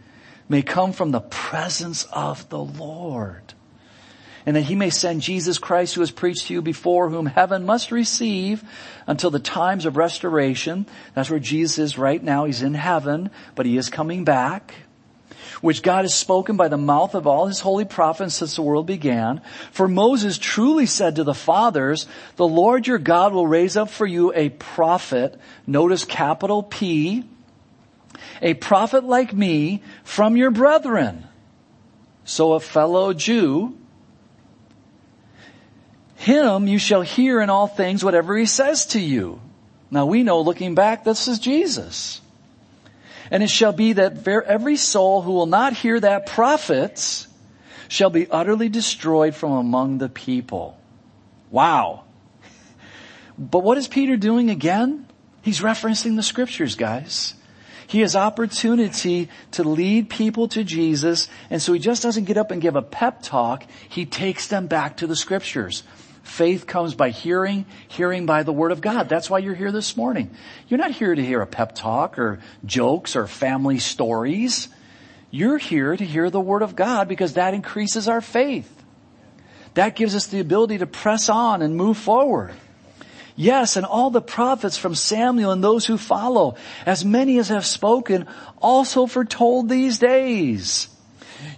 may 0.49 0.63
come 0.63 0.91
from 0.91 1.11
the 1.11 1.21
presence 1.21 2.05
of 2.05 2.49
the 2.49 2.59
Lord. 2.59 3.52
And 4.45 4.55
that 4.55 4.63
he 4.63 4.75
may 4.75 4.89
send 4.89 5.21
Jesus 5.21 5.57
Christ 5.57 5.95
who 5.95 6.01
has 6.01 6.11
preached 6.11 6.47
to 6.47 6.53
you 6.53 6.61
before 6.61 7.09
whom 7.09 7.25
heaven 7.25 7.65
must 7.65 7.91
receive 7.91 8.63
until 9.07 9.29
the 9.29 9.39
times 9.39 9.85
of 9.85 9.97
restoration. 9.97 10.85
That's 11.13 11.29
where 11.29 11.39
Jesus 11.39 11.79
is 11.79 11.97
right 11.97 12.21
now. 12.21 12.45
He's 12.45 12.61
in 12.61 12.73
heaven, 12.73 13.29
but 13.55 13.65
he 13.65 13.77
is 13.77 13.89
coming 13.89 14.23
back 14.23 14.73
which 15.63 15.81
God 15.81 16.03
has 16.03 16.13
spoken 16.13 16.57
by 16.57 16.67
the 16.67 16.77
mouth 16.77 17.15
of 17.15 17.25
all 17.25 17.47
his 17.47 17.61
holy 17.61 17.85
prophets 17.85 18.35
since 18.35 18.57
the 18.57 18.61
world 18.61 18.85
began. 18.85 19.39
For 19.71 19.87
Moses 19.87 20.37
truly 20.37 20.85
said 20.85 21.15
to 21.15 21.23
the 21.23 21.33
fathers, 21.33 22.05
the 22.35 22.45
Lord 22.45 22.85
your 22.85 22.97
God 22.97 23.31
will 23.31 23.47
raise 23.47 23.77
up 23.77 23.89
for 23.89 24.05
you 24.05 24.33
a 24.33 24.49
prophet, 24.49 25.39
notice 25.65 26.03
capital 26.03 26.63
P, 26.63 27.23
a 28.41 28.55
prophet 28.55 29.05
like 29.05 29.33
me 29.33 29.81
from 30.03 30.35
your 30.35 30.51
brethren. 30.51 31.27
So 32.25 32.53
a 32.53 32.59
fellow 32.59 33.13
Jew, 33.13 33.77
him 36.23 36.67
you 36.67 36.79
shall 36.79 37.01
hear 37.01 37.41
in 37.41 37.49
all 37.49 37.67
things 37.67 38.03
whatever 38.03 38.37
he 38.37 38.45
says 38.45 38.87
to 38.87 38.99
you. 38.99 39.41
Now 39.91 40.05
we 40.05 40.23
know 40.23 40.41
looking 40.41 40.73
back, 40.73 41.03
this 41.03 41.27
is 41.27 41.37
Jesus. 41.39 42.21
And 43.29 43.43
it 43.43 43.49
shall 43.49 43.73
be 43.73 43.93
that 43.93 44.27
every 44.27 44.77
soul 44.77 45.21
who 45.21 45.33
will 45.33 45.45
not 45.45 45.73
hear 45.73 45.99
that 45.99 46.25
prophet 46.25 47.27
shall 47.87 48.09
be 48.09 48.29
utterly 48.29 48.69
destroyed 48.69 49.35
from 49.35 49.51
among 49.51 49.97
the 49.97 50.09
people. 50.09 50.77
Wow. 51.51 52.03
But 53.37 53.59
what 53.59 53.77
is 53.77 53.87
Peter 53.87 54.17
doing 54.17 54.49
again? 54.49 55.07
He's 55.41 55.59
referencing 55.59 56.15
the 56.15 56.23
scriptures, 56.23 56.75
guys. 56.75 57.35
He 57.85 57.99
has 57.99 58.15
opportunity 58.15 59.29
to 59.51 59.63
lead 59.63 60.09
people 60.09 60.47
to 60.49 60.63
Jesus, 60.63 61.27
and 61.49 61.61
so 61.61 61.73
he 61.73 61.79
just 61.79 62.01
doesn't 62.01 62.23
get 62.23 62.37
up 62.37 62.49
and 62.49 62.61
give 62.61 62.75
a 62.75 62.81
pep 62.81 63.21
talk. 63.21 63.65
He 63.89 64.05
takes 64.05 64.47
them 64.47 64.67
back 64.67 64.97
to 64.97 65.07
the 65.07 65.15
scriptures. 65.15 65.83
Faith 66.23 66.65
comes 66.65 66.95
by 66.95 67.09
hearing, 67.09 67.65
hearing 67.89 68.25
by 68.25 68.43
the 68.43 68.53
word 68.53 68.71
of 68.71 68.81
God. 68.81 69.09
That's 69.09 69.29
why 69.29 69.39
you're 69.39 69.53
here 69.53 69.71
this 69.73 69.95
morning. 69.97 70.31
You're 70.67 70.79
not 70.79 70.91
here 70.91 71.13
to 71.13 71.23
hear 71.23 71.41
a 71.41 71.47
pep 71.47 71.75
talk 71.75 72.17
or 72.17 72.39
jokes 72.65 73.15
or 73.15 73.27
family 73.27 73.77
stories. 73.77 74.69
You're 75.31 75.57
here 75.57 75.95
to 75.95 76.05
hear 76.05 76.29
the 76.29 76.39
word 76.39 76.61
of 76.61 76.75
God 76.75 77.07
because 77.07 77.33
that 77.33 77.53
increases 77.53 78.07
our 78.07 78.21
faith. 78.21 78.69
That 79.73 79.95
gives 79.95 80.15
us 80.15 80.27
the 80.27 80.39
ability 80.39 80.77
to 80.77 80.87
press 80.87 81.27
on 81.27 81.61
and 81.61 81.75
move 81.75 81.97
forward. 81.97 82.53
Yes, 83.35 83.75
and 83.75 83.85
all 83.85 84.09
the 84.09 84.21
prophets 84.21 84.77
from 84.77 84.95
Samuel 84.95 85.51
and 85.51 85.63
those 85.63 85.85
who 85.85 85.97
follow, 85.97 86.55
as 86.85 87.03
many 87.03 87.37
as 87.39 87.49
have 87.49 87.65
spoken, 87.65 88.27
also 88.61 89.07
foretold 89.07 89.69
these 89.69 89.97
days. 89.99 90.87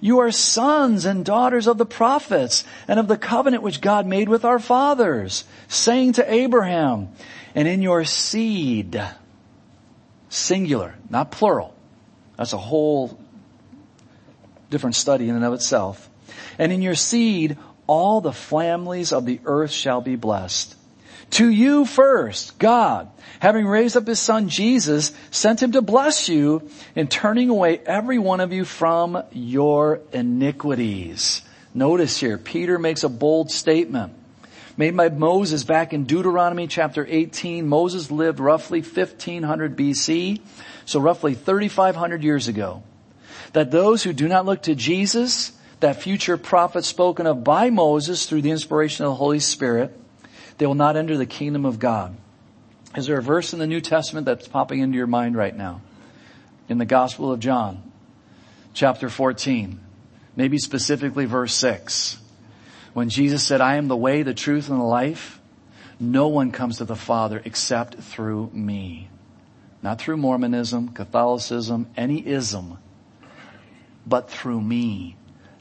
You 0.01 0.19
are 0.19 0.31
sons 0.31 1.05
and 1.05 1.25
daughters 1.25 1.67
of 1.67 1.77
the 1.77 1.85
prophets 1.85 2.63
and 2.87 2.99
of 2.99 3.07
the 3.07 3.17
covenant 3.17 3.63
which 3.63 3.81
God 3.81 4.05
made 4.05 4.29
with 4.29 4.45
our 4.45 4.59
fathers, 4.59 5.45
saying 5.67 6.13
to 6.13 6.33
Abraham, 6.33 7.09
and 7.53 7.67
in 7.67 7.81
your 7.81 8.03
seed, 8.03 9.01
singular, 10.29 10.95
not 11.09 11.31
plural. 11.31 11.73
That's 12.37 12.53
a 12.53 12.57
whole 12.57 13.17
different 14.69 14.95
study 14.95 15.29
in 15.29 15.35
and 15.35 15.45
of 15.45 15.53
itself. 15.53 16.09
And 16.57 16.71
in 16.71 16.81
your 16.81 16.95
seed, 16.95 17.57
all 17.87 18.21
the 18.21 18.33
families 18.33 19.13
of 19.13 19.25
the 19.25 19.39
earth 19.45 19.71
shall 19.71 20.01
be 20.01 20.15
blessed. 20.15 20.75
To 21.35 21.49
you 21.49 21.83
first, 21.83 22.57
God, 22.59 23.09
having 23.41 23.67
raised 23.67 23.97
up 23.97 24.07
his 24.07 24.21
son 24.21 24.47
Jesus, 24.47 25.11
sent 25.31 25.61
him 25.61 25.73
to 25.73 25.81
bless 25.81 26.29
you 26.29 26.69
in 26.95 27.09
turning 27.09 27.49
away 27.49 27.79
every 27.79 28.17
one 28.17 28.39
of 28.39 28.53
you 28.53 28.63
from 28.63 29.21
your 29.33 29.99
iniquities. 30.13 31.41
Notice 31.73 32.17
here, 32.17 32.37
Peter 32.37 32.79
makes 32.79 33.03
a 33.03 33.09
bold 33.09 33.51
statement 33.51 34.13
made 34.77 34.95
by 34.95 35.09
Moses 35.09 35.65
back 35.65 35.91
in 35.91 36.05
Deuteronomy 36.05 36.67
chapter 36.67 37.05
18. 37.05 37.67
Moses 37.67 38.09
lived 38.09 38.39
roughly 38.39 38.79
1500 38.79 39.75
BC, 39.75 40.39
so 40.85 41.01
roughly 41.01 41.33
3500 41.33 42.23
years 42.23 42.47
ago. 42.47 42.81
That 43.51 43.71
those 43.71 44.03
who 44.03 44.13
do 44.13 44.29
not 44.29 44.45
look 44.45 44.61
to 44.63 44.73
Jesus, 44.73 45.51
that 45.81 46.01
future 46.01 46.37
prophet 46.37 46.85
spoken 46.85 47.27
of 47.27 47.43
by 47.43 47.71
Moses 47.71 48.25
through 48.25 48.43
the 48.43 48.51
inspiration 48.51 49.03
of 49.03 49.11
the 49.11 49.15
Holy 49.15 49.41
Spirit, 49.41 49.99
they 50.57 50.65
will 50.65 50.75
not 50.75 50.97
enter 50.97 51.17
the 51.17 51.25
kingdom 51.25 51.65
of 51.65 51.79
God. 51.79 52.15
Is 52.95 53.07
there 53.07 53.17
a 53.17 53.23
verse 53.23 53.53
in 53.53 53.59
the 53.59 53.67
New 53.67 53.81
Testament 53.81 54.25
that's 54.25 54.47
popping 54.47 54.79
into 54.79 54.97
your 54.97 55.07
mind 55.07 55.35
right 55.35 55.55
now? 55.55 55.81
In 56.69 56.77
the 56.77 56.85
Gospel 56.85 57.31
of 57.31 57.39
John, 57.39 57.91
chapter 58.73 59.09
14, 59.09 59.79
maybe 60.35 60.57
specifically 60.57 61.25
verse 61.25 61.53
6. 61.55 62.19
When 62.93 63.09
Jesus 63.09 63.43
said, 63.43 63.59
I 63.59 63.75
am 63.75 63.89
the 63.89 63.97
way, 63.97 64.23
the 64.23 64.33
truth, 64.33 64.69
and 64.69 64.79
the 64.79 64.85
life, 64.85 65.41
no 65.99 66.29
one 66.29 66.51
comes 66.51 66.77
to 66.77 66.85
the 66.85 66.95
Father 66.95 67.41
except 67.43 67.95
through 67.95 68.49
me. 68.53 69.09
Not 69.83 69.99
through 69.99 70.17
Mormonism, 70.17 70.89
Catholicism, 70.89 71.87
any 71.97 72.25
ism, 72.25 72.77
but 74.07 74.29
through 74.29 74.61
me. 74.61 75.17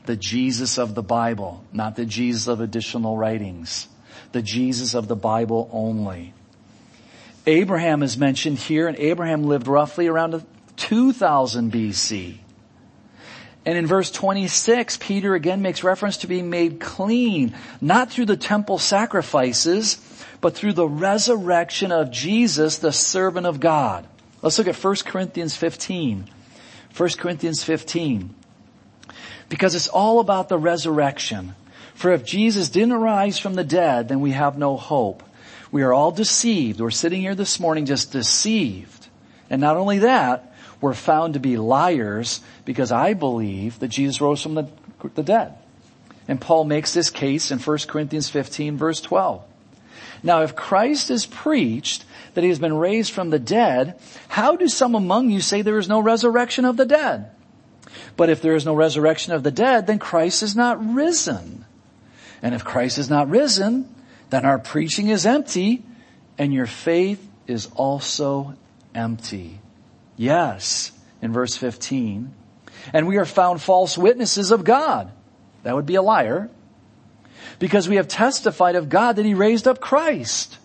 The 0.07 0.17
Jesus 0.17 0.79
of 0.79 0.95
the 0.95 1.03
Bible, 1.03 1.65
not 1.73 1.97
the 1.97 2.07
Jesus 2.07 2.47
of 2.47 2.61
additional 2.61 3.17
writings. 3.17 3.89
The 4.35 4.43
Jesus 4.43 4.93
of 4.93 5.09
the 5.09 5.17
Bible 5.17 5.71
only. 5.73 6.35
Abraham 7.47 8.03
is 8.03 8.19
mentioned 8.19 8.59
here 8.59 8.87
and 8.87 8.99
Abraham 8.99 9.45
lived 9.45 9.69
roughly 9.69 10.07
around 10.09 10.45
2000 10.77 11.73
BC. 11.73 12.39
And 13.65 13.79
in 13.79 13.87
verse 13.87 14.11
26, 14.11 14.99
Peter 14.99 15.35
again 15.35 15.63
makes 15.63 15.83
reference 15.83 16.19
to 16.19 16.27
being 16.27 16.51
made 16.51 16.81
clean, 16.81 17.55
not 17.81 18.11
through 18.11 18.27
the 18.27 18.37
temple 18.37 18.79
sacrifices, 18.79 19.97
but 20.43 20.55
through 20.55 20.75
the 20.75 20.89
resurrection 20.89 21.93
of 21.93 22.11
Jesus, 22.11 22.79
the 22.79 22.93
servant 22.93 23.47
of 23.47 23.61
God. 23.61 24.07
Let's 24.43 24.59
look 24.59 24.69
at 24.69 24.77
1 24.77 24.97
Corinthians 25.07 25.57
15. 25.57 26.29
1 26.95 27.09
Corinthians 27.19 27.65
15. 27.65 28.35
Because 29.49 29.75
it's 29.75 29.89
all 29.89 30.21
about 30.21 30.51
the 30.51 30.59
resurrection. 30.59 31.55
For 31.95 32.13
if 32.13 32.25
Jesus 32.25 32.69
didn't 32.69 32.93
arise 32.93 33.39
from 33.39 33.55
the 33.55 33.65
dead, 33.65 34.09
then 34.09 34.21
we 34.21 34.33
have 34.33 34.59
no 34.59 34.77
hope. 34.77 35.23
We 35.71 35.83
are 35.83 35.93
all 35.93 36.11
deceived. 36.11 36.81
We're 36.81 36.91
sitting 36.91 37.21
here 37.21 37.35
this 37.35 37.59
morning 37.59 37.87
just 37.87 38.13
deceived. 38.13 39.09
And 39.51 39.61
not 39.61 39.77
only 39.77 40.01
that, 40.01 40.55
we're 40.81 40.95
found 40.95 41.35
to 41.35 41.41
be 41.41 41.57
liars 41.57 42.41
because 42.65 42.93
I 42.93 43.15
believe 43.15 43.79
that 43.79 43.89
Jesus 43.89 44.21
rose 44.21 44.43
from 44.43 44.55
the, 44.55 44.69
the 45.15 45.23
dead. 45.23 45.55
And 46.29 46.41
Paul 46.41 46.65
makes 46.65 46.95
this 46.95 47.11
case 47.11 47.51
in 47.51 47.59
1 47.59 47.79
Corinthians 47.89 48.31
15 48.31 48.77
verse 48.77 49.01
12. 49.01 49.43
Now 50.23 50.43
if 50.43 50.57
Christ 50.57 51.11
is 51.11 51.27
preached 51.27 52.05
that 52.35 52.43
he 52.43 52.49
has 52.49 52.59
been 52.59 52.77
raised 52.77 53.13
from 53.13 53.31
the 53.31 53.39
dead, 53.39 54.01
how 54.29 54.57
do 54.57 54.69
some 54.69 54.95
among 54.95 55.31
you 55.31 55.41
say 55.41 55.63
there 55.63 55.79
is 55.79 55.89
no 55.89 56.01
resurrection 56.01 56.65
of 56.65 56.77
the 56.77 56.87
dead? 56.87 57.31
But 58.17 58.31
if 58.31 58.41
there 58.41 58.55
is 58.55 58.65
no 58.65 58.75
resurrection 58.75 59.33
of 59.33 59.43
the 59.43 59.51
dead, 59.51 59.87
then 59.87 59.99
Christ 59.99 60.43
is 60.43 60.57
not 60.57 60.95
risen. 60.95 61.65
And 62.45 62.55
if 62.55 62.63
Christ 62.63 62.99
is 62.99 63.09
not 63.09 63.31
risen, 63.31 63.89
then 64.29 64.45
our 64.45 64.59
preaching 64.59 65.09
is 65.09 65.25
empty 65.25 65.83
and 66.37 66.53
your 66.53 66.67
faith 66.67 67.27
is 67.47 67.71
also 67.75 68.55
empty. 68.95 69.61
Yes, 70.19 70.93
in 71.23 71.33
verse 71.33 71.57
15. 71.57 72.35
And 72.93 73.09
we 73.09 73.17
are 73.17 73.25
found 73.25 73.63
false 73.63 73.97
witnesses 73.97 74.51
of 74.51 74.63
God. 74.63 75.11
That 75.63 75.75
would 75.75 75.87
be 75.87 75.95
a 75.95 76.03
liar. 76.03 76.51
Because 77.59 77.89
we 77.89 77.97
have 77.97 78.09
testified 78.09 78.77
of 78.77 78.91
God 78.91 79.17
that 79.17 79.25
he 79.25 79.33
raised 79.33 79.67
up 79.67 79.81
Christ, 79.81 80.59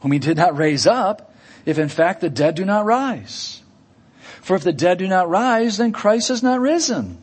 whom 0.00 0.12
he 0.12 0.18
did 0.18 0.36
not 0.36 0.58
raise 0.58 0.86
up, 0.86 1.34
if 1.64 1.78
in 1.78 1.88
fact 1.88 2.20
the 2.20 2.28
dead 2.28 2.54
do 2.54 2.66
not 2.66 2.84
rise. 2.84 3.62
For 4.42 4.56
if 4.56 4.62
the 4.62 4.74
dead 4.74 4.98
do 4.98 5.08
not 5.08 5.30
rise, 5.30 5.78
then 5.78 5.92
Christ 5.92 6.28
is 6.28 6.42
not 6.42 6.60
risen. 6.60 7.16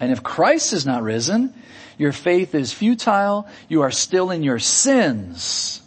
And 0.00 0.10
if 0.10 0.24
Christ 0.24 0.72
is 0.72 0.84
not 0.84 1.04
risen, 1.04 1.54
your 2.00 2.12
faith 2.12 2.54
is 2.54 2.72
futile, 2.72 3.46
you 3.68 3.82
are 3.82 3.92
still 3.92 4.32
in 4.32 4.42
your 4.42 4.58
sins 4.58 5.80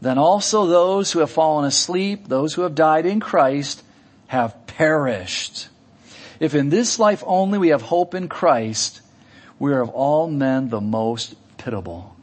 then 0.00 0.18
also 0.18 0.66
those 0.66 1.12
who 1.12 1.18
have 1.18 1.30
fallen 1.30 1.66
asleep, 1.66 2.26
those 2.26 2.54
who 2.54 2.62
have 2.62 2.74
died 2.74 3.06
in 3.06 3.20
Christ, 3.20 3.82
have 4.28 4.66
perished. 4.66 5.68
If 6.38 6.54
in 6.54 6.70
this 6.70 6.98
life 6.98 7.22
only 7.26 7.58
we 7.58 7.68
have 7.68 7.82
hope 7.82 8.14
in 8.14 8.28
Christ, 8.28 9.02
we 9.58 9.72
are 9.72 9.82
of 9.82 9.90
all 9.90 10.26
men 10.28 10.70
the 10.70 10.80
most 10.80 11.34
pitiable. 11.58 12.16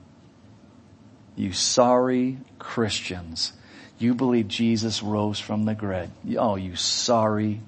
You 1.35 1.53
sorry 1.53 2.37
Christians. 2.57 3.53
You 3.99 4.15
believe 4.15 4.47
Jesus 4.47 5.03
rose 5.03 5.39
from 5.39 5.65
the 5.65 5.75
grave. 5.75 6.09
Oh, 6.35 6.55
you 6.55 6.75
sorry, 6.75 7.61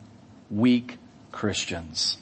weak 0.50 0.98
Christians. 1.32 2.18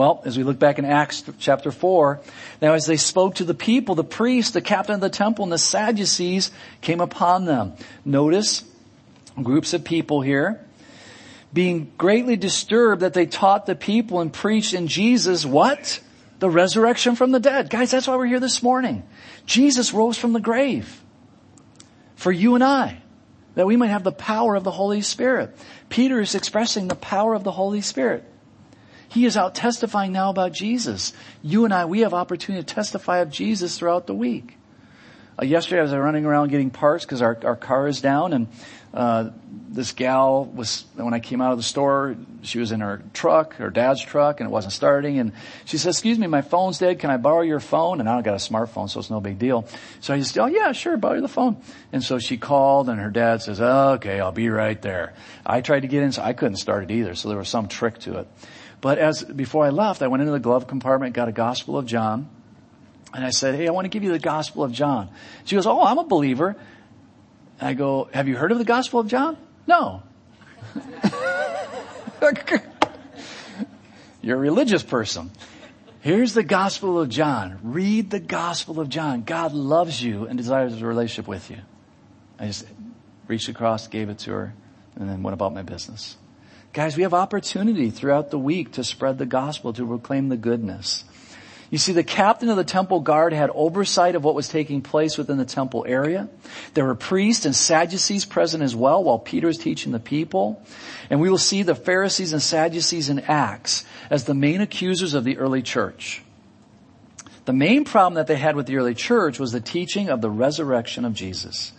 Well, 0.00 0.22
as 0.24 0.38
we 0.38 0.44
look 0.44 0.58
back 0.58 0.78
in 0.78 0.86
Acts 0.86 1.22
chapter 1.40 1.70
4, 1.70 2.22
now 2.62 2.72
as 2.72 2.86
they 2.86 2.96
spoke 2.96 3.34
to 3.34 3.44
the 3.44 3.52
people, 3.52 3.94
the 3.94 4.02
priests, 4.02 4.52
the 4.52 4.62
captain 4.62 4.94
of 4.94 5.02
the 5.02 5.10
temple, 5.10 5.42
and 5.42 5.52
the 5.52 5.58
Sadducees 5.58 6.50
came 6.80 7.02
upon 7.02 7.44
them. 7.44 7.74
Notice 8.02 8.64
groups 9.42 9.74
of 9.74 9.84
people 9.84 10.22
here 10.22 10.58
being 11.52 11.92
greatly 11.98 12.36
disturbed 12.36 13.02
that 13.02 13.12
they 13.12 13.26
taught 13.26 13.66
the 13.66 13.74
people 13.74 14.22
and 14.22 14.32
preached 14.32 14.72
in 14.72 14.86
Jesus 14.86 15.44
what? 15.44 16.00
The 16.38 16.48
resurrection 16.48 17.14
from 17.14 17.30
the 17.30 17.38
dead. 17.38 17.68
Guys, 17.68 17.90
that's 17.90 18.08
why 18.08 18.16
we're 18.16 18.24
here 18.24 18.40
this 18.40 18.62
morning. 18.62 19.02
Jesus 19.44 19.92
rose 19.92 20.16
from 20.16 20.32
the 20.32 20.40
grave 20.40 20.98
for 22.16 22.32
you 22.32 22.54
and 22.54 22.64
I, 22.64 23.02
that 23.54 23.66
we 23.66 23.76
might 23.76 23.88
have 23.88 24.04
the 24.04 24.12
power 24.12 24.54
of 24.54 24.64
the 24.64 24.70
Holy 24.70 25.02
Spirit. 25.02 25.54
Peter 25.90 26.22
is 26.22 26.34
expressing 26.34 26.88
the 26.88 26.94
power 26.94 27.34
of 27.34 27.44
the 27.44 27.52
Holy 27.52 27.82
Spirit. 27.82 28.24
He 29.10 29.26
is 29.26 29.36
out 29.36 29.54
testifying 29.54 30.12
now 30.12 30.30
about 30.30 30.52
Jesus. 30.52 31.12
You 31.42 31.64
and 31.64 31.74
I, 31.74 31.84
we 31.84 32.00
have 32.00 32.14
opportunity 32.14 32.64
to 32.64 32.74
testify 32.74 33.18
of 33.18 33.30
Jesus 33.30 33.76
throughout 33.76 34.06
the 34.06 34.14
week. 34.14 34.56
Uh, 35.40 35.44
yesterday 35.44 35.80
I 35.80 35.82
was 35.82 35.92
running 35.92 36.24
around 36.24 36.48
getting 36.48 36.70
parts 36.70 37.04
because 37.04 37.20
our, 37.20 37.36
our 37.44 37.56
car 37.56 37.88
is 37.88 38.00
down 38.00 38.32
and 38.32 38.48
uh, 38.92 39.30
this 39.68 39.92
gal 39.92 40.44
was 40.44 40.84
when 40.96 41.14
I 41.14 41.20
came 41.20 41.40
out 41.40 41.52
of 41.52 41.58
the 41.58 41.64
store, 41.64 42.16
she 42.42 42.58
was 42.58 42.72
in 42.72 42.80
her 42.80 43.02
truck, 43.12 43.54
her 43.54 43.70
dad's 43.70 44.02
truck, 44.02 44.40
and 44.40 44.48
it 44.48 44.50
wasn't 44.50 44.72
starting. 44.72 45.20
And 45.20 45.32
she 45.64 45.78
said, 45.78 45.90
"Excuse 45.90 46.18
me, 46.18 46.26
my 46.26 46.42
phone's 46.42 46.78
dead. 46.78 46.98
Can 46.98 47.10
I 47.10 47.16
borrow 47.16 47.42
your 47.42 47.60
phone?" 47.60 48.00
And 48.00 48.08
I 48.08 48.20
got 48.22 48.34
a 48.34 48.36
smartphone, 48.38 48.90
so 48.90 48.98
it's 48.98 49.10
no 49.10 49.20
big 49.20 49.38
deal. 49.38 49.68
So 50.00 50.12
I 50.12 50.18
just, 50.18 50.36
"Oh 50.38 50.46
yeah, 50.46 50.72
sure, 50.72 50.96
borrow 50.96 51.20
the 51.20 51.28
phone." 51.28 51.58
And 51.92 52.02
so 52.02 52.18
she 52.18 52.36
called, 52.36 52.88
and 52.88 53.00
her 53.00 53.10
dad 53.10 53.42
says, 53.42 53.60
"Okay, 53.60 54.18
I'll 54.18 54.32
be 54.32 54.48
right 54.48 54.80
there." 54.82 55.14
I 55.46 55.60
tried 55.60 55.80
to 55.80 55.88
get 55.88 56.02
in, 56.02 56.10
so 56.10 56.22
I 56.22 56.32
couldn't 56.32 56.56
start 56.56 56.82
it 56.84 56.90
either. 56.90 57.14
So 57.14 57.28
there 57.28 57.38
was 57.38 57.48
some 57.48 57.68
trick 57.68 58.00
to 58.00 58.18
it. 58.18 58.28
But 58.80 58.98
as, 58.98 59.22
before 59.22 59.64
I 59.64 59.70
left, 59.70 60.02
I 60.02 60.08
went 60.08 60.22
into 60.22 60.32
the 60.32 60.40
glove 60.40 60.66
compartment, 60.66 61.14
got 61.14 61.28
a 61.28 61.32
Gospel 61.32 61.76
of 61.76 61.86
John, 61.86 62.28
and 63.12 63.24
I 63.24 63.30
said, 63.30 63.54
hey, 63.54 63.66
I 63.66 63.70
want 63.72 63.84
to 63.86 63.88
give 63.88 64.04
you 64.04 64.12
the 64.12 64.18
Gospel 64.18 64.62
of 64.62 64.72
John. 64.72 65.10
She 65.44 65.56
goes, 65.56 65.66
oh, 65.66 65.82
I'm 65.82 65.98
a 65.98 66.04
believer. 66.04 66.56
And 67.58 67.68
I 67.68 67.74
go, 67.74 68.08
have 68.12 68.28
you 68.28 68.36
heard 68.36 68.52
of 68.52 68.58
the 68.58 68.64
Gospel 68.64 69.00
of 69.00 69.08
John? 69.08 69.36
No. 69.66 70.02
You're 74.22 74.36
a 74.36 74.40
religious 74.40 74.82
person. 74.82 75.30
Here's 76.00 76.32
the 76.34 76.42
Gospel 76.42 77.00
of 77.00 77.08
John. 77.08 77.58
Read 77.62 78.10
the 78.10 78.20
Gospel 78.20 78.80
of 78.80 78.88
John. 78.88 79.22
God 79.22 79.52
loves 79.52 80.02
you 80.02 80.26
and 80.26 80.38
desires 80.38 80.80
a 80.80 80.86
relationship 80.86 81.28
with 81.28 81.50
you. 81.50 81.58
I 82.38 82.46
just 82.46 82.66
reached 83.26 83.48
across, 83.48 83.88
gave 83.88 84.08
it 84.08 84.18
to 84.20 84.30
her, 84.30 84.54
and 84.96 85.08
then 85.08 85.22
went 85.22 85.34
about 85.34 85.52
my 85.52 85.62
business. 85.62 86.16
Guys, 86.72 86.96
we 86.96 87.02
have 87.02 87.14
opportunity 87.14 87.90
throughout 87.90 88.30
the 88.30 88.38
week 88.38 88.72
to 88.72 88.84
spread 88.84 89.18
the 89.18 89.26
gospel, 89.26 89.72
to 89.72 89.86
proclaim 89.86 90.28
the 90.28 90.36
goodness. 90.36 91.04
You 91.68 91.78
see, 91.78 91.92
the 91.92 92.04
captain 92.04 92.48
of 92.48 92.56
the 92.56 92.64
temple 92.64 93.00
guard 93.00 93.32
had 93.32 93.50
oversight 93.54 94.14
of 94.14 94.24
what 94.24 94.34
was 94.34 94.48
taking 94.48 94.80
place 94.80 95.16
within 95.18 95.36
the 95.36 95.44
temple 95.44 95.84
area. 95.86 96.28
There 96.74 96.84
were 96.84 96.94
priests 96.96 97.44
and 97.44 97.54
Sadducees 97.54 98.24
present 98.24 98.62
as 98.62 98.74
well 98.74 99.02
while 99.02 99.18
Peter 99.18 99.48
is 99.48 99.58
teaching 99.58 99.92
the 99.92 100.00
people. 100.00 100.62
And 101.10 101.20
we 101.20 101.30
will 101.30 101.38
see 101.38 101.62
the 101.62 101.74
Pharisees 101.76 102.32
and 102.32 102.42
Sadducees 102.42 103.08
in 103.08 103.20
Acts 103.20 103.84
as 104.08 104.24
the 104.24 104.34
main 104.34 104.60
accusers 104.60 105.14
of 105.14 105.24
the 105.24 105.38
early 105.38 105.62
church. 105.62 106.22
The 107.46 107.52
main 107.52 107.84
problem 107.84 108.14
that 108.14 108.26
they 108.28 108.36
had 108.36 108.54
with 108.54 108.66
the 108.66 108.76
early 108.76 108.94
church 108.94 109.40
was 109.40 109.50
the 109.50 109.60
teaching 109.60 110.08
of 110.08 110.20
the 110.20 110.30
resurrection 110.30 111.04
of 111.04 111.14
Jesus. 111.14 111.72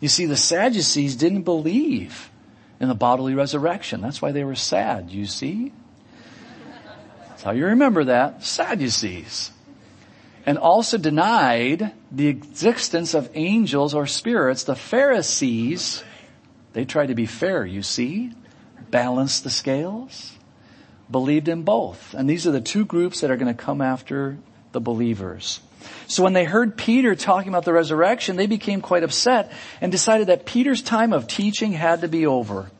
You 0.00 0.08
see, 0.08 0.26
the 0.26 0.36
Sadducees 0.36 1.14
didn't 1.14 1.42
believe 1.42 2.31
in 2.82 2.88
the 2.88 2.94
bodily 2.96 3.34
resurrection. 3.34 4.00
That's 4.00 4.20
why 4.20 4.32
they 4.32 4.42
were 4.42 4.56
sad, 4.56 5.10
you 5.12 5.24
see? 5.26 5.72
That's 7.28 7.44
how 7.44 7.52
you 7.52 7.66
remember 7.66 8.04
that. 8.04 8.42
Sadducees. 8.44 9.52
And 10.44 10.58
also 10.58 10.98
denied 10.98 11.92
the 12.10 12.26
existence 12.26 13.14
of 13.14 13.30
angels 13.34 13.94
or 13.94 14.08
spirits. 14.08 14.64
The 14.64 14.74
Pharisees, 14.74 16.02
they 16.72 16.84
tried 16.84 17.06
to 17.06 17.14
be 17.14 17.26
fair, 17.26 17.64
you 17.64 17.82
see? 17.82 18.32
Balance 18.90 19.40
the 19.40 19.50
scales. 19.50 20.36
Believed 21.08 21.46
in 21.46 21.62
both. 21.62 22.14
And 22.14 22.28
these 22.28 22.48
are 22.48 22.50
the 22.50 22.60
two 22.60 22.84
groups 22.84 23.20
that 23.20 23.30
are 23.30 23.36
going 23.36 23.54
to 23.54 23.62
come 23.62 23.80
after 23.80 24.38
the 24.72 24.80
believers. 24.80 25.60
So 26.06 26.22
when 26.22 26.32
they 26.32 26.44
heard 26.44 26.76
Peter 26.76 27.14
talking 27.14 27.48
about 27.48 27.64
the 27.64 27.72
resurrection, 27.72 28.36
they 28.36 28.46
became 28.46 28.80
quite 28.80 29.02
upset 29.02 29.52
and 29.80 29.90
decided 29.90 30.28
that 30.28 30.46
Peter's 30.46 30.82
time 30.82 31.12
of 31.12 31.26
teaching 31.26 31.72
had 31.72 32.00
to 32.02 32.08
be 32.08 32.26
over. 32.26 32.70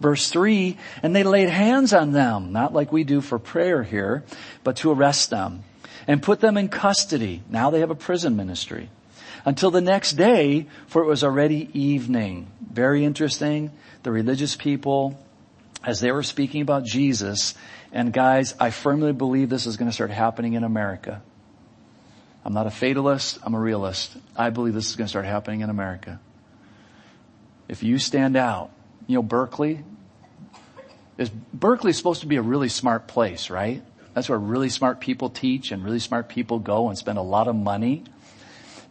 Verse 0.00 0.30
3, 0.30 0.78
and 1.02 1.14
they 1.14 1.24
laid 1.24 1.50
hands 1.50 1.92
on 1.92 2.12
them, 2.12 2.52
not 2.52 2.72
like 2.72 2.90
we 2.90 3.04
do 3.04 3.20
for 3.20 3.38
prayer 3.38 3.82
here, 3.82 4.24
but 4.64 4.76
to 4.76 4.90
arrest 4.90 5.28
them 5.28 5.62
and 6.06 6.22
put 6.22 6.40
them 6.40 6.56
in 6.56 6.68
custody. 6.68 7.42
Now 7.50 7.70
they 7.70 7.80
have 7.80 7.90
a 7.90 7.94
prison 7.94 8.34
ministry 8.34 8.88
until 9.44 9.70
the 9.70 9.80
next 9.80 10.12
day, 10.12 10.66
for 10.86 11.02
it 11.02 11.06
was 11.06 11.24
already 11.24 11.68
evening. 11.78 12.46
Very 12.60 13.04
interesting. 13.04 13.70
The 14.02 14.10
religious 14.10 14.56
people, 14.56 15.18
as 15.84 16.00
they 16.00 16.12
were 16.12 16.22
speaking 16.22 16.62
about 16.62 16.84
Jesus, 16.84 17.54
and 17.92 18.12
guys, 18.12 18.54
I 18.58 18.70
firmly 18.70 19.12
believe 19.12 19.48
this 19.48 19.66
is 19.66 19.76
going 19.76 19.90
to 19.90 19.94
start 19.94 20.10
happening 20.10 20.54
in 20.54 20.64
America. 20.64 21.22
I'm 22.44 22.54
not 22.54 22.66
a 22.66 22.70
fatalist, 22.70 23.38
I'm 23.42 23.54
a 23.54 23.60
realist. 23.60 24.16
I 24.36 24.50
believe 24.50 24.74
this 24.74 24.88
is 24.88 24.96
going 24.96 25.06
to 25.06 25.10
start 25.10 25.26
happening 25.26 25.60
in 25.60 25.70
America. 25.70 26.20
If 27.68 27.82
you 27.82 27.98
stand 27.98 28.36
out, 28.36 28.70
you 29.06 29.16
know, 29.16 29.22
Berkeley 29.22 29.84
is 31.18 31.28
Berkeley's 31.28 31.98
supposed 31.98 32.22
to 32.22 32.26
be 32.26 32.36
a 32.36 32.42
really 32.42 32.68
smart 32.68 33.06
place, 33.06 33.50
right? 33.50 33.82
That's 34.14 34.28
where 34.28 34.38
really 34.38 34.70
smart 34.70 35.00
people 35.00 35.28
teach 35.28 35.70
and 35.70 35.84
really 35.84 35.98
smart 35.98 36.28
people 36.28 36.58
go 36.58 36.88
and 36.88 36.98
spend 36.98 37.18
a 37.18 37.22
lot 37.22 37.46
of 37.46 37.54
money. 37.54 38.04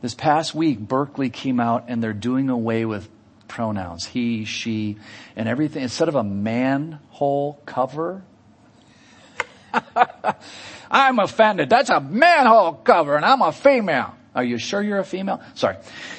This 0.02 0.14
past 0.14 0.56
week, 0.56 0.80
Berkeley 0.80 1.30
came 1.30 1.60
out 1.60 1.86
and 1.88 2.02
they're 2.02 2.14
doing 2.14 2.50
away 2.50 2.86
with 2.86 3.10
pronouns. 3.48 4.06
He, 4.06 4.46
she, 4.46 4.98
and 5.36 5.50
everything. 5.50 5.84
Instead 5.84 6.08
of 6.08 6.16
a 6.16 6.24
manhole 6.24 7.60
cover, 7.66 8.22
I'm 10.92 11.20
offended. 11.20 11.70
That's 11.70 11.90
a 11.90 12.00
manhole 12.00 12.74
cover 12.74 13.16
and 13.16 13.26
I'm 13.26 13.42
a 13.42 13.52
female. 13.52 14.16
Are 14.34 14.44
you 14.44 14.58
sure 14.58 14.82
you're 14.82 15.00
a 15.00 15.04
female? 15.04 15.42
Sorry. 15.56 15.78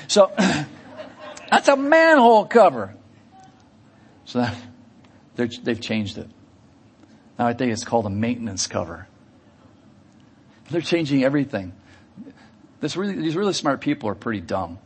So, 0.09 0.33
that's 1.51 1.69
a 1.69 1.77
manhole 1.77 2.45
cover. 2.45 2.95
So 4.25 4.39
that, 5.37 5.59
they've 5.65 5.81
changed 5.81 6.19
it. 6.19 6.29
Now 7.39 7.47
I 7.47 7.55
think 7.55 7.73
it's 7.73 7.85
called 7.85 8.07
a 8.07 8.11
maintenance 8.11 8.67
cover. 8.67 9.07
They're 10.71 10.81
changing 10.81 11.25
everything. 11.25 11.73
Really, 12.97 13.15
these 13.15 13.37
really 13.37 13.53
smart 13.53 13.81
people 13.81 14.09
are 14.09 14.15
pretty 14.15 14.41
dumb. 14.41 14.79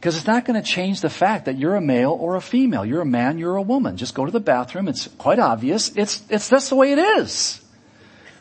Because 0.00 0.16
it's 0.16 0.26
not 0.26 0.46
going 0.46 0.60
to 0.60 0.66
change 0.66 1.02
the 1.02 1.10
fact 1.10 1.44
that 1.44 1.58
you're 1.58 1.76
a 1.76 1.80
male 1.80 2.12
or 2.12 2.36
a 2.36 2.40
female. 2.40 2.86
You're 2.86 3.02
a 3.02 3.06
man, 3.06 3.36
you're 3.36 3.56
a 3.56 3.62
woman. 3.62 3.98
Just 3.98 4.14
go 4.14 4.24
to 4.24 4.32
the 4.32 4.40
bathroom. 4.40 4.88
It's 4.88 5.08
quite 5.18 5.38
obvious. 5.38 5.94
It's, 5.94 6.24
it's 6.30 6.48
that's 6.48 6.70
the 6.70 6.74
way 6.74 6.92
it 6.92 6.98
is. 6.98 7.60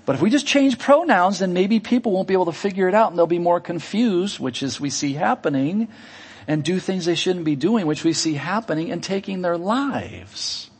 But 0.05 0.15
if 0.15 0.21
we 0.21 0.29
just 0.29 0.47
change 0.47 0.79
pronouns, 0.79 1.39
then 1.39 1.51
maybe 1.51 1.81
people 1.81 2.13
won't 2.13 2.29
be 2.29 2.33
able 2.33 2.45
to 2.45 2.53
figure 2.53 2.87
it 2.87 2.95
out 2.95 3.09
and 3.09 3.19
they'll 3.19 3.27
be 3.27 3.39
more 3.39 3.59
confused, 3.59 4.39
which 4.39 4.63
is 4.63 4.79
we 4.79 4.89
see 4.89 5.11
happening, 5.11 5.89
and 6.47 6.63
do 6.63 6.79
things 6.79 7.05
they 7.05 7.15
shouldn't 7.15 7.43
be 7.43 7.57
doing, 7.57 7.85
which 7.85 8.05
we 8.05 8.13
see 8.13 8.35
happening 8.35 8.89
and 8.89 9.03
taking 9.03 9.41
their 9.41 9.57
lives. 9.57 10.71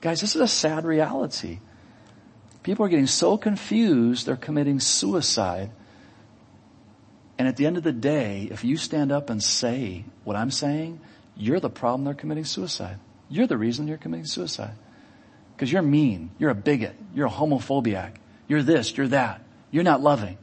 Guys, 0.00 0.20
this 0.20 0.36
is 0.36 0.40
a 0.40 0.48
sad 0.48 0.84
reality. 0.84 1.58
People 2.62 2.86
are 2.86 2.88
getting 2.88 3.08
so 3.08 3.36
confused, 3.36 4.26
they're 4.26 4.36
committing 4.36 4.78
suicide 4.78 5.72
and 7.40 7.48
at 7.48 7.56
the 7.56 7.64
end 7.64 7.78
of 7.78 7.82
the 7.82 7.90
day, 7.90 8.48
if 8.50 8.64
you 8.64 8.76
stand 8.76 9.10
up 9.10 9.30
and 9.30 9.42
say 9.42 10.04
what 10.24 10.36
I'm 10.36 10.50
saying, 10.50 11.00
you're 11.34 11.58
the 11.58 11.70
problem 11.70 12.04
they're 12.04 12.12
committing 12.12 12.44
suicide. 12.44 12.98
You're 13.30 13.46
the 13.46 13.56
reason 13.56 13.88
you're 13.88 13.96
committing 13.96 14.26
suicide. 14.26 14.74
Because 15.56 15.72
you're 15.72 15.80
mean. 15.80 16.32
You're 16.38 16.50
a 16.50 16.54
bigot. 16.54 16.94
You're 17.14 17.28
a 17.28 17.30
homophobiac. 17.30 18.16
You're 18.46 18.62
this. 18.62 18.94
You're 18.94 19.08
that. 19.08 19.40
You're 19.70 19.84
not 19.84 20.02
loving. 20.02 20.36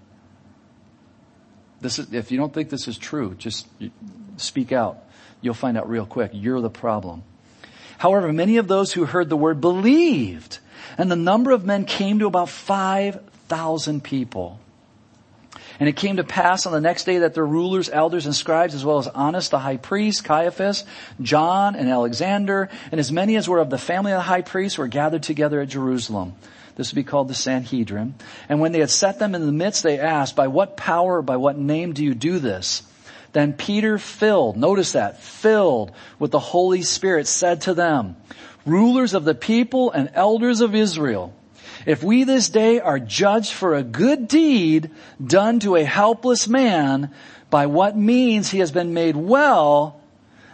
This 1.82 2.00
is, 2.00 2.12
if 2.16 2.32
you 2.32 2.40
don't 2.40 2.52
think 2.52 2.72
this 2.72 2.88
is 2.88 2.98
true, 2.98 3.36
just 3.36 3.68
speak 4.38 4.72
out. 4.72 4.98
You'll 5.40 5.54
find 5.54 5.78
out 5.78 5.88
real 5.88 6.08
quick. 6.08 6.32
You're 6.34 6.62
the 6.62 6.72
problem. 6.72 7.22
However, 8.00 8.34
many 8.34 8.58
of 8.58 8.68
those 8.68 8.92
who 8.92 9.06
heard 9.06 9.30
the 9.30 9.38
word 9.38 9.62
believed, 9.62 10.58
and 10.98 11.12
the 11.12 11.16
number 11.16 11.52
of 11.52 11.64
men 11.64 11.86
came 11.86 12.18
to 12.18 12.26
about 12.26 12.50
5,000 12.50 14.04
people. 14.04 14.60
And 15.80 15.88
it 15.88 15.96
came 15.96 16.18
to 16.18 16.24
pass 16.24 16.66
on 16.66 16.74
the 16.74 16.82
next 16.82 17.04
day 17.04 17.20
that 17.20 17.34
their 17.34 17.46
rulers, 17.46 17.90
elders, 17.90 18.26
and 18.26 18.36
scribes, 18.36 18.74
as 18.74 18.84
well 18.84 18.98
as 18.98 19.08
Annas 19.08 19.50
the 19.50 19.60
high 19.60 19.78
priest, 19.78 20.24
Caiaphas, 20.24 20.84
John, 21.22 21.76
and 21.76 21.88
Alexander, 21.88 22.70
and 22.92 23.00
as 23.00 23.12
many 23.12 23.36
as 23.36 23.48
were 23.48 23.60
of 23.60 23.70
the 23.70 23.78
family 23.78 24.12
of 24.12 24.18
the 24.18 24.24
high 24.24 24.42
priest 24.42 24.78
were 24.78 24.88
gathered 24.88 25.24
together 25.24 25.62
at 25.62 25.70
Jerusalem. 25.70 26.34
This 26.76 26.92
would 26.92 26.96
be 26.96 27.04
called 27.04 27.28
the 27.28 27.36
Sanhedrin. 27.36 28.16
And 28.50 28.60
when 28.60 28.72
they 28.72 28.80
had 28.80 28.90
set 28.90 29.20
them 29.20 29.36
in 29.36 29.46
the 29.46 29.52
midst, 29.52 29.84
they 29.84 30.00
asked, 30.00 30.36
by 30.36 30.48
what 30.48 30.78
power 30.78 31.22
by 31.22 31.38
what 31.38 31.58
name 31.58 31.94
do 31.94 32.04
you 32.04 32.14
do 32.14 32.40
this? 32.40 32.84
Then 33.34 33.54
Peter 33.54 33.98
filled, 33.98 34.58
notice 34.58 34.94
that, 34.94 35.22
filled 35.22 35.92
with 36.18 36.32
the 36.32 36.40
Holy 36.40 36.82
Spirit 36.82 37.28
said 37.28 37.62
to 37.62 37.74
them, 37.74 38.16
rulers 38.66 39.14
of 39.14 39.26
the 39.26 39.36
people 39.36 39.92
and 39.92 40.10
elders 40.14 40.62
of 40.62 40.74
Israel, 40.76 41.34
if 41.88 42.04
we 42.04 42.26
this 42.26 42.50
day 42.50 42.82
are 42.82 43.00
judged 43.00 43.54
for 43.54 43.74
a 43.74 43.82
good 43.82 44.28
deed 44.28 44.92
done 45.26 45.60
to 45.62 45.78
a 45.78 45.86
helpless 45.86 46.48
man, 46.48 47.12
by 47.50 47.66
what 47.66 47.98
means 47.98 48.52
he 48.52 48.60
has 48.60 48.74
been 48.74 48.94
made 48.94 49.16
well, 49.16 50.02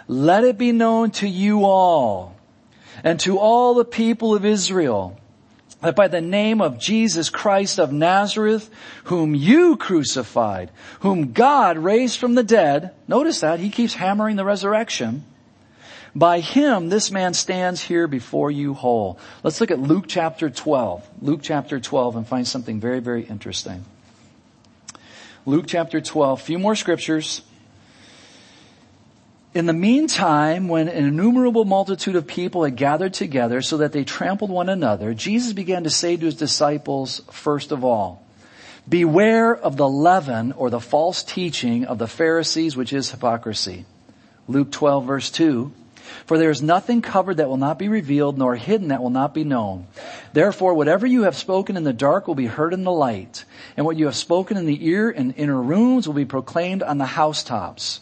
let 0.08 0.44
it 0.44 0.60
be 0.60 0.72
known 0.72 1.10
to 1.10 1.28
you 1.28 1.66
all 1.66 2.36
and 3.04 3.20
to 3.22 3.40
all 3.40 3.74
the 3.74 3.84
people 3.84 4.36
of 4.36 4.46
Israel 4.46 5.20
that 5.82 5.96
by 5.96 6.08
the 6.08 6.22
name 6.22 6.62
of 6.62 6.80
Jesus 6.80 7.30
Christ 7.30 7.80
of 7.80 7.92
Nazareth, 7.92 8.70
whom 9.06 9.36
you 9.36 9.76
crucified, 9.76 10.70
whom 11.00 11.34
God 11.34 11.78
raised 11.80 12.20
from 12.20 12.36
the 12.36 12.44
dead, 12.44 12.92
notice 13.08 13.42
that 13.42 13.60
he 13.60 13.70
keeps 13.70 13.96
hammering 13.96 14.38
the 14.38 14.46
resurrection, 14.46 15.26
by 16.16 16.40
him, 16.40 16.90
this 16.90 17.12
man 17.12 17.34
stands 17.34 17.82
here 17.82 18.08
before 18.08 18.52
you 18.52 18.74
whole. 18.74 19.18
Let's 19.42 19.60
look 19.60 19.72
at 19.72 19.80
Luke 19.80 20.06
chapter 20.08 20.50
12. 20.50 21.08
Luke 21.22 21.40
chapter 21.42 21.80
12 21.80 22.16
and 22.18 22.28
find 22.28 22.48
something 22.48 22.80
very, 22.80 23.00
very 23.00 23.24
interesting. 23.24 23.84
Luke 25.46 25.66
chapter 25.68 26.00
12, 26.00 26.42
few 26.42 26.60
more 26.60 26.76
scriptures. 26.76 27.42
In 29.54 29.66
the 29.66 29.74
meantime, 29.74 30.68
when 30.68 30.88
an 30.88 31.06
innumerable 31.06 31.66
multitude 31.66 32.16
of 32.16 32.26
people 32.26 32.64
had 32.64 32.76
gathered 32.76 33.14
together 33.14 33.62
so 33.62 33.78
that 33.78 33.92
they 33.92 34.04
trampled 34.04 34.50
one 34.50 34.70
another, 34.70 35.14
Jesus 35.14 35.54
began 35.54 35.84
to 35.84 35.90
say 35.90 36.16
to 36.16 36.26
his 36.26 36.36
disciples, 36.36 37.22
first 37.32 37.72
of 37.72 37.84
all, 37.84 38.26
beware 38.88 39.56
of 39.56 39.78
the 39.78 39.88
leaven 39.88 40.54
or 40.54 40.70
the 40.70 40.80
false 40.80 41.24
teaching 41.24 41.86
of 41.86 41.98
the 41.98 42.08
Pharisees, 42.08 42.76
which 42.76 42.94
is 42.94 43.12
hypocrisy. 43.12 43.86
Luke 44.48 44.72
12 44.72 45.06
verse 45.06 45.30
2, 45.32 45.72
for 46.26 46.38
there 46.38 46.50
is 46.50 46.62
nothing 46.62 47.02
covered 47.02 47.38
that 47.38 47.50
will 47.50 47.58
not 47.58 47.80
be 47.80 47.88
revealed, 47.88 48.38
nor 48.38 48.56
hidden 48.56 48.90
that 48.90 49.02
will 49.02 49.10
not 49.10 49.34
be 49.34 49.44
known. 49.44 49.88
Therefore, 50.34 50.74
whatever 50.74 51.06
you 51.06 51.24
have 51.24 51.36
spoken 51.36 51.78
in 51.78 51.84
the 51.84 51.94
dark 51.94 52.28
will 52.28 52.36
be 52.36 52.46
heard 52.46 52.74
in 52.74 52.84
the 52.84 52.92
light, 52.92 53.46
and 53.76 53.86
what 53.86 53.98
you 53.98 54.06
have 54.06 54.16
spoken 54.16 54.58
in 54.58 54.66
the 54.66 54.88
ear 54.88 55.10
and 55.10 55.34
inner 55.38 55.62
rooms 55.62 56.08
will 56.08 56.16
be 56.16 56.26
proclaimed 56.26 56.84
on 56.84 56.98
the 56.98 57.06
housetops. 57.06 58.00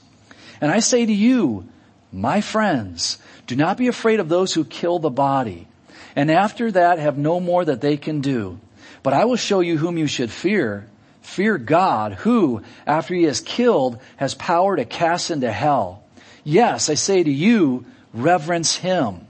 And 0.60 0.72
I 0.72 0.80
say 0.80 1.06
to 1.06 1.14
you, 1.14 1.68
my 2.12 2.42
friends, 2.42 3.18
do 3.48 3.56
not 3.56 3.78
be 3.78 3.88
afraid 3.88 4.20
of 4.20 4.30
those 4.30 4.54
who 4.54 4.66
kill 4.66 5.00
the 5.00 5.10
body, 5.10 5.68
and 6.16 6.30
after 6.30 6.72
that 6.72 7.00
have 7.00 7.18
no 7.18 7.40
more 7.40 7.66
that 7.66 7.82
they 7.82 7.98
can 7.98 8.22
do. 8.22 8.60
But 9.04 9.14
I 9.14 9.26
will 9.26 9.38
show 9.38 9.62
you 9.62 9.78
whom 9.78 9.98
you 9.98 10.08
should 10.08 10.30
fear. 10.30 10.88
Fear 11.22 11.58
God, 11.60 12.14
who, 12.14 12.62
after 12.86 13.14
he 13.14 13.24
has 13.24 13.42
killed, 13.42 14.00
has 14.18 14.36
power 14.36 14.76
to 14.76 14.86
cast 14.86 15.32
into 15.32 15.52
hell. 15.52 16.04
Yes, 16.44 16.90
I 16.90 16.96
say 16.96 17.24
to 17.24 17.32
you, 17.32 17.86
reverence 18.14 18.76
him. 18.76 19.28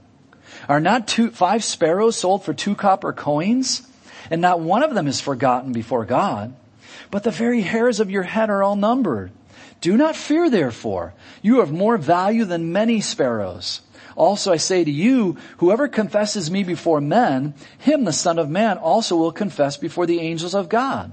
Are 0.68 0.80
not 0.80 1.08
two, 1.08 1.30
five 1.30 1.64
sparrows 1.64 2.16
sold 2.16 2.44
for 2.44 2.54
two 2.54 2.74
copper 2.74 3.12
coins? 3.12 3.86
And 4.30 4.40
not 4.40 4.60
one 4.60 4.82
of 4.82 4.94
them 4.94 5.08
is 5.08 5.20
forgotten 5.20 5.72
before 5.72 6.04
God. 6.04 6.54
But 7.10 7.24
the 7.24 7.30
very 7.30 7.60
hairs 7.60 8.00
of 8.00 8.10
your 8.10 8.22
head 8.22 8.50
are 8.50 8.62
all 8.62 8.76
numbered. 8.76 9.32
Do 9.80 9.96
not 9.96 10.16
fear 10.16 10.48
therefore. 10.48 11.12
You 11.42 11.58
have 11.58 11.72
more 11.72 11.96
value 11.96 12.44
than 12.44 12.72
many 12.72 13.00
sparrows. 13.00 13.80
Also 14.14 14.52
I 14.52 14.56
say 14.56 14.84
to 14.84 14.90
you, 14.90 15.36
whoever 15.58 15.88
confesses 15.88 16.50
me 16.50 16.62
before 16.62 17.00
men, 17.00 17.54
him 17.78 18.04
the 18.04 18.12
son 18.12 18.38
of 18.38 18.48
man 18.48 18.78
also 18.78 19.16
will 19.16 19.32
confess 19.32 19.76
before 19.76 20.06
the 20.06 20.20
angels 20.20 20.54
of 20.54 20.68
God. 20.68 21.12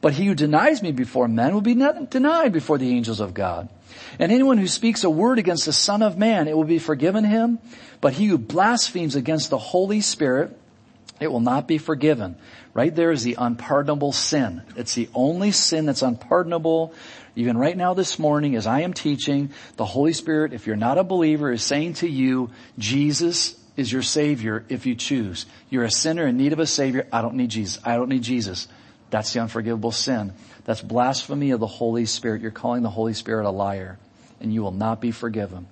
But 0.00 0.14
he 0.14 0.26
who 0.26 0.34
denies 0.34 0.82
me 0.82 0.92
before 0.92 1.28
men 1.28 1.54
will 1.54 1.60
be 1.60 1.74
denied 1.74 2.52
before 2.52 2.78
the 2.78 2.90
angels 2.90 3.20
of 3.20 3.34
God. 3.34 3.68
And 4.18 4.32
anyone 4.32 4.58
who 4.58 4.66
speaks 4.66 5.04
a 5.04 5.10
word 5.10 5.38
against 5.38 5.66
the 5.66 5.72
Son 5.72 6.02
of 6.02 6.18
Man, 6.18 6.48
it 6.48 6.56
will 6.56 6.64
be 6.64 6.78
forgiven 6.78 7.24
him. 7.24 7.58
But 8.00 8.14
he 8.14 8.26
who 8.26 8.38
blasphemes 8.38 9.16
against 9.16 9.50
the 9.50 9.58
Holy 9.58 10.00
Spirit, 10.00 10.56
it 11.20 11.32
will 11.32 11.40
not 11.40 11.66
be 11.66 11.78
forgiven. 11.78 12.36
Right 12.74 12.94
there 12.94 13.10
is 13.10 13.24
the 13.24 13.36
unpardonable 13.38 14.12
sin. 14.12 14.62
It's 14.76 14.94
the 14.94 15.08
only 15.14 15.50
sin 15.50 15.86
that's 15.86 16.02
unpardonable. 16.02 16.94
Even 17.34 17.58
right 17.58 17.76
now 17.76 17.94
this 17.94 18.18
morning, 18.18 18.54
as 18.56 18.66
I 18.66 18.80
am 18.80 18.92
teaching, 18.92 19.50
the 19.76 19.84
Holy 19.84 20.12
Spirit, 20.12 20.52
if 20.52 20.66
you're 20.66 20.76
not 20.76 20.98
a 20.98 21.04
believer, 21.04 21.50
is 21.50 21.62
saying 21.62 21.94
to 21.94 22.08
you, 22.08 22.50
Jesus 22.78 23.56
is 23.76 23.92
your 23.92 24.02
Savior 24.02 24.64
if 24.68 24.86
you 24.86 24.94
choose. 24.94 25.46
You're 25.70 25.84
a 25.84 25.90
sinner 25.90 26.26
in 26.26 26.36
need 26.36 26.52
of 26.52 26.58
a 26.58 26.66
Savior. 26.66 27.06
I 27.12 27.22
don't 27.22 27.34
need 27.34 27.50
Jesus. 27.50 27.80
I 27.84 27.96
don't 27.96 28.08
need 28.08 28.22
Jesus. 28.22 28.68
That's 29.10 29.32
the 29.32 29.40
unforgivable 29.40 29.92
sin. 29.92 30.32
That's 30.68 30.82
blasphemy 30.82 31.52
of 31.52 31.60
the 31.60 31.66
Holy 31.66 32.04
Spirit. 32.04 32.42
You're 32.42 32.50
calling 32.50 32.82
the 32.82 32.90
Holy 32.90 33.14
Spirit 33.14 33.46
a 33.46 33.50
liar 33.50 33.98
and 34.38 34.52
you 34.52 34.62
will 34.62 34.70
not 34.70 35.00
be 35.00 35.12
forgiven. 35.12 35.66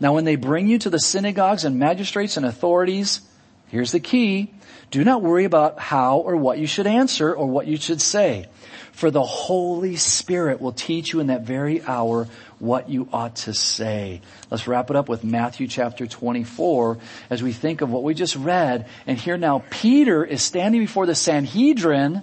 Now 0.00 0.14
when 0.14 0.24
they 0.24 0.34
bring 0.34 0.66
you 0.66 0.80
to 0.80 0.90
the 0.90 0.98
synagogues 0.98 1.64
and 1.64 1.78
magistrates 1.78 2.36
and 2.36 2.44
authorities, 2.44 3.20
here's 3.68 3.92
the 3.92 4.00
key. 4.00 4.52
Do 4.90 5.04
not 5.04 5.22
worry 5.22 5.44
about 5.44 5.78
how 5.78 6.18
or 6.18 6.34
what 6.34 6.58
you 6.58 6.66
should 6.66 6.88
answer 6.88 7.32
or 7.32 7.46
what 7.46 7.68
you 7.68 7.76
should 7.76 8.00
say. 8.00 8.48
For 8.90 9.12
the 9.12 9.22
Holy 9.22 9.94
Spirit 9.94 10.60
will 10.60 10.72
teach 10.72 11.12
you 11.12 11.20
in 11.20 11.28
that 11.28 11.42
very 11.42 11.80
hour 11.84 12.26
what 12.58 12.90
you 12.90 13.08
ought 13.12 13.36
to 13.36 13.54
say. 13.54 14.22
Let's 14.50 14.66
wrap 14.66 14.90
it 14.90 14.96
up 14.96 15.08
with 15.08 15.22
Matthew 15.22 15.68
chapter 15.68 16.04
24 16.04 16.98
as 17.30 17.44
we 17.44 17.52
think 17.52 17.80
of 17.80 17.90
what 17.90 18.02
we 18.02 18.12
just 18.12 18.34
read. 18.34 18.88
And 19.06 19.18
here 19.18 19.38
now 19.38 19.62
Peter 19.70 20.24
is 20.24 20.42
standing 20.42 20.80
before 20.80 21.06
the 21.06 21.14
Sanhedrin 21.14 22.22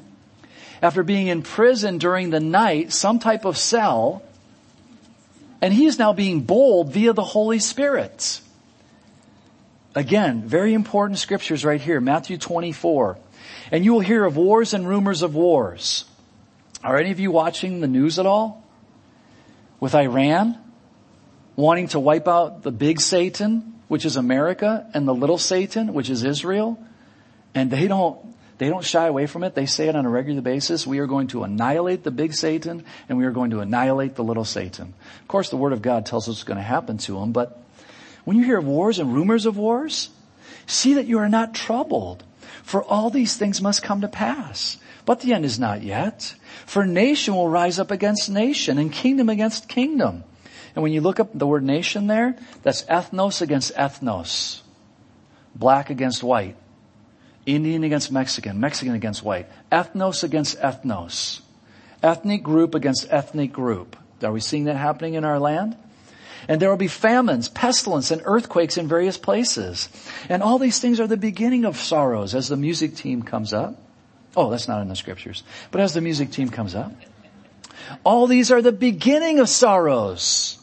after 0.84 1.02
being 1.02 1.28
in 1.28 1.42
prison 1.42 1.98
during 1.98 2.30
the 2.30 2.42
night, 2.42 2.92
some 2.92 3.18
type 3.18 3.46
of 3.46 3.58
cell, 3.58 4.22
and 5.62 5.74
he 5.74 5.86
is 5.86 5.98
now 5.98 6.12
being 6.12 6.42
bold 6.42 6.92
via 6.92 7.14
the 7.14 7.24
Holy 7.24 7.60
Spirit. 7.60 8.42
Again, 9.96 10.44
very 10.44 10.74
important 10.74 11.20
scriptures 11.20 11.64
right 11.64 11.80
here, 11.80 12.02
Matthew 12.02 12.38
24. 12.38 13.18
And 13.72 13.86
you 13.86 13.94
will 13.94 14.02
hear 14.02 14.26
of 14.26 14.36
wars 14.36 14.74
and 14.74 14.86
rumors 14.86 15.22
of 15.22 15.36
wars. 15.36 16.04
Are 16.84 16.98
any 16.98 17.12
of 17.12 17.20
you 17.20 17.32
watching 17.32 17.80
the 17.80 17.88
news 17.88 18.20
at 18.20 18.26
all? 18.26 18.62
With 19.80 19.96
Iran 19.96 20.58
wanting 21.56 21.88
to 21.90 22.00
wipe 22.00 22.28
out 22.28 22.62
the 22.62 22.72
big 22.72 23.00
Satan, 23.00 23.80
which 23.88 24.04
is 24.04 24.18
America, 24.18 24.86
and 24.94 25.08
the 25.08 25.16
little 25.16 25.38
Satan, 25.38 25.94
which 25.94 26.10
is 26.10 26.26
Israel. 26.26 26.78
And 27.56 27.72
they 27.72 27.88
don't, 27.88 28.20
they 28.58 28.70
don't 28.70 28.84
shy 28.84 29.08
away 29.08 29.26
from 29.26 29.44
it. 29.44 29.56
They 29.56 29.66
say 29.66 29.88
it 29.88 29.96
on 29.96 30.06
a 30.06 30.10
regular 30.10 30.42
basis. 30.42 30.86
We 30.86 31.00
are 31.00 31.08
going 31.08 31.28
to 31.28 31.44
annihilate 31.44 32.04
the 32.04 32.12
big 32.12 32.34
Satan 32.34 32.86
and 33.10 33.18
we 33.18 33.26
are 33.26 33.32
going 33.32 33.52
to 33.52 33.62
annihilate 33.62 34.16
the 34.16 34.24
little 34.24 34.46
Satan. 34.46 34.94
Of 35.22 35.28
course, 35.28 35.50
the 35.50 35.58
Word 35.58 35.74
of 35.74 35.82
God 35.82 36.06
tells 36.06 36.28
us 36.30 36.36
what's 36.36 36.44
going 36.44 36.58
to 36.58 36.64
happen 36.64 36.98
to 37.00 37.20
them, 37.20 37.32
but 37.32 37.60
when 38.24 38.38
you 38.38 38.44
hear 38.44 38.60
of 38.60 38.66
wars 38.66 39.00
and 39.00 39.14
rumors 39.14 39.46
of 39.46 39.58
wars, 39.58 40.10
see 40.66 40.94
that 40.94 41.08
you 41.08 41.20
are 41.20 41.30
not 41.30 41.54
troubled, 41.54 42.24
for 42.64 42.84
all 42.84 43.10
these 43.10 43.36
things 43.36 43.62
must 43.62 43.84
come 43.84 44.02
to 44.02 44.08
pass. 44.08 44.78
But 45.06 45.20
the 45.20 45.34
end 45.34 45.44
is 45.44 45.60
not 45.60 45.84
yet. 45.84 46.36
For 46.66 46.86
nation 46.86 47.36
will 47.36 47.50
rise 47.50 47.80
up 47.80 47.92
against 47.92 48.30
nation 48.30 48.78
and 48.78 48.92
kingdom 48.92 49.28
against 49.28 49.68
kingdom. 49.68 50.24
And 50.76 50.82
when 50.82 50.94
you 50.94 51.02
look 51.02 51.20
up 51.20 51.30
the 51.34 51.46
word 51.46 51.64
nation 51.64 52.08
there, 52.08 52.38
that's 52.64 52.84
ethnos 52.84 53.42
against 53.42 53.76
ethnos. 53.76 54.62
Black 55.54 55.90
against 55.90 56.24
white. 56.24 56.56
Indian 57.46 57.84
against 57.84 58.12
Mexican. 58.12 58.60
Mexican 58.60 58.96
against 58.96 59.24
white. 59.24 59.50
Ethnos 59.72 60.24
against 60.24 60.60
ethnos. 60.60 61.42
Ethnic 62.02 62.44
group 62.44 62.76
against 62.76 63.08
ethnic 63.10 63.52
group. 63.52 63.96
Are 64.24 64.32
we 64.32 64.40
seeing 64.40 64.66
that 64.66 64.76
happening 64.76 65.16
in 65.16 65.26
our 65.26 65.40
land? 65.40 65.76
And 66.48 66.62
there 66.62 66.70
will 66.70 66.78
be 66.78 66.88
famines, 66.88 67.48
pestilence, 67.48 68.12
and 68.12 68.22
earthquakes 68.26 68.78
in 68.78 68.88
various 68.88 69.18
places. 69.18 69.90
And 70.30 70.44
all 70.44 70.60
these 70.60 70.80
things 70.80 71.00
are 71.00 71.08
the 71.08 71.18
beginning 71.18 71.66
of 71.66 71.78
sorrows 71.78 72.36
as 72.36 72.48
the 72.50 72.58
music 72.58 72.96
team 72.96 73.24
comes 73.24 73.54
up. 73.54 73.80
Oh, 74.36 74.50
that's 74.50 74.68
not 74.68 74.82
in 74.82 74.90
the 74.90 74.96
scriptures. 74.96 75.44
But 75.72 75.82
as 75.82 75.94
the 75.94 76.02
music 76.02 76.32
team 76.32 76.50
comes 76.50 76.76
up. 76.76 76.92
All 78.04 78.28
these 78.28 78.52
are 78.52 78.62
the 78.62 78.72
beginning 78.72 79.40
of 79.40 79.50
sorrows. 79.50 80.58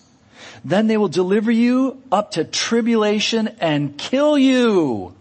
Then 0.64 0.86
they 0.86 0.96
will 0.96 1.08
deliver 1.08 1.50
you 1.50 2.02
up 2.12 2.32
to 2.32 2.44
tribulation 2.44 3.48
and 3.60 3.96
kill 3.96 4.36
you. 4.36 5.14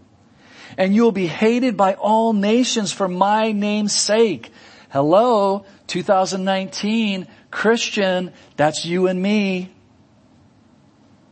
And 0.80 0.94
you 0.94 1.02
will 1.02 1.12
be 1.12 1.26
hated 1.26 1.76
by 1.76 1.92
all 1.92 2.32
nations 2.32 2.90
for 2.90 3.06
my 3.06 3.52
name's 3.52 3.94
sake. 3.94 4.50
Hello, 4.88 5.66
2019, 5.88 7.26
Christian, 7.50 8.32
that's 8.56 8.86
you 8.86 9.06
and 9.06 9.20
me. 9.20 9.70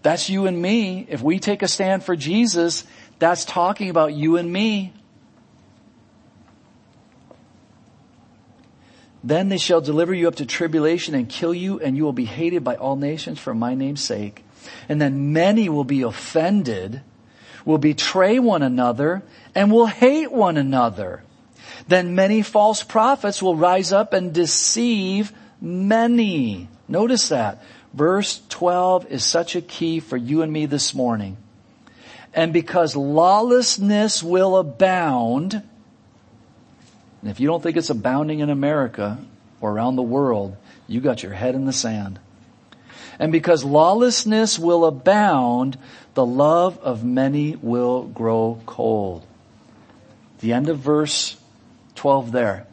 That's 0.03 0.29
you 0.29 0.47
and 0.47 0.61
me. 0.61 1.07
If 1.09 1.23
we 1.23 1.39
take 1.39 1.63
a 1.63 1.67
stand 1.67 2.05
for 2.05 2.15
Jesus, 2.15 2.85
that's 3.19 3.47
talking 3.47 3.89
about 3.89 4.13
you 4.13 4.37
and 4.37 4.53
me. 4.53 4.93
Then 9.25 9.49
they 9.49 9.57
shall 9.57 9.81
deliver 9.81 10.13
you 10.13 10.29
up 10.29 10.37
to 10.37 10.45
tribulation 10.45 11.15
and 11.15 11.27
kill 11.27 11.55
you, 11.55 11.81
and 11.81 11.97
you 11.97 12.05
will 12.05 12.13
be 12.13 12.27
hated 12.27 12.65
by 12.65 12.77
all 12.77 12.97
nations 12.97 13.39
for 13.39 13.55
my 13.55 13.75
name's 13.75 14.03
sake. 14.03 14.45
And 14.91 15.01
then 15.01 15.33
many 15.33 15.71
will 15.71 15.85
be 15.85 16.03
offended, 16.03 17.01
will 17.69 17.77
betray 17.77 18.39
one 18.39 18.63
another, 18.63 19.23
and 19.55 19.71
will 19.71 19.85
hate 19.85 20.33
one 20.33 20.57
another. 20.57 21.23
Then 21.87 22.15
many 22.15 22.41
false 22.41 22.83
prophets 22.83 23.43
will 23.43 23.57
rise 23.57 23.93
up 23.93 24.15
and 24.15 24.33
deceive 24.33 25.35
many. 25.61 26.67
Notice 26.89 27.29
that. 27.29 27.63
Verse 27.93 28.41
12 28.49 29.13
is 29.13 29.23
such 29.23 29.55
a 29.55 29.61
key 29.61 30.01
for 30.01 30.17
you 30.17 30.41
and 30.41 30.51
me 30.51 30.65
this 30.65 30.95
morning. 30.95 31.37
And 32.33 32.55
because 32.55 32.97
lawlessness 32.97 34.23
will 34.23 34.57
abound, 34.57 35.53
and 35.53 37.31
if 37.31 37.39
you 37.39 37.49
don't 37.49 37.63
think 37.63 37.77
it's 37.77 37.91
abounding 37.91 38.39
in 38.39 38.49
America 38.49 39.19
or 39.61 39.73
around 39.73 39.97
the 39.97 40.03
world, 40.03 40.57
you 40.87 41.03
got 41.03 41.23
your 41.23 41.35
head 41.35 41.55
in 41.55 41.67
the 41.67 41.75
sand. 41.75 42.19
And 43.19 43.33
because 43.33 43.65
lawlessness 43.65 44.59
will 44.59 44.85
abound, 44.85 45.77
the 46.15 46.25
love 46.25 46.79
of 46.79 47.05
many 47.05 47.57
will 47.57 48.05
grow 48.05 48.61
cold. 48.65 49.27
The 50.41 50.53
end 50.53 50.69
of 50.69 50.79
verse 50.79 51.37
12 51.97 52.31
there. 52.31 52.67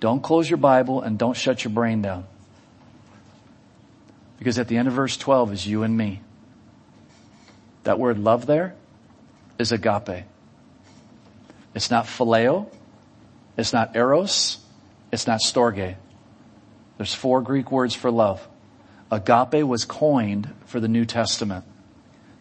Don't 0.00 0.22
close 0.22 0.50
your 0.50 0.56
Bible 0.56 1.02
and 1.02 1.18
don't 1.18 1.36
shut 1.36 1.64
your 1.64 1.72
brain 1.72 2.02
down. 2.02 2.26
Because 4.38 4.58
at 4.58 4.68
the 4.68 4.76
end 4.76 4.88
of 4.88 4.94
verse 4.94 5.16
12 5.16 5.52
is 5.52 5.66
you 5.66 5.84
and 5.84 5.96
me. 5.96 6.20
That 7.84 7.98
word 7.98 8.18
love 8.18 8.46
there 8.46 8.74
is 9.58 9.72
agape. 9.72 10.24
It's 11.74 11.90
not 11.90 12.06
phileo. 12.06 12.68
It's 13.56 13.72
not 13.72 13.94
eros. 13.94 14.58
It's 15.12 15.26
not 15.26 15.40
storge. 15.40 15.94
There's 16.98 17.14
four 17.14 17.40
Greek 17.40 17.70
words 17.70 17.94
for 17.94 18.10
love. 18.10 18.46
Agape 19.14 19.64
was 19.64 19.84
coined 19.84 20.52
for 20.66 20.80
the 20.80 20.88
New 20.88 21.04
Testament. 21.04 21.64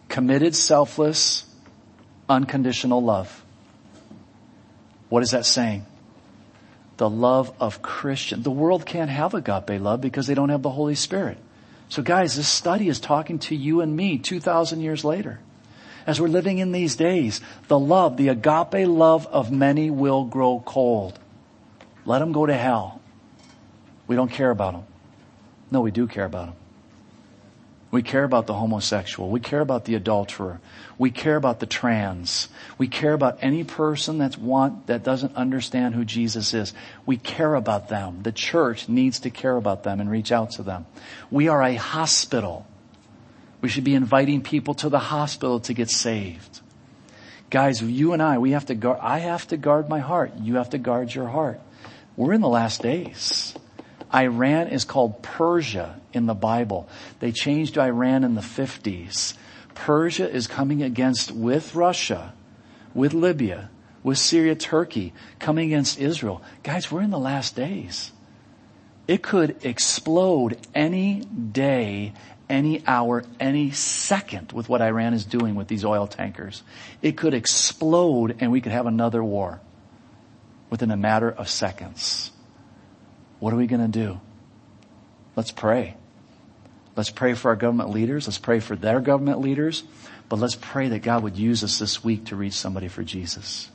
Committed, 0.10 0.56
selfless, 0.56 1.46
unconditional 2.28 3.04
love. 3.04 3.44
What 5.10 5.24
is 5.24 5.32
that 5.32 5.46
saying? 5.46 5.86
The 6.98 7.10
love 7.10 7.54
of 7.60 7.82
Christian. 7.82 8.44
The 8.44 8.52
world 8.52 8.86
can't 8.86 9.10
have 9.10 9.34
agape 9.34 9.82
love 9.82 10.02
because 10.02 10.28
they 10.28 10.34
don't 10.34 10.50
have 10.50 10.62
the 10.62 10.70
Holy 10.70 10.96
Spirit. 10.96 11.38
So 11.90 12.02
guys, 12.02 12.36
this 12.36 12.48
study 12.48 12.88
is 12.88 13.00
talking 13.00 13.40
to 13.40 13.56
you 13.56 13.82
and 13.82 13.96
me 13.96 14.18
2,000 14.18 14.82
years 14.82 15.04
later 15.04 15.40
as 16.06 16.20
we're 16.20 16.28
living 16.28 16.58
in 16.58 16.72
these 16.72 16.96
days, 16.96 17.42
the 17.68 17.80
love, 17.80 18.18
the 18.18 18.30
agape 18.30 18.88
love 18.88 19.28
of 19.28 19.52
many 19.52 19.90
will 19.90 20.26
grow 20.26 20.62
cold. 20.66 21.18
Let 22.06 22.20
them 22.20 22.32
go 22.32 22.46
to 22.46 22.54
hell. 22.54 23.02
We 24.08 24.16
don't 24.16 24.32
care 24.32 24.52
about 24.52 24.74
them. 24.74 24.84
No, 25.72 25.82
we 25.82 25.92
do 25.92 26.08
care 26.08 26.26
about 26.26 26.48
them. 26.48 26.56
We 27.94 28.02
care 28.02 28.24
about 28.24 28.48
the 28.48 28.56
homosexual. 28.56 29.30
We 29.30 29.40
care 29.40 29.60
about 29.60 29.86
the 29.86 29.94
adulterer. 29.94 30.60
We 30.98 31.12
care 31.12 31.36
about 31.36 31.60
the 31.60 31.68
trans. 31.68 32.50
We 32.80 32.88
care 32.88 33.14
about 33.14 33.38
any 33.42 33.64
person 33.64 34.18
that's 34.18 34.36
want, 34.36 34.88
that 34.88 35.04
doesn't 35.04 35.36
understand 35.36 35.94
who 35.94 36.04
Jesus 36.04 36.56
is. 36.56 36.74
We 37.06 37.18
care 37.18 37.54
about 37.54 37.90
them. 37.90 38.24
The 38.24 38.32
church 38.32 38.90
needs 38.90 39.20
to 39.20 39.30
care 39.30 39.56
about 39.56 39.84
them 39.84 40.00
and 40.00 40.10
reach 40.10 40.32
out 40.32 40.50
to 40.54 40.64
them. 40.64 40.88
We 41.30 41.50
are 41.50 41.62
a 41.62 41.76
hospital. 41.76 42.66
We 43.62 43.70
should 43.70 43.84
be 43.84 43.94
inviting 43.94 44.42
people 44.42 44.74
to 44.74 44.90
the 44.90 44.98
hospital 44.98 45.60
to 45.60 45.76
get 45.76 45.92
saved. 45.92 46.62
Guys, 47.52 47.80
you 47.80 48.14
and 48.14 48.24
I, 48.24 48.40
we 48.40 48.54
have 48.54 48.66
to 48.66 48.74
guard, 48.74 48.98
I 49.04 49.20
have 49.20 49.48
to 49.50 49.58
guard 49.58 49.88
my 49.88 50.00
heart. 50.00 50.32
You 50.42 50.56
have 50.56 50.72
to 50.72 50.80
guard 50.80 51.14
your 51.14 51.28
heart. 51.28 51.62
We're 52.18 52.34
in 52.34 52.42
the 52.42 52.50
last 52.50 52.82
days. 52.82 53.54
Iran 54.14 54.68
is 54.68 54.86
called 54.86 55.22
Persia 55.24 56.00
in 56.14 56.26
the 56.26 56.34
Bible. 56.34 56.88
They 57.20 57.32
changed 57.32 57.78
Iran 57.78 58.24
in 58.24 58.36
the 58.36 58.42
50s. 58.42 59.34
Persia 59.74 60.30
is 60.30 60.48
coming 60.48 60.84
against 60.84 61.32
with 61.32 61.74
Russia, 61.74 62.34
with 62.94 63.14
Libya, 63.14 63.70
with 64.04 64.18
Syria, 64.18 64.56
Turkey, 64.56 65.14
coming 65.40 65.68
against 65.68 66.00
Israel. 66.00 66.44
Guys, 66.62 66.92
we're 66.92 67.02
in 67.02 67.10
the 67.10 67.20
last 67.20 67.56
days. 67.56 68.12
It 69.08 69.24
could 69.24 69.66
explode 69.66 70.58
any 70.74 71.22
day 71.22 72.14
any 72.50 72.84
hour, 72.86 73.24
any 73.40 73.72
second 73.72 74.52
with 74.52 74.70
what 74.70 74.82
Iran 74.82 75.14
is 75.14 75.26
doing 75.26 75.56
with 75.56 75.68
these 75.68 75.84
oil 75.84 76.08
tankers. 76.08 76.62
It 77.02 77.18
could 77.18 77.34
explode 77.34 78.38
and 78.40 78.52
we 78.52 78.62
could 78.62 78.72
have 78.72 78.86
another 78.86 79.24
war 79.24 79.60
within 80.70 80.92
a 80.92 80.98
matter 80.98 81.32
of 81.32 81.50
seconds. 81.50 82.33
What 83.44 83.52
are 83.52 83.58
we 83.58 83.68
going 83.68 83.82
to 83.82 83.90
do? 83.90 84.22
Let's 85.36 85.52
pray. 85.52 85.98
Let's 86.96 87.10
pray 87.10 87.34
for 87.34 87.50
our 87.50 87.58
government 87.58 87.90
leaders. 87.90 88.26
Let's 88.26 88.38
pray 88.38 88.62
for 88.62 88.78
their 88.78 89.02
government 89.02 89.42
leaders. 89.42 89.84
But 90.30 90.40
let's 90.40 90.56
pray 90.56 90.88
that 90.88 91.00
God 91.00 91.24
would 91.24 91.36
use 91.36 91.62
us 91.62 91.78
this 91.78 92.02
week 92.02 92.28
to 92.28 92.38
reach 92.38 92.54
somebody 92.54 92.88
for 92.88 93.04
Jesus. 93.04 93.70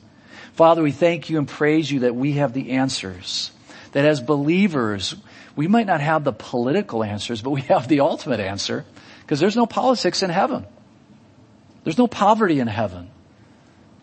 Father, 0.53 0.81
we 0.81 0.91
thank 0.91 1.29
you 1.29 1.37
and 1.37 1.47
praise 1.47 1.91
you 1.91 1.99
that 1.99 2.15
we 2.15 2.31
have 2.31 2.51
the 2.53 2.71
answers. 2.71 3.51
That 3.91 4.05
as 4.05 4.19
believers, 4.19 5.15
we 5.55 5.67
might 5.67 5.85
not 5.85 6.01
have 6.01 6.23
the 6.23 6.33
political 6.33 7.03
answers, 7.03 7.43
but 7.43 7.51
we 7.51 7.61
have 7.61 7.87
the 7.87 7.99
ultimate 7.99 8.39
answer 8.39 8.85
because 9.21 9.39
there's 9.39 9.55
no 9.55 9.67
politics 9.67 10.23
in 10.23 10.31
heaven. 10.31 10.65
There's 11.83 11.99
no 11.99 12.07
poverty 12.07 12.59
in 12.59 12.65
heaven. 12.65 13.11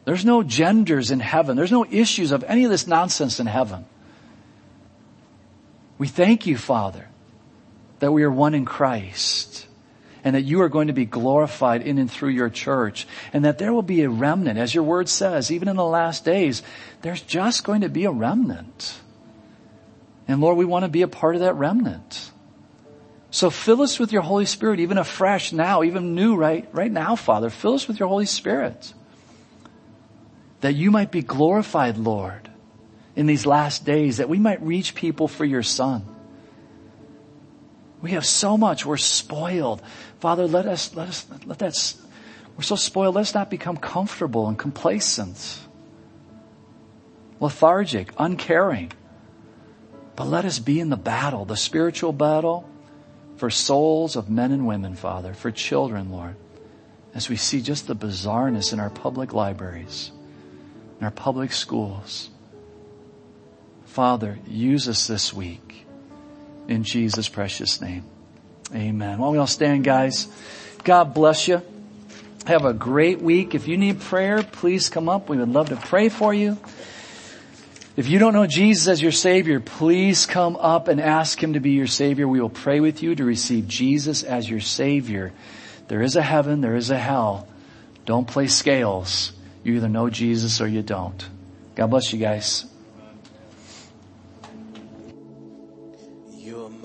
There's 0.04 0.24
no 0.24 0.44
genders 0.44 1.10
in 1.10 1.18
heaven. 1.18 1.56
There's 1.56 1.72
no 1.72 1.84
issues 1.84 2.30
of 2.30 2.44
any 2.44 2.62
of 2.62 2.70
this 2.70 2.86
nonsense 2.86 3.40
in 3.40 3.46
heaven. 3.46 3.84
We 5.98 6.08
thank 6.08 6.46
you, 6.46 6.56
Father, 6.56 7.08
that 8.00 8.12
we 8.12 8.22
are 8.22 8.30
one 8.30 8.54
in 8.54 8.64
Christ 8.64 9.66
and 10.22 10.34
that 10.34 10.42
you 10.42 10.60
are 10.62 10.68
going 10.68 10.88
to 10.88 10.92
be 10.92 11.04
glorified 11.04 11.82
in 11.82 11.98
and 11.98 12.10
through 12.10 12.30
your 12.30 12.50
church 12.50 13.06
and 13.32 13.44
that 13.44 13.58
there 13.58 13.72
will 13.72 13.82
be 13.82 14.02
a 14.02 14.10
remnant. 14.10 14.58
As 14.58 14.74
your 14.74 14.84
word 14.84 15.08
says, 15.08 15.50
even 15.50 15.68
in 15.68 15.76
the 15.76 15.84
last 15.84 16.24
days, 16.24 16.62
there's 17.02 17.22
just 17.22 17.64
going 17.64 17.82
to 17.82 17.88
be 17.88 18.04
a 18.04 18.10
remnant. 18.10 19.00
And 20.28 20.40
Lord, 20.40 20.56
we 20.56 20.64
want 20.64 20.84
to 20.84 20.90
be 20.90 21.02
a 21.02 21.08
part 21.08 21.36
of 21.36 21.42
that 21.42 21.54
remnant. 21.54 22.32
So 23.30 23.50
fill 23.50 23.82
us 23.82 23.98
with 23.98 24.12
your 24.12 24.22
Holy 24.22 24.46
Spirit, 24.46 24.80
even 24.80 24.98
afresh 24.98 25.52
now, 25.52 25.82
even 25.82 26.14
new 26.14 26.36
right, 26.36 26.66
right 26.72 26.90
now, 26.90 27.16
Father. 27.16 27.50
Fill 27.50 27.74
us 27.74 27.86
with 27.86 28.00
your 28.00 28.08
Holy 28.08 28.26
Spirit. 28.26 28.94
That 30.60 30.74
you 30.74 30.90
might 30.90 31.10
be 31.10 31.22
glorified, 31.22 31.98
Lord, 31.98 32.50
in 33.16 33.26
these 33.26 33.46
last 33.46 33.84
days 33.84 34.18
that 34.18 34.28
we 34.28 34.38
might 34.38 34.62
reach 34.62 34.94
people 34.94 35.26
for 35.26 35.44
your 35.44 35.62
son. 35.62 36.06
We 38.02 38.10
have 38.12 38.26
so 38.26 38.58
much. 38.58 38.84
We're 38.84 38.98
spoiled. 38.98 39.82
Father, 40.20 40.46
let 40.46 40.66
us, 40.66 40.94
let 40.94 41.08
us, 41.08 41.26
let 41.46 41.58
that, 41.58 41.94
we're 42.56 42.62
so 42.62 42.76
spoiled. 42.76 43.14
Let's 43.14 43.34
not 43.34 43.50
become 43.50 43.78
comfortable 43.78 44.46
and 44.46 44.58
complacent, 44.58 45.60
lethargic, 47.40 48.12
uncaring. 48.18 48.92
But 50.14 50.28
let 50.28 50.44
us 50.44 50.58
be 50.58 50.78
in 50.78 50.90
the 50.90 50.96
battle, 50.96 51.44
the 51.44 51.56
spiritual 51.56 52.12
battle 52.12 52.68
for 53.36 53.50
souls 53.50 54.16
of 54.16 54.30
men 54.30 54.52
and 54.52 54.66
women, 54.66 54.94
Father, 54.94 55.34
for 55.34 55.50
children, 55.50 56.10
Lord, 56.10 56.36
as 57.14 57.28
we 57.28 57.36
see 57.36 57.60
just 57.60 57.86
the 57.86 57.96
bizarreness 57.96 58.72
in 58.72 58.80
our 58.80 58.88
public 58.88 59.32
libraries, 59.34 60.10
in 60.98 61.04
our 61.04 61.10
public 61.10 61.52
schools. 61.52 62.30
Father, 63.96 64.38
use 64.46 64.90
us 64.90 65.06
this 65.06 65.32
week 65.32 65.86
in 66.68 66.82
Jesus' 66.82 67.30
precious 67.30 67.80
name. 67.80 68.04
Amen. 68.74 69.16
Don't 69.16 69.32
we 69.32 69.38
all 69.38 69.46
stand, 69.46 69.84
guys? 69.84 70.28
God 70.84 71.14
bless 71.14 71.48
you. 71.48 71.62
Have 72.46 72.66
a 72.66 72.74
great 72.74 73.22
week. 73.22 73.54
If 73.54 73.66
you 73.66 73.78
need 73.78 74.02
prayer, 74.02 74.42
please 74.42 74.90
come 74.90 75.08
up. 75.08 75.30
We 75.30 75.38
would 75.38 75.48
love 75.48 75.70
to 75.70 75.76
pray 75.76 76.10
for 76.10 76.34
you. 76.34 76.58
If 77.96 78.06
you 78.06 78.18
don't 78.18 78.34
know 78.34 78.46
Jesus 78.46 78.86
as 78.86 79.00
your 79.00 79.12
Savior, 79.12 79.60
please 79.60 80.26
come 80.26 80.56
up 80.56 80.88
and 80.88 81.00
ask 81.00 81.42
Him 81.42 81.54
to 81.54 81.60
be 81.60 81.70
your 81.70 81.86
Savior. 81.86 82.28
We 82.28 82.38
will 82.38 82.50
pray 82.50 82.80
with 82.80 83.02
you 83.02 83.14
to 83.14 83.24
receive 83.24 83.66
Jesus 83.66 84.22
as 84.22 84.50
your 84.50 84.60
Savior. 84.60 85.32
There 85.88 86.02
is 86.02 86.16
a 86.16 86.22
heaven, 86.22 86.60
there 86.60 86.76
is 86.76 86.90
a 86.90 86.98
hell. 86.98 87.48
Don't 88.04 88.28
play 88.28 88.48
scales. 88.48 89.32
You 89.64 89.76
either 89.76 89.88
know 89.88 90.10
Jesus 90.10 90.60
or 90.60 90.68
you 90.68 90.82
don't. 90.82 91.26
God 91.76 91.86
bless 91.86 92.12
you 92.12 92.18
guys. 92.18 92.66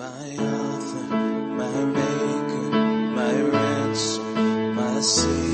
God 0.02 0.32
my 4.74 5.00
you. 5.00 5.51